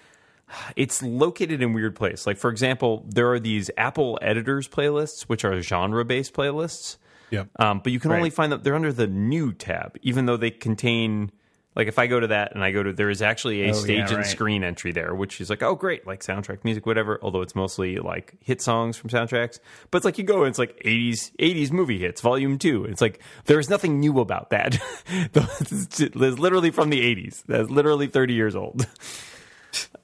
it's 0.76 1.02
located 1.02 1.62
in 1.62 1.72
weird 1.72 1.96
place. 1.96 2.26
Like 2.26 2.36
for 2.38 2.50
example, 2.50 3.04
there 3.08 3.30
are 3.32 3.40
these 3.40 3.70
Apple 3.76 4.18
editors 4.22 4.68
playlists, 4.68 5.22
which 5.24 5.44
are 5.44 5.60
genre 5.62 6.04
based 6.04 6.34
playlists. 6.34 6.96
Yep. 7.32 7.48
Um, 7.58 7.80
but 7.82 7.92
you 7.92 7.98
can 7.98 8.12
Right. 8.12 8.18
only 8.18 8.30
find 8.30 8.52
that 8.52 8.62
they're 8.62 8.76
under 8.76 8.92
the 8.92 9.08
new 9.08 9.52
tab, 9.52 9.96
even 10.02 10.26
though 10.26 10.36
they 10.36 10.50
contain 10.52 11.32
Like 11.74 11.88
if 11.88 11.98
I 11.98 12.06
go 12.06 12.20
to 12.20 12.26
that 12.26 12.54
and 12.54 12.62
I 12.62 12.70
go 12.70 12.82
to 12.82 12.92
there 12.92 13.08
is 13.08 13.22
actually 13.22 13.62
a 13.62 13.70
Oh, 13.70 13.72
stage 13.72 13.96
yeah, 14.00 14.08
and 14.08 14.16
right. 14.18 14.26
screen 14.26 14.62
entry 14.62 14.92
there, 14.92 15.14
which 15.14 15.40
is 15.40 15.48
like, 15.48 15.62
oh 15.62 15.74
great, 15.74 16.06
like 16.06 16.20
soundtrack 16.22 16.64
music, 16.64 16.84
whatever. 16.84 17.18
Although 17.22 17.40
it's 17.40 17.54
mostly 17.54 17.96
like 17.96 18.34
hit 18.42 18.60
songs 18.60 18.98
from 18.98 19.08
soundtracks. 19.08 19.58
But 19.90 19.96
it's 19.96 20.04
like 20.04 20.18
you 20.18 20.24
go 20.24 20.40
and 20.40 20.48
it's 20.48 20.58
like 20.58 20.76
eighties 20.84 21.32
eighties 21.38 21.72
movie 21.72 21.98
hits, 21.98 22.20
volume 22.20 22.58
two. 22.58 22.84
It's 22.84 23.00
like 23.00 23.22
there's 23.46 23.70
nothing 23.70 24.00
new 24.00 24.20
about 24.20 24.50
that. 24.50 24.78
it's 25.34 25.98
literally 26.14 26.70
from 26.72 26.90
the 26.90 27.00
eighties. 27.00 27.42
That's 27.48 27.70
literally 27.70 28.06
thirty 28.06 28.34
years 28.34 28.54
old. 28.54 28.86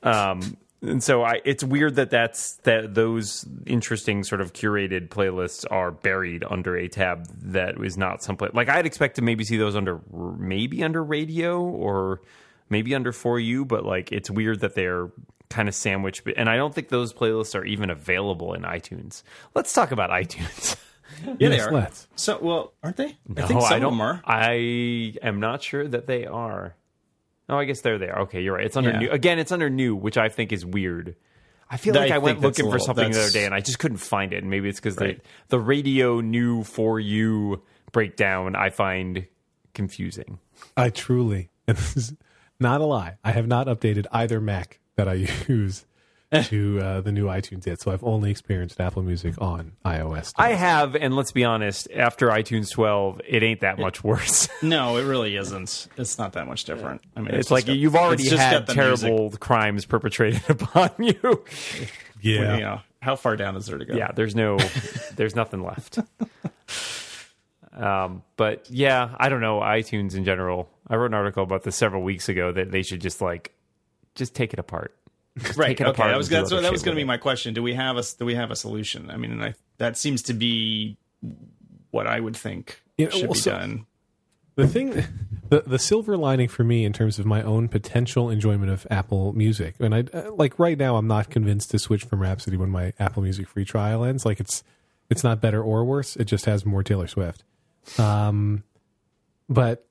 Um 0.03 0.57
and 0.83 1.03
so 1.03 1.23
I 1.25 1.41
it's 1.45 1.65
weird 1.65 1.97
that 1.97 2.11
that's 2.11 2.55
that 2.59 2.95
those 2.95 3.45
interesting 3.67 4.23
sort 4.25 4.41
of 4.41 4.53
curated 4.53 5.09
playlists 5.09 5.65
are 5.71 5.91
buried 5.91 6.45
under 6.49 6.77
a 6.77 6.89
tab 6.89 7.27
that 7.53 7.83
is 7.83 7.97
not 7.97 8.23
someplace 8.23 8.53
like 8.55 8.69
I'd 8.69 8.87
expect 8.87 9.17
to 9.17 9.23
maybe 9.23 9.45
see 9.45 9.57
those 9.57 9.75
under 9.77 10.01
maybe 10.13 10.83
under 10.85 11.03
radio 11.03 11.61
or 11.61 12.21
maybe 12.71 12.95
under 12.95 13.13
for 13.13 13.41
you 13.41 13.65
but 13.65 13.85
like 13.85 14.13
it's 14.13 14.31
weird 14.31 14.61
that 14.61 14.75
they're 14.75 15.11
kind 15.51 15.69
of 15.69 15.75
sandwiched 15.75 16.23
and 16.37 16.49
I 16.49 16.57
don't 16.57 16.75
think 16.75 16.89
those 16.89 17.13
playlists 17.13 17.55
are 17.59 17.65
even 17.65 17.91
available 17.91 18.53
in 18.55 18.63
iTunes. 18.63 19.23
Let's 19.55 19.73
talk 19.73 19.91
about 19.93 20.11
iTunes. 20.11 20.77
Yeah, 21.39 21.49
they 21.49 21.59
are. 21.59 21.73
let's. 21.73 22.07
So, 22.17 22.39
well, 22.41 22.75
aren't 22.83 22.97
they? 22.99 23.07
I 23.07 23.17
No, 23.29 23.47
think 23.47 23.63
some 23.63 23.73
I 23.73 23.77
of 23.77 23.81
don't 23.81 23.93
them 23.93 24.01
are. 24.03 24.21
I 24.25 25.15
am 25.23 25.41
not 25.41 25.63
sure 25.63 25.89
that 25.89 26.07
they 26.07 26.27
are. 26.27 26.75
Oh, 27.49 27.57
I 27.57 27.65
guess 27.65 27.81
they're 27.81 27.99
there. 27.99 28.17
Okay, 28.21 28.43
you're 28.43 28.55
right. 28.57 28.65
It's 28.67 28.77
under 28.77 28.91
Yeah. 28.91 28.99
new. 28.99 29.11
Again, 29.11 29.39
it's 29.39 29.53
under 29.53 29.71
new, 29.71 29.97
which 29.97 30.19
I 30.19 30.29
think 30.29 30.53
is 30.53 30.67
weird. 30.67 31.17
I 31.71 31.77
feel 31.77 31.97
I 31.97 32.01
like 32.01 32.11
I, 32.11 32.15
think 32.15 32.25
went 32.25 32.41
looking 32.41 32.65
a 32.65 32.69
for 32.69 32.73
little- 32.73 32.87
something 32.87 33.11
the 33.13 33.21
other 33.21 33.31
day 33.31 33.45
and 33.45 33.55
I 33.55 33.61
just 33.61 33.79
couldn't 33.79 33.99
find 33.99 34.33
it. 34.33 34.39
And 34.43 34.51
maybe 34.51 34.69
it's 34.69 34.81
because 34.81 34.97
Right. 34.99 35.19
the 35.49 35.57
the 35.57 35.61
radio 35.61 36.21
new 36.21 36.65
for 36.65 36.99
you 37.01 37.63
breakdown 37.93 38.57
I 38.57 38.71
find 38.71 39.27
confusing. 39.75 40.39
I 40.77 40.91
truly, 40.91 41.51
and 41.67 41.77
this 41.77 41.97
is 41.97 42.15
not 42.61 42.81
a 42.81 42.85
lie, 42.85 43.17
I 43.25 43.33
have 43.33 43.47
not 43.47 43.67
updated 43.67 44.07
either 44.13 44.41
Mac 44.41 44.79
that 44.97 45.09
I 45.09 45.13
use 45.49 45.85
to 46.45 46.81
uh, 46.81 47.01
the 47.01 47.11
new 47.13 47.25
iTunes 47.27 47.65
yet. 47.67 47.81
So 47.81 47.91
I've 47.91 48.05
only 48.05 48.31
experienced 48.31 48.81
Apple 48.81 49.03
Music 49.03 49.35
on 49.39 49.73
iOS. 49.85 50.33
I 50.37 50.51
have, 50.51 50.95
and 50.95 51.17
let's 51.17 51.33
be 51.33 51.45
honest, 51.45 51.89
after 51.95 52.29
iTunes 52.29 52.71
12, 52.71 53.21
it 53.27 53.43
ain't 53.43 53.61
that 53.61 53.79
much 53.79 54.05
worse. 54.05 54.49
No, 54.63 54.97
it 54.97 55.05
really 55.05 55.37
isn't. 55.37 55.87
It's 55.97 56.19
not 56.19 56.33
that 56.33 56.47
much 56.49 56.65
different. 56.65 57.01
I 57.17 57.21
mean, 57.21 57.29
it's 57.29 57.37
just 57.37 57.51
like 57.53 57.67
got- 57.67 57.77
you've 57.77 57.95
already 57.95 58.25
just 58.25 58.37
had 58.43 58.67
terrible 58.67 59.31
crimes 59.39 59.85
perpetrated 59.87 60.43
upon 60.51 60.91
you. 60.99 61.15
music. 61.23 61.93
yeah. 62.21 62.55
You 62.57 62.61
know, 62.63 62.81
how 63.01 63.15
far 63.15 63.37
down 63.37 63.55
is 63.57 63.67
there 63.67 63.79
to 63.79 63.85
go? 63.85 63.95
yeah 63.95 64.11
there's 64.13 64.35
no 64.35 64.59
there's 65.15 65.37
nothing 65.37 65.63
left 65.63 66.01
um 67.77 68.23
but 68.37 68.69
yeah 68.69 69.15
i 69.19 69.29
don't 69.29 69.41
know 69.41 69.61
itunes 69.61 70.17
in 70.17 70.25
general 70.25 70.69
i 70.89 70.97
wrote 70.97 71.07
an 71.07 71.15
article 71.15 71.45
about 71.45 71.63
this 71.63 71.77
several 71.77 72.03
weeks 72.03 72.29
ago 72.29 72.51
that 72.51 72.73
they 72.73 72.83
should 72.83 73.01
just 73.01 73.21
like 73.21 73.53
just 74.17 74.35
take 74.35 74.53
it 74.53 74.59
apart 74.59 74.97
right. 75.57 75.69
take 75.69 75.81
it 75.81 75.85
okay, 75.85 75.91
apart 75.91 76.11
that 76.11 76.19
was 76.19 76.29
that's, 76.29 76.53
other 76.53 76.63
that 76.63 76.73
was 76.73 76.83
going 76.83 76.97
to 76.97 77.01
be 77.01 77.05
my 77.05 77.17
question. 77.17 77.55
Do 77.55 77.63
we 77.63 77.75
have 77.75 77.97
a 77.97 78.03
do 78.19 78.25
we 78.25 78.35
have 78.35 78.51
a 78.51 78.57
solution? 78.57 79.11
I 79.11 79.17
mean, 79.17 79.41
I, 79.43 79.55
that 79.79 79.97
seems 79.97 80.23
to 80.23 80.35
be 80.35 80.97
what 81.91 82.07
I 82.07 82.21
would 82.21 82.37
think 82.37 82.83
Yeah, 82.97 83.09
should 83.11 83.23
well, 83.23 83.33
be 83.33 83.39
so- 83.39 83.51
done. 83.53 83.87
The 84.57 84.67
thing, 84.67 85.05
the 85.51 85.61
the 85.65 85.79
silver 85.79 86.17
lining 86.17 86.49
for 86.49 86.65
me 86.65 86.85
in 86.85 86.93
terms 86.93 87.21
of 87.21 87.27
my 87.27 87.43
own 87.43 87.69
potential 87.69 88.29
enjoyment 88.29 88.73
of 88.73 88.89
Apple 88.91 89.33
Music, 89.33 89.77
and 89.79 89.95
I 89.95 90.01
uh, 90.13 90.33
like 90.33 90.59
right 90.59 90.77
now, 90.77 90.97
I'm 90.97 91.07
not 91.07 91.31
convinced 91.31 91.71
to 91.71 91.79
switch 91.79 92.03
from 92.03 92.21
Rhapsody 92.21 92.57
when 92.57 92.69
my 92.69 92.93
Apple 92.99 93.23
Music 93.23 93.47
free 93.47 93.65
trial 93.65 94.03
ends. 94.05 94.27
Like 94.27 94.41
it's 94.41 94.65
it's 95.11 95.23
not 95.23 95.41
better 95.41 95.63
or 95.63 95.85
worse; 95.85 96.17
it 96.17 96.25
just 96.25 96.47
has 96.47 96.67
more 96.67 96.83
Taylor 96.83 97.07
Swift. 97.07 97.45
Um, 98.01 98.65
but 99.49 99.87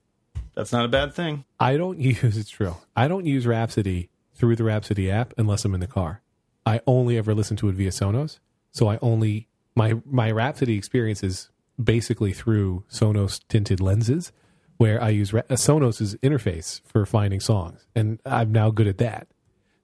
That's 0.53 0.73
not 0.73 0.83
a 0.83 0.89
bad 0.89 1.13
thing. 1.13 1.45
I 1.62 1.77
don't 1.77 1.97
use 2.01 2.36
it's 2.38 2.49
true. 2.49 2.75
I 2.93 3.07
don't 3.07 3.25
use 3.25 3.47
Rhapsody 3.47 4.10
through 4.38 4.56
the 4.56 4.63
Rhapsody 4.63 5.10
app 5.10 5.34
unless 5.38 5.65
I'm 5.65 5.73
in 5.73 5.80
the 5.80 5.88
car. 5.88 6.21
I 6.65 6.82
only 6.86 7.17
ever 7.17 7.34
listen 7.34 7.58
to 7.58 7.69
it 7.69 7.76
via 7.76 7.89
Sonos. 7.89 8.39
So 8.71 8.88
I 8.88 9.00
only 9.02 9.47
my 9.76 9.95
my 10.06 10.32
Rhapsody 10.32 10.78
experience 10.78 11.23
is 11.23 11.50
basically 11.82 12.34
through 12.34 12.84
Sonos 12.89 13.41
tinted 13.47 13.80
lenses 13.80 14.32
where 14.78 15.02
I 15.02 15.10
use 15.10 15.34
Ra- 15.34 15.41
uh, 15.50 15.56
Sonos's 15.56 16.15
interface 16.17 16.82
for 16.86 17.06
finding 17.06 17.39
songs 17.39 17.86
and 17.95 18.19
I'm 18.26 18.52
now 18.52 18.69
good 18.69 18.88
at 18.88 19.00
that. 19.00 19.28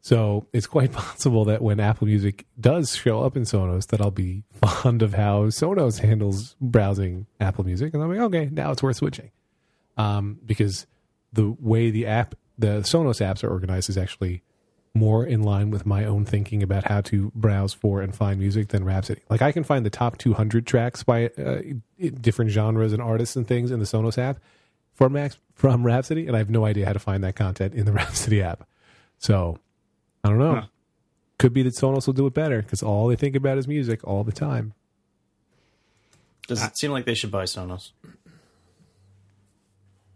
So 0.01 0.47
it's 0.53 0.67
quite 0.67 0.91
possible 1.03 1.45
that 1.45 1.61
when 1.61 1.79
Apple 1.79 2.07
Music 2.07 2.45
does 2.59 2.95
show 2.95 3.23
up 3.23 3.37
in 3.37 3.43
Sonos 3.43 3.87
that 3.87 4.01
I'll 4.01 4.11
be 4.11 4.43
fond 4.51 5.01
of 5.01 5.13
how 5.13 5.45
Sonos 5.45 5.99
handles 5.99 6.55
browsing 6.61 7.25
Apple 7.39 7.63
Music 7.63 7.93
and 7.93 8.03
I'm 8.03 8.09
like 8.09 8.19
okay, 8.19 8.49
now 8.51 8.71
it's 8.71 8.83
worth 8.83 8.97
switching 8.97 9.31
um, 9.97 10.39
because 10.45 10.85
the 11.31 11.55
way 11.59 11.89
the 11.89 12.05
app, 12.05 12.35
the 12.57 12.81
Sonos 12.81 13.19
apps 13.21 13.43
are 13.43 13.49
organized 13.49 13.89
is 13.89 13.97
actually 13.97 14.43
more 14.95 15.25
in 15.25 15.41
line 15.41 15.71
with 15.71 15.85
my 15.85 16.05
own 16.05 16.23
thinking 16.23 16.61
about 16.61 16.85
how 16.85 17.01
to 17.01 17.31
browse 17.33 17.73
for 17.73 18.01
and 18.01 18.15
find 18.15 18.39
music 18.39 18.67
than 18.69 18.85
Rhapsody. 18.85 19.21
Like 19.29 19.41
I 19.41 19.51
can 19.51 19.63
find 19.63 19.85
the 19.85 19.89
top 19.89 20.17
200 20.17 20.67
tracks 20.67 21.03
by 21.03 21.27
uh, 21.29 21.61
different 22.21 22.51
genres 22.51 22.93
and 22.93 23.01
artists 23.01 23.35
and 23.35 23.47
things 23.47 23.71
in 23.71 23.79
the 23.79 23.85
Sonos 23.85 24.17
app 24.17 24.39
from 24.93 25.13
Max 25.13 25.39
from 25.55 25.83
Rhapsody, 25.83 26.27
and 26.27 26.35
I 26.35 26.39
have 26.39 26.49
no 26.49 26.65
idea 26.65 26.85
how 26.85 26.93
to 26.93 26.99
find 26.99 27.23
that 27.23 27.35
content 27.35 27.73
in 27.73 27.85
the 27.85 27.91
Rhapsody 27.93 28.41
app. 28.41 28.67
So 29.17 29.57
I 30.23 30.29
don't 30.29 30.39
know. 30.39 30.55
Huh. 30.55 30.65
Could 31.39 31.53
be 31.53 31.63
that 31.63 31.73
Sonos 31.73 32.05
will 32.05 32.13
do 32.13 32.27
it 32.27 32.33
better 32.33 32.61
because 32.61 32.83
all 32.83 33.07
they 33.07 33.15
think 33.15 33.35
about 33.35 33.57
is 33.57 33.67
music 33.67 34.01
all 34.03 34.23
the 34.23 34.31
time. 34.31 34.73
Does 36.47 36.63
it 36.63 36.77
seem 36.77 36.91
like 36.91 37.05
they 37.05 37.15
should 37.15 37.31
buy 37.31 37.43
Sonos? 37.43 37.91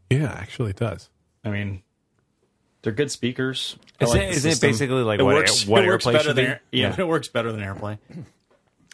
Yeah, 0.09 0.31
actually, 0.31 0.71
it 0.71 0.75
does. 0.77 1.09
I 1.43 1.49
mean, 1.49 1.83
they're 2.81 2.93
good 2.93 3.11
speakers. 3.11 3.77
I 3.99 4.03
Isn't 4.05 4.17
like 4.19 4.29
it- 4.37 4.45
it 4.45 4.61
basically 4.61 5.03
like 5.03 5.19
it 5.19 5.23
what 5.23 5.35
works, 5.35 5.63
Air- 5.65 5.71
what 5.71 5.83
it 5.83 5.87
works 5.87 6.05
AirPlay 6.05 6.13
better 6.13 6.33
than 6.33 6.45
be? 6.71 6.79
Yeah, 6.79 6.89
Yeah. 6.89 6.95
it 6.99 7.07
works 7.07 7.27
better 7.27 7.51
than 7.51 7.61
AirPlay. 7.61 7.97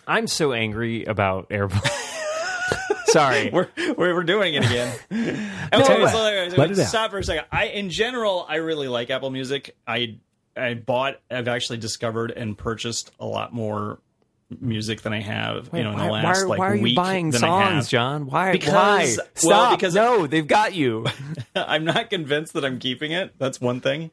i'm 0.08 0.28
so 0.28 0.54
angry 0.54 1.06
about 1.06 1.50
AirPlay. 1.50 1.90
sorry 3.08 3.50
We're, 3.54 3.68
we're 3.98 4.16
we're 4.16 4.24
doing 4.24 4.56
it 4.56 4.66
again. 4.66 4.96
Oh, 5.12 5.16
Tell 5.16 5.82
okay, 5.82 6.02
you 6.02 6.08
so, 6.10 6.14
what, 6.14 6.52
so 6.52 6.58
let 6.58 6.72
it 6.72 6.80
out. 6.80 6.88
stop 6.88 7.12
for 7.12 7.20
a 7.20 7.24
second. 7.24 7.46
I, 7.52 7.66
in 7.68 7.90
general, 7.90 8.46
I 8.48 8.56
really 8.56 8.88
like 8.88 9.10
Apple 9.10 9.30
Music. 9.30 9.76
I 9.88 10.18
I 10.58 10.74
bought. 10.76 11.20
I've 11.32 11.48
actually 11.48 11.78
discovered 11.78 12.32
and 12.32 12.58
purchased 12.58 13.12
a 13.20 13.26
lot 13.26 13.54
more 13.54 14.00
music 14.62 15.02
than 15.02 15.14
I 15.14 15.20
have. 15.22 15.70
you 15.74 15.84
know, 15.84 15.92
in 15.92 15.98
the 15.98 16.04
why, 16.06 16.22
last 16.24 16.44
why, 16.44 16.48
like 16.50 16.60
why 16.60 16.70
are 16.72 16.76
you 16.76 16.96
buying 16.96 17.30
than 17.32 17.44
I 17.44 17.62
have. 17.64 17.74
songs 17.74 17.90
john 17.90 18.26
why 18.28 18.52
Because- 18.52 18.74
why 18.74 19.16
well, 19.18 19.28
stop 19.36 19.78
because- 19.80 19.96
no 19.96 20.28
they've 20.28 20.48
got 20.48 20.74
you 20.74 21.06
I'm 21.56 21.86
not 21.86 22.10
convinced 22.10 22.54
that 22.54 22.66
I'm 22.66 22.80
keeping 22.80 23.12
it. 23.12 23.34
That's 23.38 23.60
one 23.62 23.80
thing. 23.82 24.12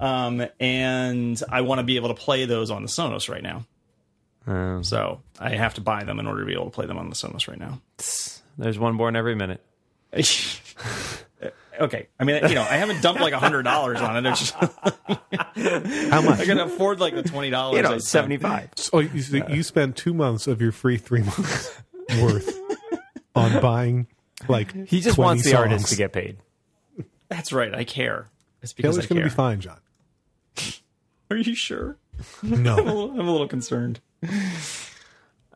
Um, 0.00 0.44
and 0.60 1.40
I 1.48 1.60
want 1.60 1.78
to 1.78 1.82
be 1.84 1.96
able 1.96 2.08
to 2.08 2.14
play 2.14 2.44
those 2.44 2.70
on 2.70 2.82
the 2.82 2.88
Sonos 2.88 3.28
right 3.28 3.42
now. 3.42 3.66
Um, 4.46 4.82
So 4.84 5.20
I 5.38 5.50
have 5.50 5.74
to 5.74 5.80
buy 5.80 6.02
them 6.04 6.18
in 6.18 6.26
order 6.26 6.40
to 6.40 6.46
be 6.46 6.52
able 6.54 6.64
to 6.64 6.70
play 6.70 6.86
them 6.86 6.98
on 6.98 7.08
the 7.08 7.14
Sonos 7.14 7.46
right 7.48 7.58
now. 7.58 7.80
there's 8.58 8.78
one 8.78 8.96
born 8.96 9.14
every 9.16 9.34
minute 9.36 9.60
okay. 11.82 12.08
I 12.18 12.24
mean, 12.24 12.48
you 12.48 12.54
know, 12.54 12.62
I 12.62 12.76
haven't 12.76 13.02
dumped 13.02 13.20
like 13.20 13.32
a 13.32 13.38
hundred 13.38 13.62
dollars 13.64 14.00
on 14.00 14.16
it. 14.16 14.28
It's 14.30 14.38
just, 14.40 14.54
How 14.54 16.22
much? 16.22 16.40
I 16.40 16.44
can 16.44 16.58
afford 16.58 17.00
like 17.00 17.14
the 17.14 17.22
twenty 17.22 17.50
dollars. 17.50 17.76
you 17.76 17.82
know 17.82 17.98
75 17.98 18.70
Oh, 18.92 19.00
you, 19.00 19.44
you 19.48 19.62
spend 19.62 19.96
two 19.96 20.14
months 20.14 20.46
of 20.46 20.60
your 20.62 20.72
free 20.72 20.96
three 20.96 21.22
months 21.22 21.80
worth 22.20 22.58
on 23.34 23.60
buying 23.60 24.06
like 24.48 24.72
he 24.88 25.00
just 25.00 25.16
20 25.16 25.26
wants 25.26 25.44
the 25.44 25.56
artist 25.56 25.88
to 25.88 25.96
get 25.96 26.12
paid 26.12 26.38
That's 27.28 27.52
right. 27.52 27.74
I 27.74 27.84
care. 27.84 28.26
It's 28.62 28.72
because 28.72 28.94
Taylor's 28.94 29.06
going 29.08 29.22
to 29.22 29.28
be 29.28 29.34
fine, 29.34 29.60
John. 29.60 29.78
Are 31.30 31.36
you 31.36 31.54
sure? 31.54 31.96
No, 32.42 32.76
I'm 32.76 32.86
a 32.88 32.94
little, 32.94 33.10
I'm 33.20 33.26
a 33.26 33.32
little 33.32 33.48
concerned. 33.48 34.00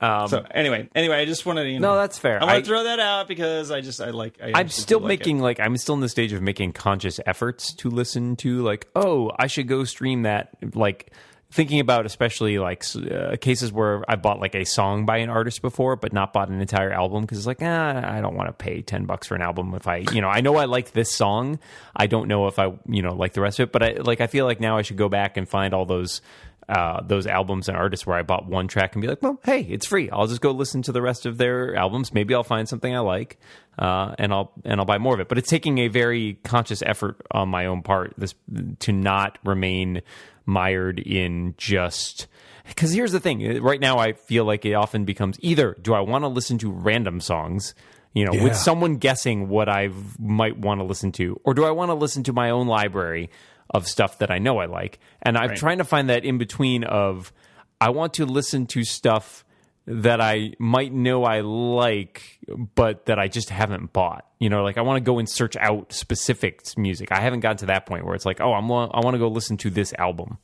Um, 0.01 0.29
So 0.29 0.45
anyway, 0.51 0.89
anyway, 0.95 1.21
I 1.21 1.25
just 1.25 1.47
wanted 1.47 1.65
to. 1.65 1.71
You 1.71 1.81
know, 1.81 1.95
no 1.95 1.97
that's 1.97 2.19
fair 2.19 2.41
I 2.41 2.45
want 2.45 2.57
I- 2.57 2.61
to 2.61 2.67
throw 2.67 2.85
that 2.85 3.01
out 3.01 3.29
because 3.29 3.71
I 3.71 3.81
just 3.81 4.01
I 4.01 4.11
like. 4.11 4.39
I 4.43 4.53
I'm 4.55 4.69
still 4.69 4.99
do 5.01 5.05
like 5.07 5.15
it. 5.15 5.21
making 5.21 5.39
like 5.41 5.61
I'm 5.61 5.77
still 5.77 5.95
in 5.95 6.01
the 6.01 6.09
stage 6.09 6.33
of 6.33 6.43
making 6.43 6.73
conscious 6.73 7.19
efforts 7.27 7.73
to 7.75 7.91
listen 7.91 8.37
to 8.37 8.63
like 8.63 8.87
oh 8.95 9.31
I 9.39 9.47
should 9.47 9.69
go 9.69 9.85
stream 9.85 10.23
that 10.23 10.51
like 10.75 11.13
thinking 11.49 11.79
about 11.79 12.05
especially 12.07 12.59
like 12.59 12.85
uh, 13.11 13.37
cases 13.41 13.73
where 13.73 14.03
I 14.11 14.17
bought 14.17 14.41
like 14.41 14.57
a 14.57 14.65
song 14.65 15.07
by 15.07 15.19
an 15.19 15.31
artist 15.31 15.63
before 15.63 15.95
but 15.95 16.13
not 16.13 16.33
bought 16.33 16.49
an 16.49 16.61
entire 16.61 16.91
album 16.93 17.23
because 17.23 17.39
it's 17.39 17.47
like 17.47 17.63
ah, 17.63 18.01
I 18.05 18.21
don't 18.21 18.35
want 18.35 18.49
to 18.49 18.53
pay 18.53 18.83
10 18.83 19.05
bucks 19.07 19.29
for 19.29 19.37
an 19.37 19.43
album 19.43 19.73
if 19.75 19.87
I 19.87 19.99
you 20.13 20.21
know 20.21 20.29
I 20.29 20.41
know 20.41 20.57
I 20.57 20.65
like 20.65 20.91
this 20.91 21.13
song 21.15 21.61
I 21.95 22.09
don't 22.09 22.27
know 22.27 22.49
if 22.49 22.59
I 22.59 22.73
you 22.89 23.01
know 23.01 23.15
like 23.15 23.33
the 23.33 23.41
rest 23.43 23.61
of 23.61 23.69
it 23.69 23.73
but 23.73 23.83
I 23.83 23.91
like 24.03 24.21
I 24.21 24.27
feel 24.27 24.45
like 24.45 24.59
now 24.61 24.77
I 24.77 24.83
should 24.83 24.97
go 24.97 25.09
back 25.09 25.37
and 25.37 25.49
find 25.49 25.73
all 25.73 25.87
those 25.87 26.21
uh, 26.68 27.00
those 27.02 27.26
albums 27.26 27.68
and 27.68 27.76
artists 27.76 28.07
where 28.07 28.16
I 28.16 28.22
bought 28.22 28.46
one 28.46 28.66
track 28.68 28.94
and 28.94 29.02
be 29.02 29.07
like, 29.09 29.22
well, 29.22 29.40
hey, 29.44 29.61
it's 29.61 29.87
free. 29.87 30.11
I'll 30.11 30.26
just 30.26 30.40
go 30.40 30.50
listen 30.50 30.83
to 30.83 30.92
the 30.92 31.00
rest 31.02 31.24
of 31.26 31.38
their 31.38 31.76
albums. 31.76 32.12
Maybe 32.12 32.35
I'll 32.35 32.42
find 32.42 32.68
something 32.68 32.94
I 32.94 32.98
like, 33.00 33.38
uh, 33.79 34.14
and 34.18 34.33
I'll 34.33 34.52
and 34.64 34.81
I'll 34.81 34.87
buy 34.87 34.98
more 34.98 35.14
of 35.14 35.20
it. 35.20 35.29
But 35.29 35.38
it's 35.38 35.48
taking 35.48 35.79
a 35.79 35.88
very 35.88 36.38
conscious 36.44 36.83
effort 36.83 37.20
on 37.31 37.48
my 37.48 37.66
own 37.66 37.83
part 37.83 38.14
this 38.18 38.35
to 38.81 38.92
not 38.92 39.38
remain 39.44 40.02
mired 40.44 40.98
in 40.98 41.55
just 41.57 42.26
because 42.66 42.92
here's 42.92 43.12
the 43.12 43.20
thing. 43.20 43.62
Right 43.62 43.81
now, 43.81 43.98
I 43.98 44.12
feel 44.14 44.44
like 44.44 44.64
it 44.64 44.74
often 44.74 45.05
becomes 45.05 45.38
either 45.42 45.76
do 45.81 45.94
I 45.94 46.00
want 46.00 46.24
to 46.24 46.29
listen 46.29 46.59
to 46.59 46.70
random 46.70 47.20
songs 47.20 47.74
You 48.14 48.24
know, 48.24 48.33
Yeah. 48.33 48.44
with 48.44 48.57
someone 48.57 48.96
guessing 48.96 49.48
what 49.50 49.68
I 49.68 49.90
might 50.18 50.57
want 50.59 50.81
to 50.81 50.85
listen 50.85 51.12
to, 51.12 51.38
or 51.44 51.52
do 51.55 51.64
I 51.64 51.70
want 51.70 51.90
to 51.90 51.94
listen 51.94 52.22
to 52.24 52.33
my 52.33 52.50
own 52.50 52.66
library 52.66 53.29
of 53.70 53.87
stuff 53.87 54.18
that 54.18 54.31
I 54.31 54.38
know 54.38 54.59
I 54.59 54.66
like? 54.66 54.98
And 55.22 55.37
I'm 55.37 55.48
Right. 55.50 55.59
trying 55.59 55.79
to 55.79 55.85
find 55.85 56.09
that 56.11 56.24
in 56.24 56.38
between 56.38 56.85
of 56.85 57.33
I 57.81 57.90
want 57.90 58.14
to 58.14 58.26
listen 58.26 58.66
to 58.68 58.85
stuff 58.85 59.44
that 59.87 60.20
I 60.20 60.52
might 60.59 60.92
know 60.92 61.24
I 61.24 61.40
like, 61.42 62.40
but 62.74 63.07
that 63.07 63.18
I 63.20 63.29
just 63.29 63.50
haven't 63.50 63.92
bought. 63.92 64.26
You 64.40 64.48
know, 64.50 64.62
like 64.64 64.79
I 64.79 64.83
want 64.83 64.96
to 64.96 65.00
go 65.00 65.18
and 65.18 65.29
search 65.29 65.57
out 65.57 65.92
specific 65.92 66.61
music. 66.76 67.12
I 67.12 67.20
haven't 67.20 67.40
gotten 67.40 67.59
to 67.59 67.66
that 67.66 67.87
point 67.87 68.05
where 68.05 68.14
it's 68.14 68.26
like, 68.26 68.40
oh, 68.40 68.52
I'm 68.52 68.64
I 68.70 69.00
want 69.00 69.14
to 69.14 69.18
go 69.18 69.29
listen 69.29 69.57
to 69.59 69.70
this 69.70 69.92
album. 69.98 70.38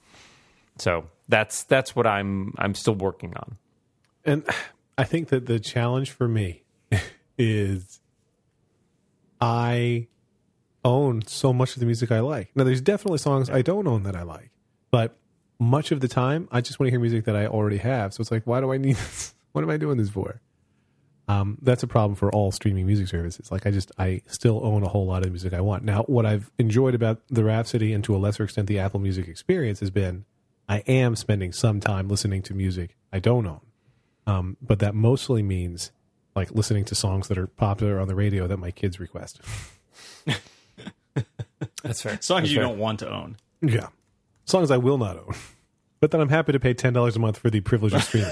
So 0.79 1.09
that's 1.29 1.65
that's 1.65 1.97
what 1.97 2.07
I'm 2.07 2.55
I'm 2.59 2.75
still 2.75 2.95
working 2.95 3.35
on. 3.37 3.57
And 4.25 4.45
I 4.99 5.05
think 5.05 5.29
that 5.29 5.47
the 5.47 5.59
challenge 5.59 6.11
for 6.11 6.29
me 6.29 6.63
is 7.39 8.01
I 9.41 10.07
own 10.85 11.23
so 11.27 11.53
much 11.53 11.75
of 11.75 11.81
the 11.81 11.87
music 11.87 12.11
I 12.11 12.21
like. 12.21 12.51
Now, 12.55 12.65
there's 12.65 12.81
definitely 12.81 13.19
songs 13.19 13.51
I 13.51 13.63
don't 13.63 13.87
own 13.87 14.03
that 14.05 14.17
I 14.17 14.23
like, 14.23 14.51
but 14.91 15.17
much 15.59 15.93
of 15.93 16.01
the 16.01 16.09
time, 16.09 16.49
I 16.51 16.61
just 16.61 16.81
want 16.81 16.89
to 16.89 16.91
hear 16.91 17.01
music 17.01 17.25
that 17.25 17.37
I 17.37 17.47
already 17.47 17.79
have. 17.79 18.13
So 18.13 18.21
it's 18.21 18.31
like, 18.31 18.47
why 18.47 18.61
do 18.61 18.73
I 18.73 18.79
need 18.79 18.97
this? 18.97 19.35
What 19.53 19.63
am 19.63 19.69
I 19.69 19.77
doing 19.77 19.99
this 19.99 20.09
for? 20.09 20.41
Um, 21.29 21.59
that's 21.61 21.83
a 21.83 21.87
problem 21.87 22.15
for 22.15 22.31
all 22.33 22.51
streaming 22.53 22.87
music 22.87 23.07
services. 23.07 23.53
Like, 23.53 23.67
I 23.67 23.71
just, 23.71 23.93
I 23.99 24.23
still 24.27 24.65
own 24.65 24.83
a 24.83 24.89
whole 24.89 25.05
lot 25.05 25.19
of 25.19 25.25
the 25.25 25.31
music 25.31 25.53
I 25.53 25.61
want. 25.61 25.85
Now, 25.85 26.05
what 26.05 26.25
I've 26.25 26.51
enjoyed 26.59 26.95
about 26.95 27.21
the 27.29 27.45
Rhapsody 27.45 27.93
and 27.93 28.03
to 28.05 28.17
a 28.17 28.19
lesser 28.19 28.45
extent 28.45 28.67
the 28.67 28.79
Apple 28.79 28.99
Music 28.99 29.29
experience 29.29 29.81
has 29.81 29.91
been 29.91 30.25
I 30.71 30.79
am 30.87 31.17
spending 31.17 31.53
some 31.53 31.81
time 31.81 32.09
listening 32.09 32.41
to 32.45 32.55
music 32.55 32.97
I 33.13 33.19
don't 33.19 33.47
own. 33.47 33.61
Um, 34.27 34.57
but 34.63 34.79
that 34.79 34.95
mostly 34.95 35.43
means 35.43 35.91
like 36.35 36.51
listening 36.53 36.87
to 36.87 36.95
songs 36.95 37.29
that 37.29 37.37
are 37.37 37.47
popular 37.47 38.01
on 38.01 38.09
the 38.09 38.15
radio 38.15 38.47
that 38.47 38.57
my 38.57 38.71
kids 38.71 38.99
request. 38.99 39.43
That's 41.83 42.03
fair. 42.03 42.19
Songs 42.21 42.51
you 42.51 42.57
fair. 42.57 42.65
don't 42.65 42.79
want 42.79 43.01
to 43.01 43.11
own. 43.13 43.37
Yeah. 43.61 43.89
Songs 44.45 44.71
I 44.71 44.77
will 44.79 44.99
not 44.99 45.17
own. 45.17 45.35
But 46.01 46.11
then 46.11 46.21
I'm 46.21 46.31
happy 46.31 46.51
to 46.51 46.59
pay 46.59 46.75
$10 46.75 47.15
a 47.15 47.19
month 47.21 47.39
for 47.39 47.49
the 47.49 47.61
privilege 47.61 47.95
of 47.95 48.03
streaming. 48.03 48.29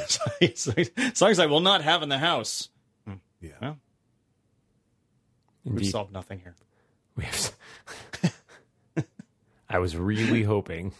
Songs 1.14 1.38
I 1.38 1.46
will 1.46 1.60
not 1.60 1.82
have 1.82 2.02
in 2.02 2.08
the 2.08 2.18
house. 2.18 2.68
Hmm. 3.06 3.14
yeah. 3.40 3.52
Well, 3.60 3.76
we've 5.64 5.86
solved 5.86 6.12
nothing 6.12 6.40
here. 6.40 6.56
We 7.14 7.22
have- 7.26 7.52
I 9.68 9.78
was 9.78 9.96
really 9.96 10.42
hoping 10.42 10.92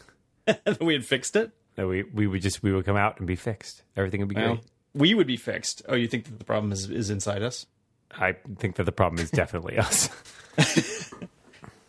that 0.46 0.80
we 0.80 0.92
had 0.92 1.04
fixed 1.04 1.34
it. 1.34 1.50
that 1.74 1.88
we, 1.88 2.04
we 2.04 2.28
would 2.28 2.40
just 2.40 2.62
we 2.62 2.72
would 2.72 2.84
come 2.84 2.96
out 2.96 3.18
and 3.18 3.26
be 3.26 3.34
fixed. 3.34 3.82
Everything 3.96 4.20
would 4.20 4.28
be 4.28 4.36
Well, 4.36 4.54
great. 4.54 4.64
we 4.94 5.14
would 5.14 5.26
be 5.26 5.36
fixed. 5.36 5.82
Oh, 5.88 5.96
you 5.96 6.06
think 6.06 6.26
that 6.26 6.38
the 6.38 6.44
problem 6.44 6.70
is, 6.70 6.88
is 6.88 7.10
inside 7.10 7.42
us? 7.42 7.66
I 8.12 8.36
think 8.58 8.76
that 8.76 8.84
the 8.84 8.92
problem 8.92 9.20
is 9.20 9.32
definitely 9.32 9.76
us. 9.78 10.08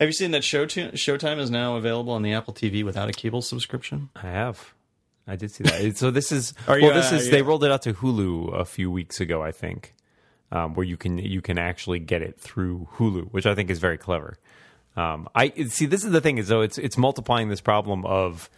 Have 0.02 0.10
you 0.10 0.14
seen 0.14 0.32
that 0.32 0.44
show 0.44 0.66
Showtime 0.66 1.38
is 1.38 1.52
now 1.52 1.76
available 1.76 2.12
on 2.14 2.24
the 2.24 2.34
Apple 2.34 2.56
TV 2.56 2.84
without 2.84 3.08
a 3.08 3.12
cable 3.12 3.44
subscription? 3.44 4.10
I 4.16 4.22
have. 4.22 4.74
I 5.28 5.36
did 5.36 5.52
see 5.52 5.64
that. 5.64 5.96
So 5.96 6.10
this 6.10 6.32
is 6.32 6.56
Are 6.68 6.80
you, 6.80 6.88
well. 6.88 6.96
This 6.96 7.12
uh, 7.12 7.18
is 7.18 7.28
yeah. 7.28 7.34
they 7.34 7.42
rolled 7.44 7.64
it 7.64 7.72
out 7.72 7.84
to 7.84 7.94
Hulu 7.94 8.60
a 8.60 8.66
few 8.66 8.90
weeks 8.90 9.22
ago, 9.22 9.44
I 9.44 9.52
think, 9.52 9.94
um, 10.52 10.74
where 10.74 10.88
you 10.88 10.98
can 10.98 11.20
you 11.20 11.40
can 11.40 11.60
actually 11.60 12.00
get 12.00 12.24
it 12.24 12.40
through 12.40 12.88
Hulu, 12.96 13.32
which 13.32 13.46
I 13.46 13.54
think 13.54 13.70
is 13.70 13.78
very 13.78 14.00
clever. 14.00 14.40
Um, 14.96 15.30
I 15.36 15.50
see. 15.68 15.86
This 15.86 16.04
is 16.04 16.12
the 16.12 16.20
thing 16.20 16.40
is 16.40 16.48
though 16.48 16.62
it's 16.62 16.80
it's 16.80 16.98
multiplying 16.98 17.50
this 17.50 17.62
problem 17.62 18.04
of 18.04 18.50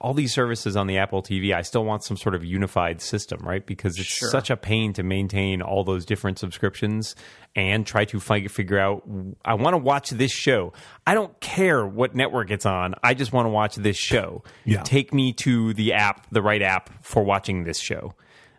all 0.00 0.14
these 0.14 0.32
services 0.32 0.76
on 0.76 0.86
the 0.86 0.98
Apple 0.98 1.22
TV. 1.22 1.52
I 1.54 1.62
still 1.62 1.84
want 1.84 2.04
some 2.04 2.16
sort 2.16 2.34
of 2.34 2.44
unified 2.44 3.00
system, 3.00 3.40
right? 3.42 3.64
Because 3.64 3.98
it's 3.98 4.08
Sure. 4.08 4.28
such 4.28 4.50
a 4.50 4.56
pain 4.56 4.92
to 4.94 5.02
maintain 5.02 5.62
all 5.62 5.84
those 5.84 6.04
different 6.04 6.38
subscriptions 6.38 7.14
and 7.56 7.86
try 7.86 8.04
to 8.06 8.20
fi- 8.20 8.46
figure 8.48 8.78
out. 8.78 9.02
I 9.44 9.54
want 9.54 9.74
to 9.74 9.78
watch 9.78 10.10
this 10.10 10.32
show. 10.32 10.72
I 11.06 11.14
don't 11.14 11.38
care 11.40 11.86
what 11.86 12.14
network 12.14 12.50
it's 12.50 12.66
on. 12.66 12.94
I 13.02 13.14
just 13.14 13.32
want 13.32 13.46
to 13.46 13.50
watch 13.50 13.76
this 13.76 13.96
show. 13.96 14.42
Yeah. 14.64 14.82
Take 14.82 15.12
me 15.14 15.32
to 15.34 15.72
the 15.74 15.92
app, 15.94 16.26
the 16.30 16.42
right 16.42 16.62
app 16.62 16.90
for 17.04 17.22
watching 17.22 17.64
this 17.64 17.78
show. 17.80 18.14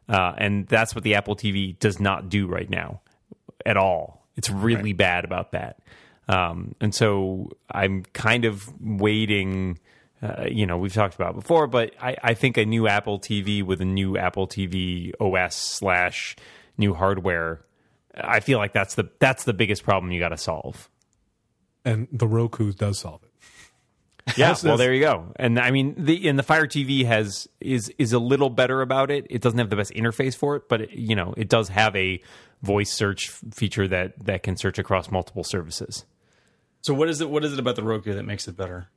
Uh, 0.07 0.33
and 0.37 0.67
that's 0.67 0.93
what 0.93 1.03
the 1.03 1.15
Apple 1.15 1.35
TV 1.35 1.77
does 1.79 1.99
not 1.99 2.29
do 2.29 2.47
right 2.47 2.69
now 2.69 3.01
at 3.65 3.75
all. 3.77 4.23
It's 4.37 4.49
really 4.49 4.93
bad 4.93 5.25
about 5.25 5.53
that. 5.53 5.79
Um, 6.27 6.75
and 6.81 6.93
so 6.93 7.49
I'm 7.71 8.03
kind 8.13 8.45
of 8.45 8.63
waiting. 8.81 9.79
Uh, 10.21 10.45
you 10.49 10.65
know, 10.65 10.77
we've 10.77 10.93
talked 10.93 11.15
about 11.15 11.35
before, 11.35 11.67
but 11.67 11.93
I, 12.01 12.15
I 12.23 12.33
think 12.33 12.57
a 12.57 12.65
new 12.65 12.87
Apple 12.87 13.19
TV 13.19 13.61
with 13.63 13.81
a 13.81 13.85
new 13.85 14.17
Apple 14.17 14.47
TV 14.47 15.11
OS 15.19 15.55
slash 15.55 16.35
new 16.77 16.93
hardware. 16.93 17.61
I 18.15 18.39
feel 18.39 18.57
like 18.57 18.71
that's 18.73 18.95
the 18.95 19.09
that's 19.19 19.43
the 19.43 19.53
biggest 19.53 19.83
problem 19.83 20.11
you 20.11 20.19
got 20.19 20.29
to 20.29 20.37
solve. 20.37 20.89
And 21.83 22.07
the 22.11 22.27
Roku 22.27 22.71
does 22.71 22.99
solve 22.99 23.21
it. 23.23 23.29
Yeah, 24.37 24.47
That's- 24.47 24.63
well, 24.63 24.77
that's- 24.77 24.79
there 24.79 24.93
you 24.93 25.01
go. 25.01 25.33
And 25.35 25.59
I 25.59 25.69
mean, 25.69 25.93
the 25.97 26.27
and 26.27 26.39
the 26.39 26.43
Fire 26.43 26.65
TV 26.65 27.05
has 27.05 27.47
is 27.59 27.89
is 27.99 28.11
a 28.13 28.17
little 28.19 28.49
better 28.49 28.81
about 28.81 29.11
it. 29.11 29.27
It 29.29 29.41
doesn't 29.41 29.59
have 29.59 29.69
the 29.69 29.75
best 29.75 29.91
interface 29.93 30.35
for 30.35 30.55
it, 30.55 30.67
but 30.69 30.81
it, 30.81 30.91
you 30.91 31.15
know, 31.15 31.33
it 31.37 31.49
does 31.49 31.69
have 31.69 31.95
a 31.95 32.21
voice 32.63 32.91
search 32.91 33.29
feature 33.29 33.87
that 33.89 34.13
that 34.25 34.41
can 34.43 34.55
search 34.57 34.79
across 34.79 35.11
multiple 35.11 35.43
services. 35.43 36.05
So 36.81 36.93
what 36.93 37.09
is 37.09 37.19
it? 37.21 37.29
What 37.29 37.43
is 37.43 37.53
it 37.53 37.59
about 37.59 37.75
the 37.75 37.83
Roku 37.83 38.13
that 38.15 38.23
makes 38.23 38.47
it 38.47 38.55
better? 38.57 38.87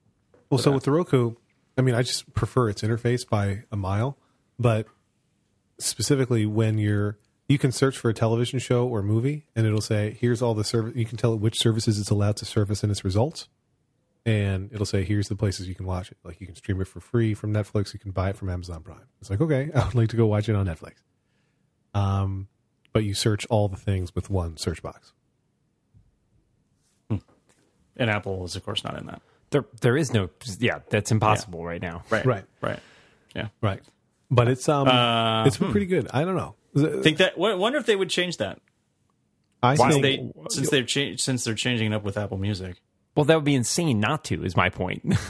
Well, 0.51 0.59
so 0.59 0.73
with 0.73 0.85
the 0.85 0.91
Roku, 0.91 1.35
I 1.77 1.83
mean, 1.83 1.95
I 1.95 2.03
just 2.03 2.33
prefer 2.35 2.69
its 2.69 2.83
interface 2.83 3.29
by 3.29 3.65
a 3.71 3.77
mile, 3.77 4.17
but 4.59 4.87
specifically 5.79 6.47
when 6.47 6.79
you're 6.79 7.19
you 7.49 7.59
can 7.59 7.73
search 7.73 7.97
for 7.97 8.11
a 8.11 8.15
television 8.15 8.59
show 8.59 8.87
or 8.87 9.03
movie 9.03 9.47
and 9.57 9.67
it'll 9.67 9.81
say 9.81 10.17
here's 10.21 10.43
all 10.43 10.55
the 10.55 10.65
service 10.65 10.95
you 10.97 11.07
can 11.07 11.17
tell 11.17 11.33
it 11.33 11.41
which 11.41 11.59
services 11.59 11.99
it's 11.99 12.11
allowed 12.11 12.37
to 12.37 12.45
surface 12.45 12.83
in 12.83 12.91
its 12.91 13.05
results. 13.05 13.49
And 14.27 14.71
it'll 14.73 14.85
say 14.85 15.05
here's 15.05 15.29
the 15.29 15.37
places 15.37 15.69
you 15.69 15.75
can 15.75 15.87
watch 15.87 16.11
it. 16.11 16.19
Like 16.25 16.41
you 16.41 16.47
can 16.47 16.57
stream 16.57 16.81
it 16.81 16.89
for 16.89 17.01
free 17.01 17.35
from 17.35 17.53
netflix 17.53 17.95
you 17.95 18.01
can 18.01 18.11
buy 18.11 18.31
it 18.31 18.37
from 18.37 18.51
amazon 18.51 18.83
prime. 18.83 19.07
It's 19.21 19.31
like 19.31 19.41
okay 19.41 19.71
i 19.75 19.85
would 19.85 19.95
like 19.95 20.09
to 20.11 20.17
go 20.17 20.27
watch 20.27 20.49
it 20.49 20.57
on 20.57 20.67
netflix. 20.67 20.95
Um 21.95 22.49
but 22.93 23.05
you 23.05 23.15
search 23.15 23.47
all 23.51 23.69
the 23.69 23.77
things 23.77 24.15
with 24.15 24.31
one 24.31 24.57
search 24.57 24.83
box. 24.83 25.13
And 27.99 28.11
Apple 28.11 28.45
is, 28.45 28.55
of 28.55 28.65
course, 28.65 28.85
not 28.85 28.97
in 28.97 29.07
that. 29.07 29.21
There 29.51 29.65
there 29.81 29.97
is 29.97 30.13
no 30.13 30.29
yeah, 30.59 30.81
that's 30.91 31.11
impossible 31.11 31.65
right 31.65 31.81
now. 31.83 32.03
Right. 32.11 32.25
Right. 32.27 32.45
Right. 32.61 32.81
Yeah. 33.35 33.49
right 33.61 33.81
but 34.31 34.49
it's 34.49 34.69
um 34.69 34.89
Uh, 34.89 35.45
it's 35.47 35.57
pretty 35.59 35.87
good 35.87 36.09
i 36.13 36.25
don't 36.25 36.35
know 36.37 36.55
Think 37.03 37.19
that. 37.19 37.37
Wonder 37.39 37.79
if 37.79 37.87
they 37.87 37.95
would 37.97 38.11
change 38.11 38.39
that 38.39 38.59
i 39.63 39.75
Wow. 39.75 39.89
think 39.91 40.03
they 40.03 40.33
since 40.51 40.71
they've 40.71 40.87
changed 40.87 41.21
since 41.21 41.45
they're 41.45 41.55
changing 41.55 41.93
it 41.93 41.95
up 41.95 42.03
with 42.05 42.17
Apple 42.17 42.39
Music. 42.39 42.81
Well, 43.17 43.25
that 43.25 43.35
would 43.37 43.45
be 43.45 43.55
insane 43.55 43.99
not 44.01 44.25
to. 44.25 44.45
Is 44.45 44.57
my 44.57 44.69
point. 44.71 45.03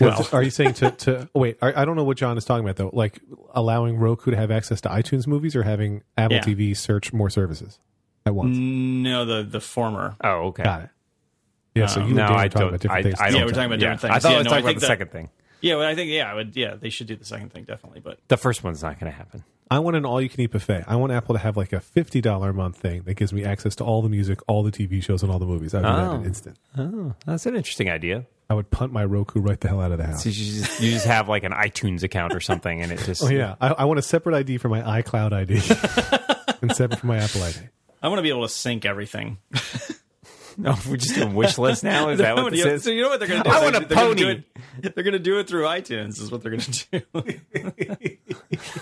Well, 0.00 0.10
'Cause- 0.16 0.32
are 0.34 0.42
you 0.42 0.50
saying 0.50 0.74
to, 0.74 0.90
to 0.90 1.28
wait? 1.34 1.56
I, 1.62 1.82
I 1.82 1.84
don't 1.84 1.94
know 1.94 2.02
what 2.02 2.16
John 2.16 2.36
is 2.36 2.44
talking 2.44 2.64
about 2.64 2.74
though. 2.76 2.90
Like 2.92 3.20
allowing 3.54 3.96
Roku 3.96 4.32
to 4.32 4.36
have 4.36 4.50
access 4.50 4.80
to 4.82 4.88
iTunes 4.88 5.28
movies 5.28 5.54
or 5.54 5.62
having 5.62 6.02
Apple 6.18 6.36
Yeah. 6.38 6.42
TV 6.42 6.76
search 6.76 7.12
more 7.12 7.30
services 7.30 7.78
at 8.26 8.34
once. 8.34 8.56
No, 8.58 9.24
the 9.24 9.44
the 9.44 9.60
former. 9.60 10.16
oh, 10.24 10.48
okay. 10.48 10.64
Got 10.64 10.82
it. 10.82 10.90
Yeah. 11.74 11.82
Um, 11.84 11.88
so 11.88 12.00
you 12.00 12.06
and 12.06 12.16
No, 12.16 12.24
I 12.24 12.48
talking 12.48 12.48
don't. 12.50 12.68
about 12.68 12.80
different 12.80 12.98
I, 12.98 13.02
things. 13.10 13.20
I 13.20 13.24
at 13.26 13.30
don't 13.30 13.38
Yeah, 13.40 13.44
we're 13.46 13.50
talking 13.52 13.64
about 13.66 13.78
different 13.80 14.02
yeah. 14.02 14.08
things. 14.08 14.14
I 14.14 14.18
thought 14.20 14.28
Yeah, 14.30 14.34
I 14.34 14.38
was 14.38 14.44
no, 14.44 14.50
talking 14.50 14.66
I 14.66 14.70
about 14.70 14.74
the 14.74 14.80
that- 14.80 14.86
second 14.86 15.10
thing. 15.10 15.28
Yeah, 15.60 15.76
well, 15.76 15.88
I 15.88 15.94
think 15.94 16.10
yeah, 16.10 16.30
I 16.30 16.34
would. 16.34 16.56
Yeah, 16.56 16.74
they 16.74 16.90
should 16.90 17.06
do 17.06 17.16
the 17.16 17.24
second 17.24 17.50
thing 17.52 17.64
definitely. 17.64 18.00
But 18.00 18.18
The 18.28 18.36
first 18.36 18.62
one's 18.62 18.82
not 18.82 19.00
going 19.00 19.10
to 19.10 19.16
happen. 19.16 19.44
I 19.70 19.78
want 19.78 19.96
an 19.96 20.04
all-you-can-eat 20.04 20.50
buffet. 20.52 20.84
I 20.86 20.96
want 20.96 21.10
Apple 21.10 21.34
to 21.34 21.38
have 21.38 21.56
like 21.56 21.72
a 21.72 21.80
fifty 21.80 22.20
dollar 22.20 22.50
a 22.50 22.54
month 22.54 22.76
thing 22.76 23.02
that 23.04 23.14
gives 23.14 23.32
me 23.32 23.44
access 23.44 23.74
to 23.76 23.84
all 23.84 24.02
the 24.02 24.10
music, 24.10 24.40
all 24.46 24.62
the 24.62 24.70
TV 24.70 25.02
shows, 25.02 25.22
and 25.22 25.32
all 25.32 25.38
the 25.38 25.46
movies. 25.46 25.72
I 25.74 25.78
would 25.80 25.86
do 25.86 25.92
that 25.94 26.02
in 26.02 26.06
Oh. 26.08 26.14
an 26.20 26.24
instant. 26.26 26.58
Oh, 26.76 27.14
that's 27.24 27.46
an 27.46 27.56
interesting 27.56 27.88
idea. 27.88 28.26
I 28.50 28.54
would 28.54 28.70
punt 28.70 28.92
my 28.92 29.06
Roku 29.06 29.40
right 29.40 29.58
the 29.58 29.68
hell 29.68 29.80
out 29.80 29.90
of 29.90 29.96
the 29.96 30.04
house. 30.04 30.22
So 30.24 30.28
you 30.28 30.34
just, 30.34 30.80
you 30.82 30.90
just 30.90 31.06
have 31.06 31.30
like 31.30 31.44
an 31.44 31.52
iTunes 31.52 32.02
account 32.02 32.34
or 32.34 32.40
something, 32.40 32.82
and 32.82 32.92
it 32.92 32.98
just 33.00 33.22
Oh 33.24 33.28
yeah, 33.28 33.54
I, 33.58 33.68
I 33.68 33.84
want 33.86 33.98
a 33.98 34.02
separate 34.02 34.36
ID 34.36 34.58
for 34.58 34.68
my 34.68 34.82
iCloud 35.02 35.32
ID 35.32 35.54
and 36.60 36.76
separate 36.76 37.00
for 37.00 37.06
my 37.06 37.16
Apple 37.16 37.42
ID. 37.42 37.56
I 38.02 38.08
want 38.08 38.18
to 38.18 38.22
be 38.22 38.28
able 38.28 38.42
to 38.42 38.50
sync 38.50 38.84
everything. 38.84 39.38
No, 40.58 40.74
we're 40.88 40.96
just 40.96 41.14
doing 41.14 41.34
wish 41.34 41.58
list 41.58 41.82
now. 41.84 42.08
Is 42.10 42.18
that 42.18 42.36
what 42.36 42.52
this 42.52 42.64
Yeah, 42.64 42.72
is? 42.72 42.84
So 42.84 42.90
you 42.90 43.02
know 43.02 43.08
what 43.08 43.18
they're 43.18 43.28
going 43.28 43.42
to 43.42 43.48
do? 43.50 43.54
I 43.54 43.62
want 43.62 43.76
a 43.76 43.80
they're 43.80 43.96
gonna 43.96 44.14
do 44.14 44.24
pony. 44.24 44.42
it- 44.82 44.94
They're 44.94 45.04
going 45.04 45.12
to 45.12 45.18
do 45.18 45.38
it 45.38 45.48
through 45.48 45.64
iTunes. 45.64 46.20
Is 46.20 46.30
what 46.30 46.42
they're 46.42 46.52
going 46.52 46.60
to 46.62 47.00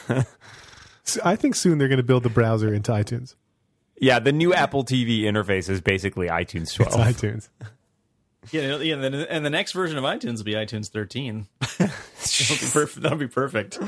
do. 0.09 0.25
So 1.05 1.21
I 1.25 1.37
think 1.37 1.55
soon 1.55 1.79
they're 1.79 1.89
going 1.89 1.97
to 1.99 2.03
build 2.03 2.23
the 2.23 2.31
browser 2.31 2.73
into 2.75 2.93
iTunes. 2.93 3.35
Yeah, 4.01 4.19
the 4.19 4.33
new 4.33 4.53
Apple 4.53 4.85
TV 4.85 5.23
interface 5.23 5.69
is 5.71 5.81
basically 5.81 6.27
iTunes 6.27 6.75
12. 6.75 7.09
It's 7.09 7.21
iTunes. 7.23 7.49
yeah, 8.51 8.77
yeah. 8.79 8.95
And, 8.95 9.03
then, 9.05 9.15
and 9.15 9.45
the 9.47 9.51
next 9.51 9.73
version 9.73 9.97
of 9.97 10.05
iTunes 10.05 10.39
will 10.39 10.45
be 10.45 10.55
iTunes 10.55 10.89
13. 10.91 11.47
that'll, 11.61 11.87
be 11.87 11.93
perf- 11.93 12.95
that'll 12.95 13.19
be 13.19 13.29
perfect. 13.29 13.79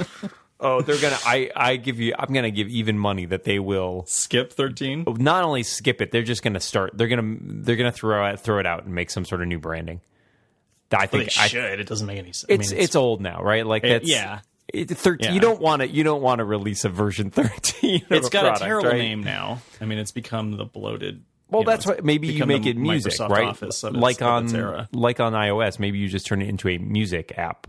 Oh, 0.61 0.80
they're 0.82 1.00
gonna. 1.00 1.18
I 1.24 1.50
I 1.55 1.76
give 1.76 2.00
you. 2.00 2.14
I'm 2.18 2.32
gonna 2.32 2.50
give 2.50 2.68
even 2.68 2.98
money 2.98 3.26
that 3.26 3.44
they 3.44 3.59
will 3.59 4.05
Skip 4.07 4.52
13. 4.52 5.05
not 5.18 5.44
only 5.44 5.62
skip 5.62 6.00
it. 6.00 6.11
They're 6.11 6.22
just 6.22 6.42
gonna 6.42 6.61
start. 6.61 6.92
They're 6.94 7.09
gonna 7.09 7.36
they're 7.40 7.76
gonna 7.76 7.92
throw 7.92 8.24
out 8.24 8.40
throw 8.40 8.59
it 8.59 8.66
out 8.66 8.84
and 8.84 8.94
make 8.94 9.11
some 9.11 9.24
sort 9.24 9.42
of 9.42 9.48
new 9.48 9.59
branding. 9.59 10.00
I 10.92 11.07
think 11.07 11.24
they 11.32 11.40
I, 11.40 11.46
should. 11.48 11.80
It 11.80 11.86
doesn't 11.88 12.07
make 12.07 12.18
any 12.18 12.32
sense. 12.32 12.44
it's, 12.48 12.70
it's 12.72 12.94
old 12.96 13.20
now, 13.20 13.42
right? 13.42 13.66
Like 13.66 13.84
It- 13.84 13.88
that's 13.88 14.11
yeah. 14.11 14.40
It, 14.72 14.88
13, 14.90 15.26
Yeah. 15.28 15.34
You 15.34 15.40
don't 15.40 15.61
want 15.61 15.82
to. 15.82 15.88
You 15.88 16.02
don't 16.05 16.22
want 16.22 16.38
to 16.38 16.44
release 16.44 16.84
a 16.84 16.88
version 16.88 17.30
thirteen. 17.32 18.02
of 18.07 18.12
It's 18.12 18.28
a 18.28 18.30
got 18.30 18.40
product, 18.42 18.62
a 18.62 18.64
terrible 18.64 18.88
right? 18.90 18.98
name 18.98 19.22
now. 19.22 19.61
I 19.80 19.84
mean, 19.84 19.98
it's 19.98 20.11
become 20.12 20.52
the 20.57 20.64
bloated. 20.64 21.22
Well, 21.50 21.61
you 21.61 21.66
know, 21.66 21.70
that's 21.72 21.84
it's 21.84 21.96
what 21.96 22.05
maybe 22.05 22.28
you 22.28 22.46
make 22.46 22.64
it 22.66 22.76
music, 22.76 23.12
Microsoft 23.12 23.28
right? 23.28 23.48
Office 23.48 23.84
of 23.84 23.94
its, 23.94 24.02
like 24.02 24.22
on 24.22 24.44
its 24.55 24.92
like 24.94 25.20
on 25.20 25.32
iOS, 25.34 25.78
maybe 25.78 25.98
you 25.98 26.09
just 26.09 26.26
turn 26.26 26.40
it 26.42 26.48
into 26.48 26.68
a 26.68 26.78
music 26.78 27.34
app. 27.36 27.66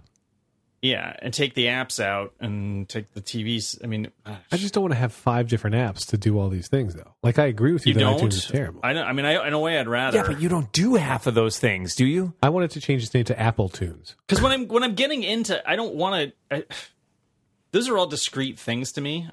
Yeah, 0.86 1.16
and 1.18 1.34
take 1.34 1.56
the 1.56 1.66
apps 1.66 2.00
out 2.00 2.36
and 2.40 2.88
take 2.88 3.12
the 3.16 3.22
TVs. 3.22 3.84
I 3.84 3.88
mean, 3.88 4.12
uh, 4.24 4.36
I 4.52 4.58
just 4.58 4.72
don't 4.76 4.84
want 4.84 4.94
to 4.94 5.00
have 5.00 5.12
five 5.12 5.48
different 5.48 5.76
apps 5.76 6.06
to 6.10 6.18
do 6.18 6.38
all 6.38 6.48
these 6.48 6.68
things, 6.68 6.94
though. 6.94 7.16
Like 7.24 7.40
I 7.40 7.46
agree 7.46 7.74
with 7.74 7.88
you, 7.88 7.94
you 7.94 8.00
that 8.00 8.02
don't. 8.02 8.22
iTunes 8.22 8.34
is 8.34 8.46
terrible. 8.46 8.82
I, 8.84 8.92
I, 8.92 8.94
don't, 8.94 9.08
I 9.08 9.14
mean, 9.14 9.26
I, 9.26 9.48
in 9.48 9.54
a 9.54 9.60
way, 9.60 9.80
I'd 9.80 9.88
rather. 9.88 10.18
Yeah, 10.18 10.28
but 10.28 10.40
you 10.40 10.48
don't 10.48 10.72
do 10.74 10.94
half 10.94 11.26
of 11.26 11.34
those 11.34 11.58
things, 11.58 11.96
do 11.96 12.06
you? 12.06 12.36
I 12.44 12.50
wanted 12.50 12.70
to 12.72 12.82
change 12.82 13.02
its 13.02 13.12
name 13.16 13.24
to 13.24 13.40
Apple 13.40 13.68
Tunes. 13.68 14.16
because 14.28 14.44
when 14.44 14.52
I'm 14.52 14.68
when 14.68 14.84
I'm 14.84 14.94
getting 14.94 15.24
into, 15.24 15.68
I 15.68 15.76
don't 15.76 15.96
want 15.96 16.34
to. 16.52 16.66
Those 17.72 17.90
are 17.90 17.98
all 17.98 18.06
discrete 18.06 18.60
things 18.60 18.92
to 18.92 19.02
me. 19.02 19.28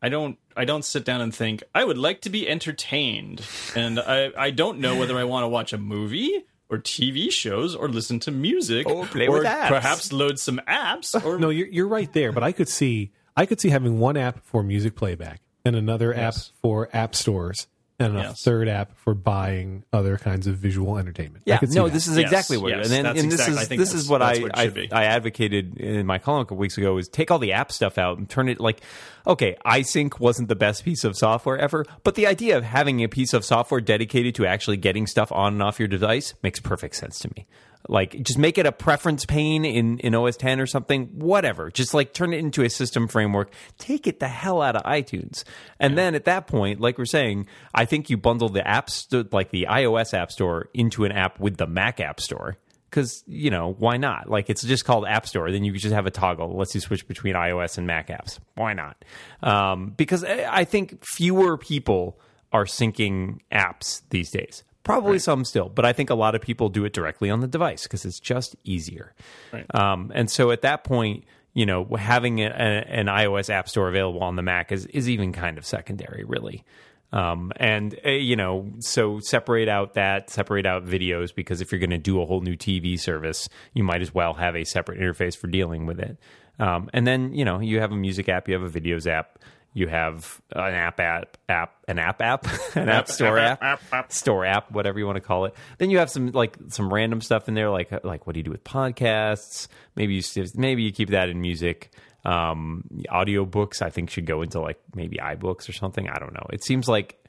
I 0.00 0.08
don't. 0.08 0.38
I 0.56 0.64
don't 0.64 0.86
sit 0.86 1.04
down 1.04 1.20
and 1.20 1.34
think 1.34 1.64
I 1.74 1.84
would 1.84 1.98
like 1.98 2.22
to 2.22 2.30
be 2.30 2.48
entertained, 2.48 3.42
and 3.74 4.00
I 4.00 4.30
I 4.38 4.52
don't 4.52 4.78
know 4.78 4.96
whether 4.96 5.18
I 5.18 5.24
want 5.24 5.44
to 5.44 5.48
watch 5.48 5.74
a 5.74 5.78
movie 5.78 6.46
or 6.68 6.78
TV 6.78 7.30
shows 7.30 7.74
or 7.76 7.88
listen 7.88 8.18
to 8.20 8.30
music 8.30 8.86
Or 8.88 9.06
play 9.06 9.28
or 9.28 9.38
with 9.38 9.46
apps. 9.46 9.68
perhaps 9.68 10.12
load 10.12 10.38
some 10.38 10.60
apps 10.66 11.14
or 11.24 11.38
No, 11.38 11.48
you're 11.50 11.68
you're 11.68 11.88
right 11.88 12.12
there, 12.12 12.32
but 12.32 12.42
I 12.42 12.52
could 12.52 12.68
see 12.68 13.12
I 13.36 13.46
could 13.46 13.60
see 13.60 13.68
having 13.70 13.98
one 13.98 14.16
app 14.16 14.44
for 14.44 14.62
music 14.62 14.96
playback 14.96 15.40
and 15.64 15.76
another 15.76 16.12
Yes. 16.16 16.48
app 16.50 16.60
for 16.62 16.88
app 16.92 17.14
stores 17.14 17.66
and 17.98 18.16
a 18.16 18.20
Yes. 18.20 18.42
third 18.42 18.68
app 18.68 18.96
for 18.98 19.14
buying 19.14 19.82
other 19.92 20.18
kinds 20.18 20.46
of 20.46 20.56
visual 20.58 20.98
entertainment. 20.98 21.44
I 21.46 21.50
Yeah, 21.50 21.58
could 21.58 21.70
see 21.70 21.76
no, 21.78 21.84
that. 21.86 21.94
this 21.94 22.06
is 22.08 22.16
Yes, 22.18 22.24
exactly 22.26 22.56
what. 22.58 22.70
yes, 22.70 22.86
and 22.86 22.92
then, 22.92 23.06
and 23.06 23.32
this 23.32 23.46
exact- 23.46 23.70
I 23.70 23.74
is 23.74 23.78
this 23.80 23.94
is 23.94 24.08
what 24.08 24.20
I 24.22 24.38
what 24.40 24.58
I. 24.58 24.88
I 24.92 25.04
advocated 25.04 25.78
in 25.78 26.04
my 26.06 26.18
column 26.18 26.42
a 26.42 26.44
couple 26.44 26.58
weeks 26.58 26.76
ago 26.78 26.98
is 26.98 27.08
take 27.08 27.30
all 27.30 27.38
the 27.38 27.52
app 27.52 27.72
stuff 27.72 27.96
out 27.96 28.18
and 28.18 28.28
turn 28.28 28.48
it 28.48 28.60
like 28.60 28.80
okay, 29.26 29.56
iSync 29.64 30.18
wasn't 30.20 30.48
the 30.48 30.56
best 30.56 30.84
piece 30.84 31.04
of 31.04 31.16
software 31.16 31.58
ever, 31.58 31.84
but 32.04 32.14
the 32.14 32.26
idea 32.26 32.56
of 32.56 32.64
having 32.64 33.02
a 33.02 33.08
piece 33.08 33.32
of 33.32 33.44
software 33.44 33.80
dedicated 33.80 34.34
to 34.36 34.46
actually 34.46 34.76
getting 34.76 35.06
stuff 35.06 35.32
on 35.32 35.54
and 35.54 35.62
off 35.62 35.78
your 35.78 35.88
device 35.88 36.34
makes 36.42 36.60
perfect 36.60 36.96
sense 36.96 37.18
to 37.20 37.30
me. 37.36 37.46
Like 37.88 38.22
just 38.22 38.38
make 38.38 38.58
it 38.58 38.66
a 38.66 38.72
preference 38.72 39.24
pane 39.24 39.64
in, 39.64 39.98
in 40.00 40.14
OS 40.14 40.36
10 40.36 40.60
or 40.60 40.66
something, 40.66 41.06
whatever. 41.14 41.70
Just 41.70 41.94
like 41.94 42.12
turn 42.12 42.32
it 42.32 42.38
into 42.38 42.62
a 42.62 42.70
system 42.70 43.06
framework. 43.08 43.52
Take 43.78 44.06
it 44.06 44.18
the 44.18 44.28
hell 44.28 44.60
out 44.60 44.76
of 44.76 44.82
iTunes. 44.82 45.44
And 45.78 45.96
then 45.96 46.14
at 46.14 46.24
that 46.24 46.46
point, 46.46 46.80
like 46.80 46.98
we're 46.98 47.04
saying, 47.04 47.46
I 47.74 47.84
think 47.84 48.10
you 48.10 48.16
bundle 48.16 48.48
the 48.48 48.60
apps, 48.60 49.32
like 49.32 49.50
the 49.50 49.66
iOS 49.70 50.14
App 50.14 50.32
Store, 50.32 50.68
into 50.74 51.04
an 51.04 51.12
app 51.12 51.38
with 51.38 51.58
the 51.58 51.66
Mac 51.66 52.00
App 52.00 52.20
Store. 52.20 52.56
Because, 52.88 53.24
you 53.26 53.50
know, 53.50 53.74
why 53.78 53.96
not? 53.96 54.30
Like 54.30 54.48
it's 54.48 54.62
just 54.62 54.84
called 54.84 55.06
App 55.06 55.26
Store. 55.26 55.50
Then 55.50 55.64
you 55.64 55.72
could 55.72 55.80
just 55.80 55.94
have 55.94 56.06
a 56.06 56.10
toggle 56.10 56.48
that 56.48 56.54
lets 56.54 56.74
you 56.74 56.80
switch 56.80 57.06
between 57.08 57.34
iOS 57.34 57.78
and 57.78 57.86
Mac 57.86 58.08
apps. 58.08 58.38
Why 58.54 58.74
not? 58.74 59.04
Um, 59.42 59.92
because 59.96 60.24
I 60.24 60.64
think 60.64 61.04
fewer 61.04 61.58
people 61.58 62.18
are 62.52 62.64
syncing 62.64 63.40
apps 63.52 64.02
these 64.10 64.30
days. 64.30 64.62
Probably 64.84 65.18
some 65.18 65.44
still, 65.44 65.68
but 65.68 65.84
I 65.84 65.92
think 65.92 66.10
a 66.10 66.14
lot 66.14 66.36
of 66.36 66.40
people 66.40 66.68
do 66.68 66.84
it 66.84 66.92
directly 66.92 67.28
on 67.28 67.40
the 67.40 67.48
device 67.48 67.82
because 67.82 68.04
it's 68.04 68.20
just 68.20 68.54
easier. 68.62 69.14
Right. 69.52 69.66
Um, 69.74 70.12
and 70.14 70.30
so 70.30 70.52
at 70.52 70.62
that 70.62 70.84
point, 70.84 71.24
you 71.54 71.66
know, 71.66 71.86
having 71.98 72.38
a, 72.40 72.46
a, 72.46 72.50
an 72.50 73.06
iOS 73.06 73.50
app 73.50 73.68
store 73.68 73.88
available 73.88 74.22
on 74.22 74.36
the 74.36 74.42
Mac 74.42 74.70
is, 74.70 74.86
is 74.86 75.10
even 75.10 75.32
kind 75.32 75.58
of 75.58 75.66
secondary, 75.66 76.22
really. 76.24 76.64
Um, 77.12 77.52
and 77.56 77.98
uh, 78.04 78.10
you 78.10 78.36
know, 78.36 78.70
so 78.80 79.20
separate 79.20 79.68
out 79.68 79.94
that, 79.94 80.30
separate 80.30 80.66
out 80.66 80.84
videos 80.84 81.34
because 81.34 81.60
if 81.60 81.70
you're 81.70 81.78
going 81.78 81.90
to 81.90 81.98
do 81.98 82.20
a 82.20 82.26
whole 82.26 82.40
new 82.40 82.56
TV 82.56 82.98
service, 82.98 83.48
you 83.74 83.84
might 83.84 84.02
as 84.02 84.12
well 84.12 84.34
have 84.34 84.56
a 84.56 84.64
separate 84.64 85.00
interface 85.00 85.36
for 85.36 85.46
dealing 85.46 85.86
with 85.86 86.00
it. 86.00 86.18
Um, 86.58 86.90
and 86.92 87.06
then 87.06 87.32
you 87.32 87.44
know, 87.44 87.60
you 87.60 87.80
have 87.80 87.92
a 87.92 87.96
music 87.96 88.28
app, 88.28 88.48
you 88.48 88.54
have 88.54 88.62
a 88.62 88.80
videos 88.80 89.06
app, 89.06 89.38
you 89.76 89.88
have 89.88 90.40
an 90.52 90.72
app 90.72 90.98
app 91.00 91.36
app, 91.50 91.74
an 91.86 91.98
app 91.98 92.22
app, 92.22 92.46
an 92.74 92.88
app 92.88 93.08
store 93.08 93.38
app, 93.38 93.62
app 93.92 94.10
store 94.10 94.46
app, 94.46 94.72
whatever 94.72 94.98
you 94.98 95.04
want 95.04 95.16
to 95.16 95.20
call 95.20 95.44
it. 95.44 95.54
Then 95.76 95.90
you 95.90 95.98
have 95.98 96.10
some 96.10 96.32
like 96.32 96.56
some 96.68 96.92
random 96.92 97.20
stuff 97.20 97.46
in 97.46 97.52
there, 97.54 97.68
like 97.68 97.92
like 98.02 98.26
what 98.26 98.32
do 98.32 98.40
you 98.40 98.44
do 98.44 98.50
with 98.50 98.64
podcasts? 98.64 99.68
Maybe 99.94 100.14
you 100.14 100.22
maybe 100.54 100.82
you 100.82 100.92
keep 100.92 101.10
that 101.10 101.28
in 101.28 101.42
music. 101.42 101.92
Um, 102.26 102.84
audiobooks, 103.08 103.82
I 103.82 103.90
think, 103.90 104.10
should 104.10 104.26
go 104.26 104.42
into 104.42 104.60
like 104.60 104.80
maybe 104.94 105.18
iBooks 105.18 105.68
or 105.68 105.72
something. 105.72 106.08
I 106.08 106.18
don't 106.18 106.34
know. 106.34 106.46
It 106.52 106.64
seems 106.64 106.88
like 106.88 107.24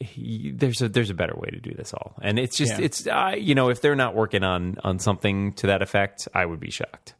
he, 0.00 0.50
there's 0.54 0.82
a 0.82 0.88
there's 0.88 1.10
a 1.10 1.14
better 1.14 1.34
way 1.36 1.48
to 1.50 1.60
do 1.60 1.72
this 1.72 1.94
all, 1.94 2.14
and 2.20 2.38
it's 2.38 2.56
just 2.56 2.78
Yeah. 2.78 2.84
it's 2.84 3.06
uh, 3.06 3.34
you 3.38 3.54
know 3.54 3.70
if 3.70 3.80
they're 3.80 3.96
not 3.96 4.14
working 4.14 4.42
on 4.44 4.76
on 4.84 4.98
something 4.98 5.52
to 5.54 5.68
that 5.68 5.80
effect, 5.82 6.28
I 6.34 6.44
would 6.44 6.60
be 6.60 6.70
shocked. 6.70 7.14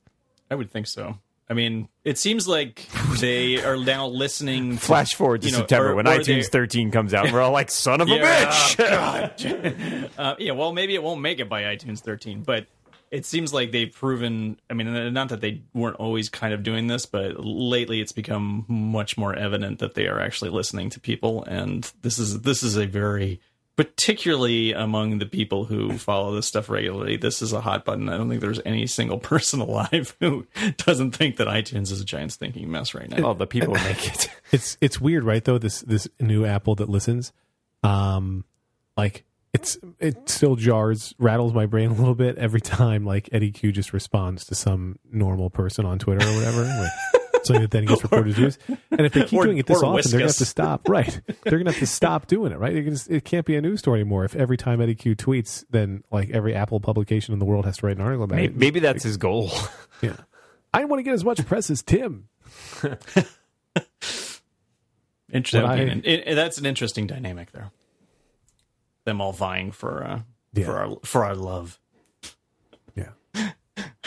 I 0.50 0.54
would 0.54 0.70
think 0.70 0.86
so. 0.86 1.18
I 1.48 1.52
mean, 1.54 1.88
it 2.04 2.18
seems 2.18 2.48
like 2.48 2.88
they 3.20 3.62
are 3.62 3.76
now 3.76 4.06
listening. 4.06 4.76
Flash 4.78 5.10
forward 5.14 5.42
to 5.42 5.48
you 5.48 5.52
know, 5.52 5.58
September 5.58 5.90
or- 5.90 5.94
when 5.94 6.08
or 6.08 6.12
iTunes 6.18 6.44
they- 6.44 6.58
13 6.58 6.90
comes 6.90 7.12
out, 7.14 7.26
and 7.26 7.34
we're 7.34 7.42
all 7.42 7.52
like, 7.52 7.70
"Son 7.70 8.00
of 8.00 8.08
a 8.08 8.10
Yeah, 8.16 9.28
bitch!" 9.36 10.10
Uh, 10.18 10.34
yeah, 10.38 10.52
well, 10.52 10.72
maybe 10.72 10.94
it 10.94 11.02
won't 11.02 11.20
make 11.20 11.40
it 11.40 11.48
by 11.48 11.62
iTunes 11.62 12.00
13, 12.00 12.42
but 12.42 12.66
it 13.14 13.24
seems 13.24 13.54
like 13.54 13.70
they've 13.70 13.92
proven. 13.92 14.58
I 14.68 14.74
mean, 14.74 15.12
not 15.12 15.28
that 15.28 15.40
they 15.40 15.62
weren't 15.72 15.96
always 15.96 16.28
kind 16.28 16.52
of 16.52 16.62
doing 16.62 16.88
this, 16.88 17.06
but 17.06 17.38
lately 17.38 18.00
it's 18.00 18.12
become 18.12 18.64
much 18.68 19.16
more 19.16 19.34
evident 19.34 19.78
that 19.78 19.94
they 19.94 20.08
are 20.08 20.20
actually 20.20 20.50
listening 20.50 20.90
to 20.90 21.00
people, 21.00 21.44
and 21.44 21.90
this 22.02 22.18
is 22.18 22.40
this 22.42 22.62
is 22.62 22.76
a 22.76 22.86
very 22.86 23.40
particularly 23.76 24.72
among 24.72 25.18
the 25.18 25.26
people 25.26 25.64
who 25.64 25.98
follow 25.98 26.32
this 26.34 26.46
stuff 26.46 26.68
regularly 26.68 27.16
this 27.16 27.42
is 27.42 27.52
a 27.52 27.60
hot 27.60 27.84
button 27.84 28.08
i 28.08 28.16
don't 28.16 28.28
think 28.28 28.40
there's 28.40 28.60
any 28.64 28.86
single 28.86 29.18
person 29.32 29.60
alive 29.60 30.14
who 30.20 30.46
doesn't 30.76 31.10
think 31.10 31.38
that 31.38 31.48
itunes 31.48 31.90
is 31.90 32.00
a 32.00 32.04
giant 32.04 32.30
stinking 32.30 32.70
mess 32.70 32.94
right 32.94 33.10
now 33.10 33.20
Well, 33.20 33.34
the 33.34 33.48
people 33.48 33.74
make 33.90 34.06
it. 34.06 34.30
It's 34.52 34.76
it's 34.80 35.00
weird, 35.00 35.24
right? 35.24 35.42
Though 35.44 35.58
this 35.58 35.80
this 35.80 36.06
new 36.20 36.44
Apple 36.44 36.76
that 36.76 36.88
listens, 36.88 37.32
um, 37.82 38.44
like 38.96 39.24
it's 39.54 39.78
it 40.00 40.28
still 40.28 40.56
jars, 40.56 41.14
rattles 41.18 41.54
my 41.54 41.66
brain 41.66 41.90
a 41.90 41.94
little 41.94 42.14
bit 42.14 42.36
every 42.36 42.60
time. 42.60 43.04
Like 43.06 43.28
Eddy 43.32 43.50
Cue 43.52 43.72
just 43.72 43.92
responds 43.92 44.44
to 44.46 44.54
some 44.54 44.98
normal 45.10 45.48
person 45.50 45.86
on 45.86 45.98
Twitter 45.98 46.26
or 46.28 46.34
whatever, 46.34 46.62
like 46.64 46.90
something 47.44 47.62
that 47.62 47.70
then 47.70 47.84
gets 47.86 48.02
reported 48.02 48.34
to 48.34 48.40
news. 48.42 48.58
And 48.90 49.00
if 49.02 49.12
they 49.12 49.22
keep 49.24 49.38
Or- 49.38 49.44
doing 49.44 49.58
it 49.58 49.66
this 49.66 49.82
often, 49.82 50.02
they're 50.10 50.18
gonna 50.20 50.28
have 50.30 50.36
to 50.36 50.44
stop. 50.44 50.88
Right? 50.88 51.20
They're 51.44 51.58
gonna 51.58 51.70
have 51.72 51.78
to 51.80 51.86
stop 51.86 52.26
doing 52.26 52.52
it. 52.52 52.58
Right? 52.58 52.74
They're 52.74 53.16
it 53.16 53.24
can't 53.24 53.46
be 53.46 53.56
a 53.56 53.60
news 53.60 53.78
story 53.80 54.00
anymore. 54.00 54.24
If 54.24 54.34
every 54.36 54.56
time 54.56 54.80
Eddy 54.80 54.94
Cue 54.94 55.14
tweets, 55.16 55.64
then 55.70 56.02
like 56.10 56.30
every 56.30 56.54
Apple 56.54 56.80
publication 56.80 57.32
in 57.32 57.38
the 57.38 57.44
world 57.46 57.64
has 57.64 57.76
to 57.78 57.86
write 57.86 57.96
an 57.96 58.02
article 58.02 58.24
about 58.24 58.36
Maybe, 58.36 58.52
it. 58.54 58.58
maybe 58.58 58.80
that's 58.80 59.04
his 59.04 59.16
goal. 59.16 59.50
Yeah. 60.02 60.16
I 60.74 60.84
want 60.86 60.98
to 60.98 61.02
get 61.04 61.14
as 61.14 61.24
much 61.24 61.46
press 61.46 61.70
as 61.70 61.80
Tim. 61.82 62.28
Interesting. 65.32 65.64
I- 65.70 65.76
and 65.76 66.04
it- 66.04 66.24
it- 66.28 66.34
that's 66.34 66.58
an 66.58 66.66
interesting 66.66 67.06
dynamic 67.06 67.52
there. 67.52 67.70
Them 69.04 69.20
all 69.20 69.32
vying 69.32 69.70
for 69.72 70.02
uh, 70.04 70.20
Yeah. 70.52 70.66
for 70.66 70.78
our 70.78 70.96
for 71.04 71.24
our 71.24 71.34
love. 71.34 71.78
Yeah. 72.94 73.10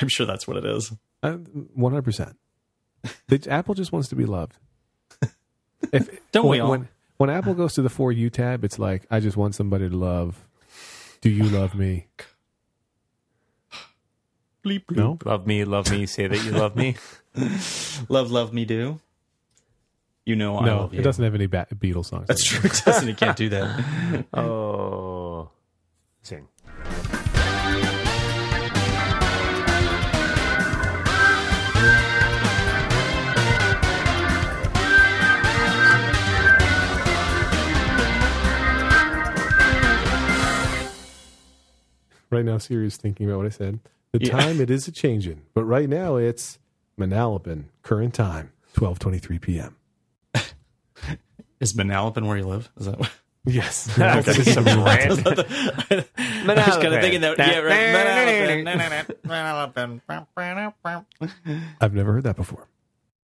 I'm 0.01 0.07
sure 0.07 0.25
that's 0.25 0.47
what 0.47 0.57
it 0.57 0.65
is. 0.65 0.91
Uh, 1.23 1.33
One 1.73 1.91
hundred 1.93 2.03
percent. 2.03 2.37
Apple 3.49 3.75
just 3.75 3.91
wants 3.91 4.07
to 4.09 4.15
be 4.15 4.25
loved. 4.25 4.57
If, 5.93 6.09
Don't 6.31 6.45
when, 6.47 6.51
we 6.51 6.59
all? 6.59 6.71
When, 6.71 6.89
when 7.17 7.29
Apple 7.29 7.53
goes 7.53 7.73
to 7.75 7.81
the 7.81 7.89
for 7.89 8.11
you 8.11 8.29
tab, 8.29 8.63
it's 8.63 8.79
like 8.79 9.05
I 9.11 9.19
just 9.19 9.37
want 9.37 9.55
somebody 9.55 9.87
to 9.89 9.95
love. 9.95 10.43
Do 11.21 11.29
you 11.29 11.43
love 11.43 11.75
me? 11.75 12.07
Bleep, 14.65 14.85
bleep. 14.85 14.97
No. 14.97 15.17
love 15.23 15.47
me, 15.47 15.63
love 15.63 15.89
me, 15.91 16.05
say 16.05 16.27
that 16.27 16.43
you 16.43 16.51
love 16.51 16.75
me. 16.75 16.95
Love, 18.09 18.31
love 18.31 18.51
me, 18.51 18.65
do. 18.65 18.99
You 20.28 20.36
know 20.36 20.57
I 20.57 20.65
no, 20.65 20.78
love 20.82 20.93
you. 20.93 20.99
it 20.99 21.03
doesn't 21.03 21.23
have 21.23 21.36
any 21.36 21.45
ba- 21.47 21.67
Beatles 21.73 22.07
songs. 22.07 22.28
That's 22.28 22.43
true. 22.43 22.59
It 22.69 22.82
doesn't. 22.86 23.07
It 23.07 23.15
can't 23.15 23.38
do 23.38 23.47
that. 23.47 24.25
Oh, 24.34 25.49
sing. 26.21 26.49
Right 42.30 42.43
now, 42.43 42.57
Siri 42.57 42.88
is 42.88 42.97
thinking 42.97 43.28
about 43.28 43.38
what 43.38 43.45
I 43.45 43.49
said. 43.49 43.80
The 44.11 44.25
Yeah. 44.25 44.32
time 44.38 44.59
it 44.61 44.69
is 44.69 44.88
a 44.88 44.91
changing, 44.91 45.43
but 45.53 45.63
right 45.63 45.88
now 45.88 46.17
it's 46.17 46.59
Manalapan, 46.99 47.65
current 47.84 48.13
time, 48.13 48.51
twelve 48.73 48.99
twenty 48.99 49.19
three 49.19 49.39
p.m. 49.39 49.75
Is 51.59 51.73
Manalapan 51.73 52.27
where 52.27 52.37
you 52.37 52.47
live? 52.47 52.69
Is 52.77 52.85
that? 52.85 52.99
What? 52.99 53.11
Yes, 53.45 53.85
That 53.97 54.27
is 54.27 54.53
some 54.53 54.65
random. 54.83 55.23
I 55.25 55.33
was 55.89 56.77
kind 56.77 56.93
of 56.93 57.01
thinking 57.01 57.21
that. 57.21 57.37
Yeah, 57.37 57.59
right. 57.59 57.95
Manalapan. 57.95 58.61
I've 61.81 61.93
never 61.93 62.13
heard 62.13 62.23
that 62.23 62.35
before. 62.35 62.67